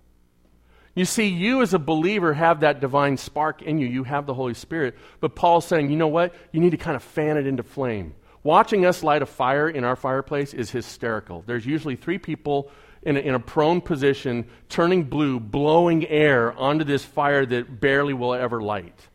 You 0.95 1.05
see, 1.05 1.27
you 1.27 1.63
as 1.63 1.73
a 1.73 1.79
believer 1.79 2.35
have 2.35 2.61
that 2.61 2.81
divine 2.81 3.17
spark 3.17 3.63
in 3.63 3.79
you. 3.79 3.87
You 3.87 4.05
have 4.05 4.27
the 4.27 4.35
Holy 4.35 4.55
Spirit. 4.55 4.97
But 5.21 5.35
Paul's 5.35 5.67
saying, 5.67 5.91
you 5.91 5.97
know 5.97 6.09
what? 6.09 6.35
You 6.53 6.61
need 6.61 6.71
to 6.71 6.77
kind 6.77 6.97
of 6.97 7.03
fan 7.03 7.39
it 7.39 7.47
into 7.47 7.63
flame. 7.63 8.15
Watching 8.43 8.85
us 8.85 9.03
light 9.03 9.23
a 9.23 9.27
fire 9.27 9.69
in 9.69 9.85
our 9.85 9.97
fireplace 9.97 10.53
is 10.53 10.71
hysterical. 10.71 11.45
There's 11.47 11.65
usually 11.65 11.97
three 11.97 12.19
people 12.19 12.71
in 13.03 13.17
a, 13.17 13.21
in 13.21 13.35
a 13.35 13.41
prone 13.41 13.81
position, 13.81 14.49
turning 14.69 15.05
blue, 15.05 15.41
blowing 15.41 16.07
air 16.07 16.53
onto 16.53 16.85
this 16.85 17.05
fire 17.05 17.45
that 17.45 17.81
barely 17.81 18.15
will 18.15 18.35
ever 18.35 18.63
light. 18.63 19.09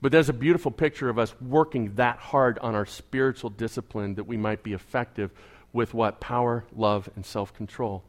But 0.00 0.10
there's 0.12 0.28
a 0.28 0.34
beautiful 0.34 0.70
picture 0.70 1.08
of 1.08 1.18
us 1.18 1.34
working 1.40 1.94
that 1.94 2.18
hard 2.18 2.58
on 2.58 2.74
our 2.74 2.86
spiritual 2.86 3.50
discipline 3.50 4.16
that 4.16 4.24
we 4.24 4.36
might 4.36 4.62
be 4.62 4.72
effective 4.72 5.30
with 5.72 5.94
what? 5.94 6.20
Power, 6.20 6.64
love, 6.74 7.08
and 7.16 7.24
self 7.24 7.54
control. 7.54 8.02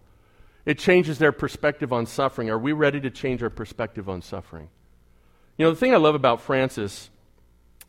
It 0.66 0.80
changes 0.80 1.20
their 1.20 1.32
perspective 1.32 1.92
on 1.92 2.06
suffering. 2.06 2.50
Are 2.50 2.58
we 2.58 2.72
ready 2.72 3.00
to 3.02 3.10
change 3.10 3.44
our 3.44 3.50
perspective 3.50 4.10
on 4.10 4.22
suffering? 4.22 4.70
You 5.58 5.66
know, 5.66 5.72
the 5.72 5.78
thing 5.78 5.94
I 5.94 5.98
love 5.98 6.16
about 6.16 6.42
Francis 6.42 7.10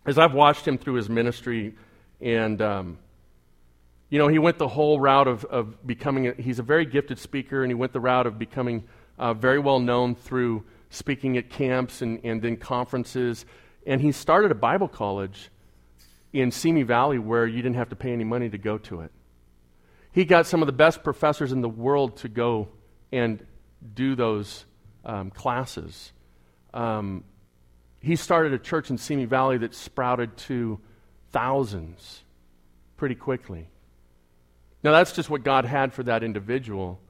is 0.07 0.19
I've 0.19 0.35
watched 0.35 0.67
him 0.69 0.77
through 0.77 0.95
his 0.95 1.09
ministry, 1.09 1.75
and 2.21 2.61
um, 2.61 2.99
you 4.15 4.21
know, 4.21 4.29
he 4.29 4.39
went 4.39 4.59
the 4.59 4.69
whole 4.69 5.01
route 5.01 5.27
of, 5.27 5.45
of 5.47 5.85
becoming, 5.85 6.29
a, 6.29 6.35
he's 6.35 6.61
a 6.61 6.63
very 6.63 6.87
gifted 6.87 7.19
speaker, 7.19 7.65
and 7.65 7.71
he 7.73 7.75
went 7.75 7.93
the 7.93 7.99
route 7.99 8.29
of 8.29 8.39
becoming 8.39 8.85
uh, 9.19 9.35
very 9.35 9.59
well 9.59 9.81
known 9.81 10.15
through 10.15 10.63
speaking 10.89 11.37
at 11.37 11.51
camps 11.51 12.01
and, 12.01 12.21
and 12.23 12.41
then 12.41 12.57
conferences. 12.57 13.45
And 13.85 14.01
he 14.01 14.13
started 14.13 14.53
a 14.53 14.55
Bible 14.55 14.87
college 14.87 15.51
in 16.33 16.53
Simi 16.53 16.85
Valley 16.85 17.19
where 17.19 17.45
you 17.45 17.57
didn't 17.57 17.75
have 17.75 17.89
to 17.89 17.97
pay 17.97 18.13
any 18.13 18.23
money 18.23 18.49
to 18.49 18.57
go 18.57 18.79
to 18.79 19.01
it. 19.01 19.11
He 20.13 20.25
got 20.25 20.47
some 20.47 20.63
of 20.63 20.67
the 20.67 20.73
best 20.73 21.03
professors 21.03 21.51
in 21.51 21.61
the 21.61 21.69
world 21.69 22.19
to 22.19 22.29
go 22.29 22.69
and 23.11 23.45
do 23.95 24.15
those 24.15 24.65
um, 25.05 25.33
classes. 25.33 26.13
Um, 26.73 27.25
he 28.01 28.15
started 28.15 28.53
a 28.53 28.61
church 28.61 28.91
in 28.91 28.97
Simi 28.97 29.25
Valley 29.25 29.59
that 29.59 29.75
sprouted 29.75 30.37
to 30.37 30.79
thousands 31.33 32.23
pretty 32.97 33.17
quickly. 33.17 33.71
Now, 34.85 34.93
that's 34.93 35.13
just 35.13 35.31
what 35.31 35.43
God 35.43 35.65
had 35.65 35.95
for 35.95 36.03
that 36.03 36.23
individual. 36.23 37.01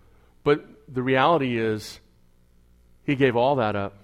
But 0.44 0.64
the 0.88 1.02
reality 1.02 1.58
is, 1.58 2.00
He 3.02 3.16
gave 3.16 3.36
all 3.36 3.56
that 3.56 3.74
up. 3.74 3.96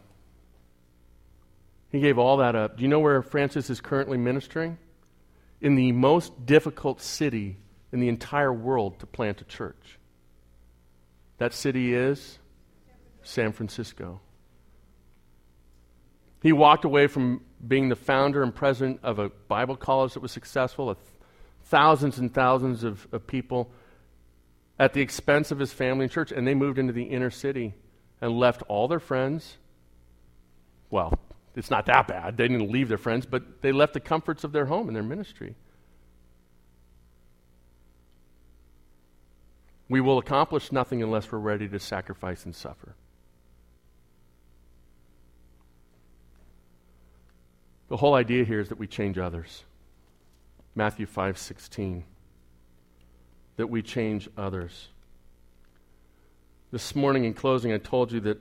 He 1.91 2.01
gave 2.01 2.19
all 2.19 2.39
that 2.39 2.57
up. 2.57 2.77
Do 2.77 2.83
you 2.83 2.89
know 2.89 2.99
where 2.99 3.23
Francis 3.23 3.71
is 3.71 3.81
currently 3.81 4.19
ministering? 4.19 4.77
In 5.61 5.77
the 5.77 5.93
most 5.93 6.47
difficult 6.47 7.01
city 7.01 7.59
in 7.93 8.01
the 8.01 8.09
entire 8.09 8.53
world 8.53 8.99
to 9.01 9.07
plant 9.07 9.41
a 9.41 9.45
church. 9.45 9.99
That 11.39 11.53
city 11.53 11.95
is 11.95 12.39
San 13.23 13.53
Francisco. 13.53 14.21
He 16.43 16.53
walked 16.53 16.85
away 16.85 17.07
from 17.07 17.43
being 17.67 17.89
the 17.89 17.97
founder 17.97 18.43
and 18.43 18.55
president 18.55 19.01
of 19.03 19.19
a 19.19 19.29
Bible 19.29 19.77
college 19.77 20.15
that 20.15 20.21
was 20.21 20.33
successful, 20.33 20.89
of 20.91 20.99
thousands 21.65 22.19
and 22.19 22.33
thousands 22.33 22.85
of, 22.85 23.07
of 23.13 23.27
people 23.27 23.71
at 24.79 24.95
the 24.95 25.01
expense 25.01 25.51
of 25.51 25.59
his 25.59 25.73
family 25.73 26.05
and 26.05 26.13
church, 26.13 26.33
and 26.33 26.47
they 26.47 26.55
moved 26.55 26.79
into 26.79 26.93
the 26.93 27.05
inner 27.05 27.31
city 27.31 27.75
and 28.21 28.39
left 28.39 28.63
all 28.69 28.89
their 28.89 29.01
friends. 29.01 29.59
Well, 30.91 31.19
it's 31.55 31.71
not 31.71 31.87
that 31.87 32.09
bad. 32.09 32.37
They 32.37 32.49
didn't 32.49 32.71
leave 32.71 32.89
their 32.89 32.99
friends, 32.99 33.27
but 33.27 33.61
they 33.63 33.73
left 33.73 33.93
the 33.93 34.01
comforts 34.01 34.45
of 34.45 34.53
their 34.53 34.67
home 34.67 34.89
and 34.89 34.97
their 34.97 35.03
ministry. 35.03 35.55
We 39.89 40.01
will 40.01 40.19
accomplish 40.19 40.71
nothing 40.71 41.03
unless 41.03 41.31
we're 41.31 41.39
ready 41.39 41.69
to 41.69 41.79
sacrifice 41.79 42.45
and 42.45 42.55
suffer. 42.55 42.95
The 47.89 47.97
whole 47.97 48.15
idea 48.15 48.45
here 48.45 48.61
is 48.61 48.69
that 48.69 48.79
we 48.79 48.87
change 48.87 49.19
others. 49.19 49.65
Matthew 50.75 51.07
5:16 51.07 52.05
that 53.57 53.67
we 53.67 53.83
change 53.83 54.29
others. 54.37 54.89
This 56.71 56.95
morning 56.95 57.25
in 57.25 57.35
closing 57.35 57.73
I 57.73 57.79
told 57.79 58.13
you 58.13 58.21
that 58.21 58.39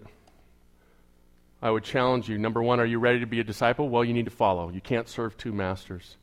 I 1.61 1.71
would 1.71 1.83
challenge 1.83 2.29
you. 2.29 2.37
Number 2.37 2.63
1, 2.63 2.79
are 2.79 2.85
you 2.85 2.99
ready 2.99 3.19
to 3.19 3.25
be 3.25 3.39
a 3.39 3.43
disciple? 3.43 3.89
Well, 3.89 4.05
you 4.05 4.13
need 4.13 4.25
to 4.25 4.31
follow. 4.31 4.69
You 4.69 4.79
can't 4.79 5.09
serve 5.09 5.35
two 5.35 5.51
masters. 5.51 6.15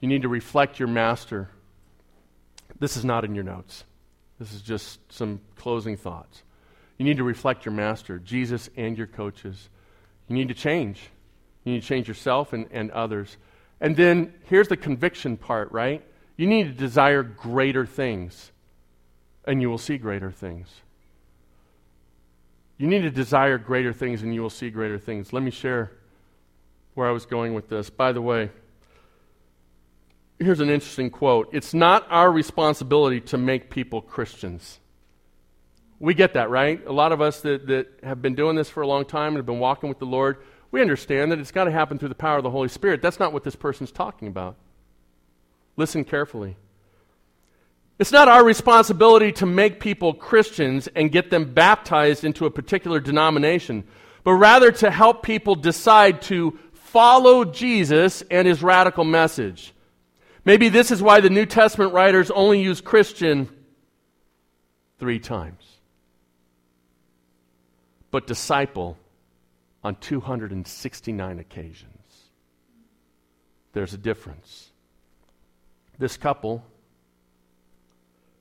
You 0.00 0.08
need 0.08 0.22
to 0.22 0.28
reflect 0.28 0.78
your 0.78 0.88
master. 0.88 1.48
This 2.78 2.96
is 2.96 3.04
not 3.04 3.24
in 3.24 3.34
your 3.34 3.44
notes. 3.44 3.84
This 4.38 4.52
is 4.52 4.60
just 4.60 5.00
some 5.10 5.40
closing 5.56 5.96
thoughts. 5.96 6.42
You 6.98 7.04
need 7.04 7.16
to 7.16 7.24
reflect 7.24 7.64
your 7.64 7.72
master, 7.72 8.18
Jesus 8.18 8.68
and 8.76 8.98
your 8.98 9.06
coaches. 9.06 9.70
You 10.28 10.34
need 10.34 10.48
to 10.48 10.54
change. 10.54 11.00
You 11.64 11.72
need 11.72 11.82
to 11.82 11.88
change 11.88 12.08
yourself 12.08 12.52
and, 12.52 12.66
and 12.70 12.90
others. 12.90 13.36
And 13.82 13.96
then 13.96 14.32
here's 14.44 14.68
the 14.68 14.76
conviction 14.76 15.36
part, 15.36 15.72
right? 15.72 16.04
You 16.36 16.46
need 16.46 16.64
to 16.68 16.72
desire 16.72 17.24
greater 17.24 17.84
things, 17.84 18.52
and 19.44 19.60
you 19.60 19.68
will 19.68 19.76
see 19.76 19.98
greater 19.98 20.30
things. 20.30 20.68
You 22.78 22.86
need 22.86 23.02
to 23.02 23.10
desire 23.10 23.58
greater 23.58 23.92
things, 23.92 24.22
and 24.22 24.32
you 24.32 24.40
will 24.40 24.50
see 24.50 24.70
greater 24.70 25.00
things. 25.00 25.32
Let 25.32 25.42
me 25.42 25.50
share 25.50 25.90
where 26.94 27.08
I 27.08 27.10
was 27.10 27.26
going 27.26 27.54
with 27.54 27.68
this. 27.68 27.90
By 27.90 28.12
the 28.12 28.22
way, 28.22 28.50
here's 30.38 30.60
an 30.60 30.70
interesting 30.70 31.10
quote 31.10 31.50
It's 31.52 31.74
not 31.74 32.06
our 32.08 32.30
responsibility 32.30 33.20
to 33.22 33.36
make 33.36 33.68
people 33.68 34.00
Christians. 34.00 34.78
We 35.98 36.14
get 36.14 36.34
that, 36.34 36.50
right? 36.50 36.84
A 36.86 36.92
lot 36.92 37.10
of 37.10 37.20
us 37.20 37.40
that, 37.40 37.66
that 37.66 37.88
have 38.04 38.22
been 38.22 38.36
doing 38.36 38.54
this 38.54 38.70
for 38.70 38.82
a 38.82 38.86
long 38.86 39.04
time 39.04 39.28
and 39.28 39.36
have 39.38 39.46
been 39.46 39.60
walking 39.60 39.88
with 39.88 39.98
the 39.98 40.06
Lord, 40.06 40.38
we 40.72 40.80
understand 40.80 41.30
that 41.30 41.38
it's 41.38 41.52
got 41.52 41.64
to 41.64 41.70
happen 41.70 41.98
through 41.98 42.08
the 42.08 42.14
power 42.14 42.38
of 42.38 42.42
the 42.42 42.50
Holy 42.50 42.68
Spirit. 42.68 43.02
That's 43.02 43.20
not 43.20 43.32
what 43.32 43.44
this 43.44 43.54
person's 43.54 43.92
talking 43.92 44.26
about. 44.26 44.56
Listen 45.76 46.02
carefully. 46.02 46.56
It's 47.98 48.10
not 48.10 48.26
our 48.26 48.42
responsibility 48.42 49.30
to 49.32 49.46
make 49.46 49.78
people 49.78 50.14
Christians 50.14 50.88
and 50.96 51.12
get 51.12 51.30
them 51.30 51.52
baptized 51.52 52.24
into 52.24 52.46
a 52.46 52.50
particular 52.50 52.98
denomination, 53.00 53.84
but 54.24 54.32
rather 54.32 54.72
to 54.72 54.90
help 54.90 55.22
people 55.22 55.54
decide 55.54 56.22
to 56.22 56.58
follow 56.72 57.44
Jesus 57.44 58.22
and 58.30 58.48
his 58.48 58.62
radical 58.62 59.04
message. 59.04 59.74
Maybe 60.44 60.70
this 60.70 60.90
is 60.90 61.02
why 61.02 61.20
the 61.20 61.30
New 61.30 61.46
Testament 61.46 61.92
writers 61.92 62.30
only 62.30 62.62
use 62.62 62.80
Christian 62.80 63.48
three 64.98 65.18
times, 65.18 65.62
but 68.10 68.26
disciple 68.26 68.96
on 69.84 69.96
269 69.96 71.38
occasions. 71.38 72.30
There's 73.72 73.94
a 73.94 73.98
difference. 73.98 74.70
This 75.98 76.16
couple 76.16 76.64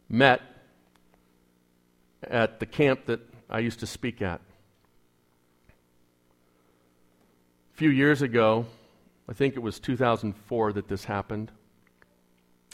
met 0.10 0.42
at 2.24 2.60
the 2.60 2.66
camp 2.66 3.06
that 3.06 3.22
I 3.50 3.60
used 3.60 3.80
to 3.80 3.88
speak 3.88 4.22
at. 4.22 4.42
A 7.74 7.78
few 7.78 7.89
years 7.89 8.22
ago, 8.22 8.66
I 9.28 9.34
think 9.34 9.56
it 9.56 9.60
was 9.60 9.80
2004 9.80 10.74
that 10.74 10.88
this 10.88 11.06
happened. 11.06 11.52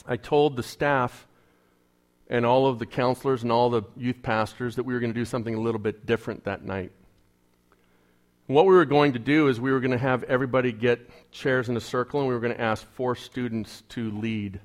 I 0.05 0.17
told 0.17 0.55
the 0.55 0.63
staff 0.63 1.27
and 2.29 2.45
all 2.45 2.67
of 2.67 2.79
the 2.79 2.85
counselors 2.85 3.43
and 3.43 3.51
all 3.51 3.69
the 3.69 3.83
youth 3.95 4.21
pastors 4.21 4.75
that 4.75 4.83
we 4.83 4.93
were 4.93 4.99
going 4.99 5.13
to 5.13 5.19
do 5.19 5.25
something 5.25 5.53
a 5.53 5.61
little 5.61 5.79
bit 5.79 6.05
different 6.05 6.43
that 6.43 6.63
night. 6.63 6.91
What 8.47 8.65
we 8.65 8.73
were 8.73 8.85
going 8.85 9.13
to 9.13 9.19
do 9.19 9.49
is 9.49 9.59
we 9.59 9.71
were 9.71 9.81
going 9.81 9.91
to 9.91 9.97
have 9.97 10.23
everybody 10.23 10.71
get 10.71 11.09
chairs 11.31 11.67
in 11.67 11.75
a 11.75 11.81
circle 11.81 12.21
and 12.21 12.29
we 12.29 12.33
were 12.33 12.39
going 12.39 12.53
to 12.53 12.61
ask 12.61 12.85
four 12.93 13.13
students 13.13 13.83
to 13.89 14.09
lead 14.11 14.61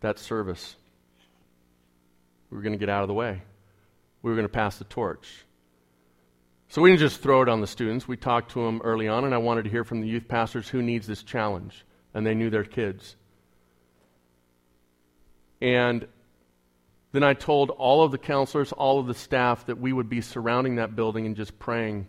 that 0.00 0.18
service. 0.18 0.76
We 2.50 2.56
were 2.56 2.62
going 2.62 2.72
to 2.72 2.78
get 2.78 2.88
out 2.88 3.02
of 3.02 3.08
the 3.08 3.14
way. 3.14 3.42
We 4.22 4.30
were 4.30 4.36
going 4.36 4.46
to 4.46 4.52
pass 4.52 4.78
the 4.78 4.84
torch. 4.84 5.28
So 6.68 6.82
we 6.82 6.90
didn't 6.90 7.00
just 7.00 7.20
throw 7.20 7.42
it 7.42 7.48
on 7.48 7.60
the 7.60 7.66
students. 7.66 8.06
We 8.06 8.16
talked 8.16 8.52
to 8.52 8.64
them 8.64 8.80
early 8.82 9.08
on, 9.08 9.24
and 9.24 9.34
I 9.34 9.38
wanted 9.38 9.64
to 9.64 9.70
hear 9.70 9.84
from 9.84 10.00
the 10.00 10.08
youth 10.08 10.26
pastors 10.28 10.68
who 10.68 10.82
needs 10.82 11.06
this 11.06 11.22
challenge. 11.22 11.84
And 12.12 12.26
they 12.26 12.34
knew 12.34 12.50
their 12.50 12.64
kids. 12.64 13.14
And 15.60 16.06
then 17.12 17.22
I 17.22 17.34
told 17.34 17.70
all 17.70 18.04
of 18.04 18.10
the 18.10 18.18
counselors, 18.18 18.72
all 18.72 18.98
of 18.98 19.06
the 19.06 19.14
staff, 19.14 19.66
that 19.66 19.78
we 19.78 19.92
would 19.92 20.08
be 20.08 20.20
surrounding 20.20 20.76
that 20.76 20.96
building 20.96 21.26
and 21.26 21.36
just 21.36 21.58
praying 21.58 22.06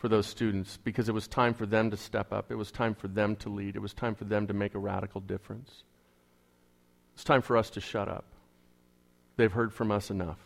for 0.00 0.08
those 0.08 0.26
students 0.26 0.78
because 0.82 1.10
it 1.10 1.12
was 1.12 1.28
time 1.28 1.52
for 1.52 1.66
them 1.66 1.90
to 1.90 1.96
step 1.96 2.32
up. 2.32 2.50
It 2.50 2.54
was 2.54 2.72
time 2.72 2.94
for 2.94 3.06
them 3.06 3.36
to 3.36 3.50
lead. 3.50 3.76
It 3.76 3.80
was 3.80 3.92
time 3.92 4.14
for 4.14 4.24
them 4.24 4.46
to 4.46 4.54
make 4.54 4.74
a 4.74 4.78
radical 4.78 5.20
difference. 5.20 5.84
It's 7.12 7.22
time 7.22 7.42
for 7.42 7.58
us 7.58 7.68
to 7.70 7.82
shut 7.82 8.08
up. 8.08 8.24
They've 9.36 9.52
heard 9.52 9.74
from 9.74 9.90
us 9.90 10.10
enough. 10.10 10.38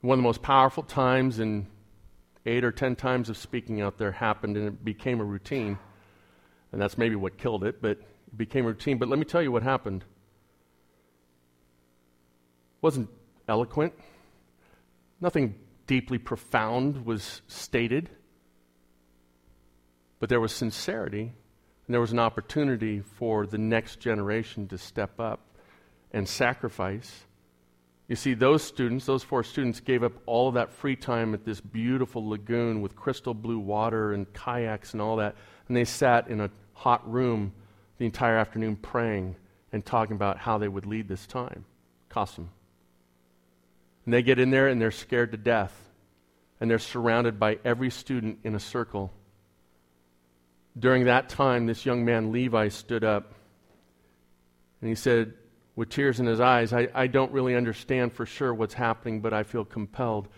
One 0.00 0.18
of 0.18 0.22
the 0.22 0.26
most 0.26 0.40
powerful 0.40 0.82
times 0.82 1.38
in 1.38 1.66
eight 2.46 2.64
or 2.64 2.72
ten 2.72 2.96
times 2.96 3.28
of 3.28 3.36
speaking 3.36 3.82
out 3.82 3.98
there 3.98 4.12
happened, 4.12 4.56
and 4.56 4.66
it 4.66 4.82
became 4.82 5.20
a 5.20 5.24
routine. 5.24 5.78
And 6.72 6.80
that's 6.80 6.96
maybe 6.96 7.14
what 7.14 7.36
killed 7.36 7.62
it, 7.62 7.82
but 7.82 7.90
it 7.90 8.38
became 8.38 8.64
routine. 8.64 8.96
But 8.96 9.10
let 9.10 9.18
me 9.18 9.26
tell 9.26 9.42
you 9.42 9.52
what 9.52 9.62
happened. 9.62 10.00
It 10.00 10.08
wasn't 12.80 13.10
eloquent. 13.48 13.92
Nothing 15.20 15.56
deeply 15.86 16.18
profound 16.18 17.04
was 17.04 17.42
stated. 17.46 18.10
But 20.18 20.28
there 20.28 20.40
was 20.40 20.52
sincerity, 20.52 21.32
and 21.86 21.94
there 21.94 22.00
was 22.00 22.12
an 22.12 22.18
opportunity 22.18 23.00
for 23.00 23.46
the 23.46 23.58
next 23.58 24.00
generation 24.00 24.68
to 24.68 24.78
step 24.78 25.20
up 25.20 25.40
and 26.12 26.28
sacrifice. 26.28 27.24
You 28.08 28.16
see, 28.16 28.34
those 28.34 28.62
students, 28.62 29.06
those 29.06 29.22
four 29.22 29.42
students, 29.42 29.80
gave 29.80 30.02
up 30.02 30.12
all 30.26 30.48
of 30.48 30.54
that 30.54 30.72
free 30.72 30.96
time 30.96 31.34
at 31.34 31.44
this 31.44 31.60
beautiful 31.60 32.28
lagoon 32.28 32.82
with 32.82 32.96
crystal 32.96 33.34
blue 33.34 33.58
water 33.58 34.12
and 34.12 34.32
kayaks 34.32 34.92
and 34.92 35.02
all 35.02 35.16
that, 35.16 35.36
and 35.68 35.76
they 35.76 35.84
sat 35.84 36.28
in 36.28 36.40
a 36.40 36.50
hot 36.74 37.10
room 37.10 37.52
the 37.98 38.04
entire 38.04 38.36
afternoon 38.36 38.76
praying 38.76 39.36
and 39.72 39.84
talking 39.84 40.16
about 40.16 40.38
how 40.38 40.58
they 40.58 40.68
would 40.68 40.86
lead 40.86 41.08
this 41.08 41.26
time. 41.26 41.64
Cost 42.08 42.36
them. 42.36 42.50
And 44.04 44.14
they 44.14 44.22
get 44.22 44.38
in 44.38 44.50
there 44.50 44.68
and 44.68 44.80
they're 44.80 44.90
scared 44.90 45.32
to 45.32 45.38
death. 45.38 45.72
And 46.60 46.70
they're 46.70 46.78
surrounded 46.78 47.38
by 47.38 47.58
every 47.64 47.90
student 47.90 48.38
in 48.44 48.54
a 48.54 48.60
circle. 48.60 49.12
During 50.78 51.04
that 51.04 51.28
time, 51.28 51.66
this 51.66 51.84
young 51.84 52.04
man, 52.04 52.32
Levi, 52.32 52.68
stood 52.68 53.04
up 53.04 53.32
and 54.80 54.88
he 54.88 54.94
said, 54.94 55.34
with 55.76 55.88
tears 55.88 56.20
in 56.20 56.26
his 56.26 56.40
eyes, 56.40 56.72
I, 56.72 56.88
I 56.94 57.06
don't 57.06 57.32
really 57.32 57.56
understand 57.56 58.12
for 58.12 58.26
sure 58.26 58.54
what's 58.54 58.74
happening, 58.74 59.20
but 59.20 59.32
I 59.32 59.42
feel 59.42 59.64
compelled 59.64 60.28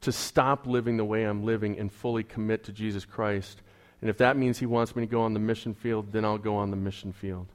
to 0.00 0.10
stop 0.10 0.66
living 0.66 0.96
the 0.96 1.04
way 1.04 1.24
I'm 1.24 1.44
living 1.44 1.78
and 1.78 1.92
fully 1.92 2.24
commit 2.24 2.64
to 2.64 2.72
Jesus 2.72 3.04
Christ 3.04 3.62
and 4.00 4.08
if 4.08 4.18
that 4.18 4.36
means 4.36 4.58
he 4.58 4.66
wants 4.66 4.96
me 4.96 5.02
to 5.02 5.10
go 5.10 5.22
on 5.22 5.34
the 5.34 5.40
mission 5.40 5.74
field, 5.74 6.12
then 6.12 6.24
I'll 6.24 6.38
go 6.38 6.56
on 6.56 6.70
the 6.70 6.76
mission 6.76 7.12
field. 7.12 7.46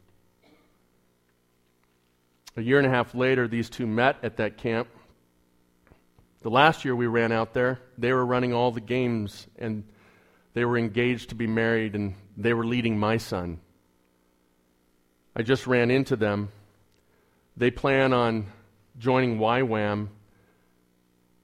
A 2.55 2.61
year 2.61 2.78
and 2.78 2.88
a 2.88 2.89
half 2.89 3.16
later, 3.16 3.47
these 3.47 3.70
two 3.70 3.88
met 3.88 4.18
at 4.24 4.38
that 4.38 4.57
camp. 4.57 4.88
The 6.45 6.51
last 6.51 6.85
year 6.85 6.95
we 6.95 7.07
ran 7.07 7.31
out 7.31 7.55
there, 7.55 7.79
they 7.97 8.13
were 8.13 8.23
running 8.23 8.53
all 8.53 8.69
the 8.69 8.79
games 8.79 9.47
and 9.57 9.83
they 10.53 10.63
were 10.63 10.77
engaged 10.77 11.29
to 11.29 11.35
be 11.35 11.47
married 11.47 11.95
and 11.95 12.13
they 12.37 12.53
were 12.53 12.67
leading 12.67 12.99
my 12.99 13.17
son. 13.17 13.59
I 15.35 15.41
just 15.41 15.65
ran 15.65 15.89
into 15.89 16.15
them. 16.15 16.49
They 17.57 17.71
plan 17.71 18.13
on 18.13 18.45
joining 18.99 19.39
YWAM 19.39 20.09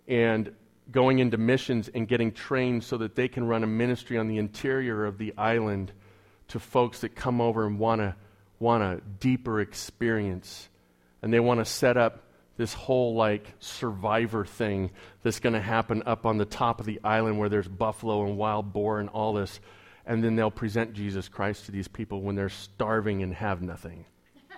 and 0.07 0.53
going 0.91 1.17
into 1.17 1.35
missions 1.35 1.89
and 1.91 2.07
getting 2.07 2.31
trained 2.31 2.83
so 2.83 2.97
that 2.97 3.15
they 3.15 3.27
can 3.27 3.47
run 3.47 3.63
a 3.63 3.67
ministry 3.67 4.19
on 4.19 4.27
the 4.27 4.37
interior 4.37 5.05
of 5.05 5.17
the 5.17 5.33
island 5.35 5.91
to 6.49 6.59
folks 6.59 6.99
that 6.99 7.15
come 7.15 7.41
over 7.41 7.65
and 7.65 7.79
want 7.79 8.01
to 8.01 8.15
want 8.59 8.83
a 8.83 9.01
deeper 9.19 9.61
experience 9.61 10.69
and 11.23 11.33
they 11.33 11.39
want 11.39 11.59
to 11.59 11.65
set 11.65 11.97
up 11.97 12.27
this 12.61 12.73
whole 12.75 13.15
like 13.15 13.53
survivor 13.59 14.45
thing 14.45 14.91
that's 15.23 15.39
going 15.39 15.53
to 15.53 15.59
happen 15.59 16.03
up 16.05 16.27
on 16.27 16.37
the 16.37 16.45
top 16.45 16.79
of 16.79 16.85
the 16.85 16.99
island 17.03 17.39
where 17.39 17.49
there's 17.49 17.67
buffalo 17.67 18.23
and 18.23 18.37
wild 18.37 18.71
boar 18.71 18.99
and 18.99 19.09
all 19.09 19.33
this 19.33 19.59
and 20.05 20.23
then 20.23 20.35
they'll 20.35 20.51
present 20.51 20.93
Jesus 20.93 21.27
Christ 21.27 21.65
to 21.65 21.71
these 21.71 21.87
people 21.87 22.21
when 22.21 22.35
they're 22.35 22.49
starving 22.49 23.23
and 23.23 23.33
have 23.33 23.63
nothing 23.63 24.05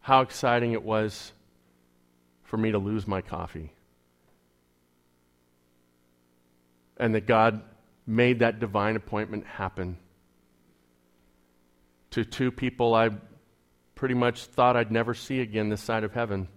how 0.00 0.22
exciting 0.22 0.72
it 0.72 0.82
was 0.82 1.30
for 2.42 2.56
me 2.56 2.72
to 2.72 2.78
lose 2.78 3.06
my 3.06 3.20
coffee. 3.20 3.72
And 6.96 7.14
that 7.14 7.28
God 7.28 7.62
made 8.08 8.40
that 8.40 8.58
divine 8.58 8.96
appointment 8.96 9.46
happen 9.46 9.96
to 12.10 12.24
two 12.24 12.50
people 12.50 12.94
I 12.94 13.10
pretty 13.94 14.14
much 14.14 14.44
thought 14.44 14.76
I'd 14.76 14.90
never 14.90 15.14
see 15.14 15.40
again 15.40 15.68
this 15.68 15.82
side 15.82 16.04
of 16.04 16.12
heaven. 16.12 16.48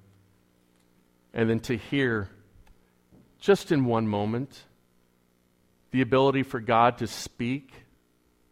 And 1.33 1.49
then 1.49 1.59
to 1.61 1.77
hear, 1.77 2.29
just 3.39 3.71
in 3.71 3.85
one 3.85 4.07
moment, 4.07 4.63
the 5.91 6.01
ability 6.01 6.43
for 6.43 6.59
God 6.59 6.99
to 6.99 7.07
speak 7.07 7.71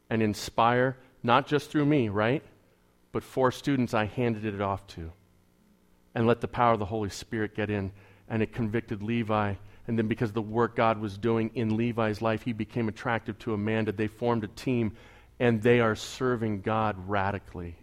and 0.09 0.21
inspire, 0.21 0.97
not 1.23 1.47
just 1.47 1.71
through 1.71 1.85
me, 1.85 2.09
right? 2.09 2.43
but 3.11 3.23
four 3.23 3.51
students 3.51 3.93
I 3.93 4.05
handed 4.05 4.45
it 4.45 4.61
off 4.61 4.87
to 4.87 5.11
and 6.15 6.27
let 6.27 6.41
the 6.41 6.47
power 6.47 6.73
of 6.73 6.79
the 6.79 6.85
Holy 6.85 7.09
Spirit 7.09 7.55
get 7.55 7.69
in. 7.69 7.91
And 8.29 8.41
it 8.41 8.53
convicted 8.53 9.03
Levi. 9.03 9.55
And 9.87 9.97
then, 9.97 10.07
because 10.07 10.31
the 10.31 10.41
work 10.41 10.75
God 10.75 10.99
was 10.99 11.17
doing 11.17 11.51
in 11.53 11.75
Levi's 11.75 12.21
life, 12.21 12.43
he 12.43 12.53
became 12.53 12.87
attractive 12.87 13.37
to 13.39 13.53
Amanda. 13.53 13.91
They 13.91 14.07
formed 14.07 14.43
a 14.43 14.47
team, 14.47 14.95
and 15.41 15.63
they 15.63 15.79
are 15.79 15.95
serving 15.95 16.61
God 16.61 16.95
radically. 17.09 17.75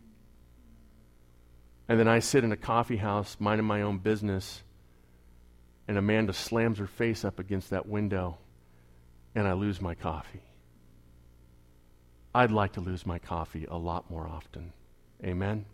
And 1.89 1.99
then 1.99 2.07
I 2.07 2.21
sit 2.21 2.45
in 2.45 2.53
a 2.53 2.57
coffee 2.57 2.99
house, 2.99 3.37
minding 3.41 3.67
my 3.67 3.83
own 3.83 3.99
business, 3.99 4.63
and 5.89 5.99
Amanda 5.99 6.33
slams 6.33 6.79
her 6.79 6.87
face 6.87 7.25
up 7.25 7.41
against 7.41 7.71
that 7.71 7.89
window, 7.89 8.39
and 9.35 9.49
I 9.49 9.55
lose 9.55 9.81
my 9.81 9.97
coffee. 9.97 10.43
I'd 12.33 12.53
like 12.53 12.75
to 12.75 12.81
lose 12.81 13.05
my 13.05 13.19
coffee 13.19 13.67
a 13.69 13.77
lot 13.77 14.09
more 14.09 14.29
often. 14.29 14.73
Amen? 15.25 15.65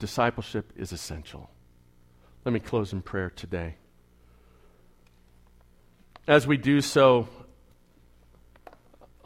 Discipleship 0.00 0.72
is 0.74 0.90
essential. 0.90 1.50
Let 2.44 2.52
me 2.52 2.58
close 2.58 2.92
in 2.92 3.00
prayer 3.00 3.30
today. 3.30 3.76
As 6.26 6.48
we 6.48 6.56
do 6.56 6.80
so, 6.80 7.28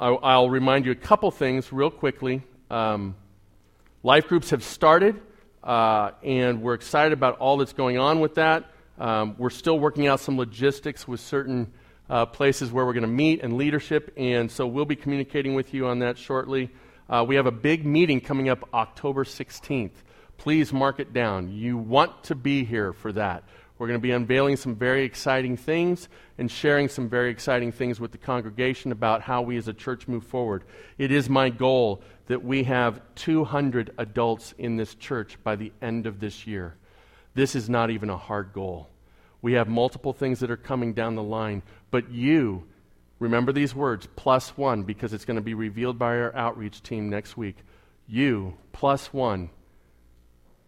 I'll 0.00 0.48
remind 0.48 0.86
you 0.86 0.92
a 0.92 0.94
couple 0.96 1.30
things 1.30 1.74
real 1.74 1.90
quickly. 1.90 2.42
Um, 2.70 3.16
life 4.02 4.28
groups 4.28 4.48
have 4.48 4.64
started, 4.64 5.20
uh, 5.62 6.12
and 6.22 6.62
we're 6.62 6.72
excited 6.72 7.12
about 7.12 7.36
all 7.38 7.58
that's 7.58 7.74
going 7.74 7.98
on 7.98 8.20
with 8.20 8.36
that. 8.36 8.70
Um, 8.98 9.34
we're 9.36 9.50
still 9.50 9.78
working 9.78 10.06
out 10.06 10.20
some 10.20 10.38
logistics 10.38 11.06
with 11.06 11.20
certain 11.20 11.70
uh, 12.08 12.24
places 12.24 12.72
where 12.72 12.86
we're 12.86 12.94
going 12.94 13.02
to 13.02 13.08
meet 13.08 13.42
and 13.42 13.58
leadership, 13.58 14.10
and 14.16 14.50
so 14.50 14.66
we'll 14.66 14.86
be 14.86 14.96
communicating 14.96 15.54
with 15.54 15.74
you 15.74 15.86
on 15.86 15.98
that 15.98 16.16
shortly. 16.16 16.70
Uh, 17.10 17.22
we 17.28 17.36
have 17.36 17.44
a 17.44 17.52
big 17.52 17.84
meeting 17.84 18.22
coming 18.22 18.48
up 18.48 18.66
October 18.72 19.24
16th. 19.24 19.92
Please 20.38 20.72
mark 20.72 20.98
it 20.98 21.12
down. 21.12 21.52
You 21.52 21.76
want 21.76 22.24
to 22.24 22.34
be 22.34 22.64
here 22.64 22.94
for 22.94 23.12
that. 23.12 23.44
We're 23.80 23.86
going 23.86 23.98
to 23.98 24.02
be 24.02 24.10
unveiling 24.10 24.56
some 24.56 24.76
very 24.76 25.04
exciting 25.04 25.56
things 25.56 26.10
and 26.36 26.50
sharing 26.50 26.90
some 26.90 27.08
very 27.08 27.30
exciting 27.30 27.72
things 27.72 27.98
with 27.98 28.12
the 28.12 28.18
congregation 28.18 28.92
about 28.92 29.22
how 29.22 29.40
we 29.40 29.56
as 29.56 29.68
a 29.68 29.72
church 29.72 30.06
move 30.06 30.24
forward. 30.24 30.64
It 30.98 31.10
is 31.10 31.30
my 31.30 31.48
goal 31.48 32.02
that 32.26 32.44
we 32.44 32.64
have 32.64 33.00
200 33.14 33.94
adults 33.96 34.52
in 34.58 34.76
this 34.76 34.94
church 34.96 35.42
by 35.42 35.56
the 35.56 35.72
end 35.80 36.06
of 36.06 36.20
this 36.20 36.46
year. 36.46 36.76
This 37.32 37.54
is 37.54 37.70
not 37.70 37.90
even 37.90 38.10
a 38.10 38.18
hard 38.18 38.52
goal. 38.52 38.90
We 39.40 39.54
have 39.54 39.66
multiple 39.66 40.12
things 40.12 40.40
that 40.40 40.50
are 40.50 40.58
coming 40.58 40.92
down 40.92 41.14
the 41.14 41.22
line, 41.22 41.62
but 41.90 42.10
you 42.10 42.66
Remember 43.20 43.52
these 43.52 43.74
words 43.74 44.08
plus 44.16 44.56
one 44.56 44.82
because 44.82 45.12
it's 45.12 45.26
going 45.26 45.36
to 45.36 45.42
be 45.42 45.52
revealed 45.52 45.98
by 45.98 46.16
our 46.16 46.34
outreach 46.34 46.82
team 46.82 47.10
next 47.10 47.36
week. 47.36 47.56
You 48.08 48.56
plus 48.72 49.12
one 49.12 49.50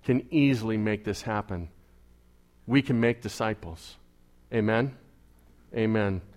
can 0.05 0.27
easily 0.31 0.77
make 0.77 1.03
this 1.03 1.23
happen. 1.23 1.71
We 2.67 2.83
can 2.83 3.01
make 3.01 3.21
disciples. 3.21 3.97
Amen? 4.53 4.97
Amen. 5.75 6.23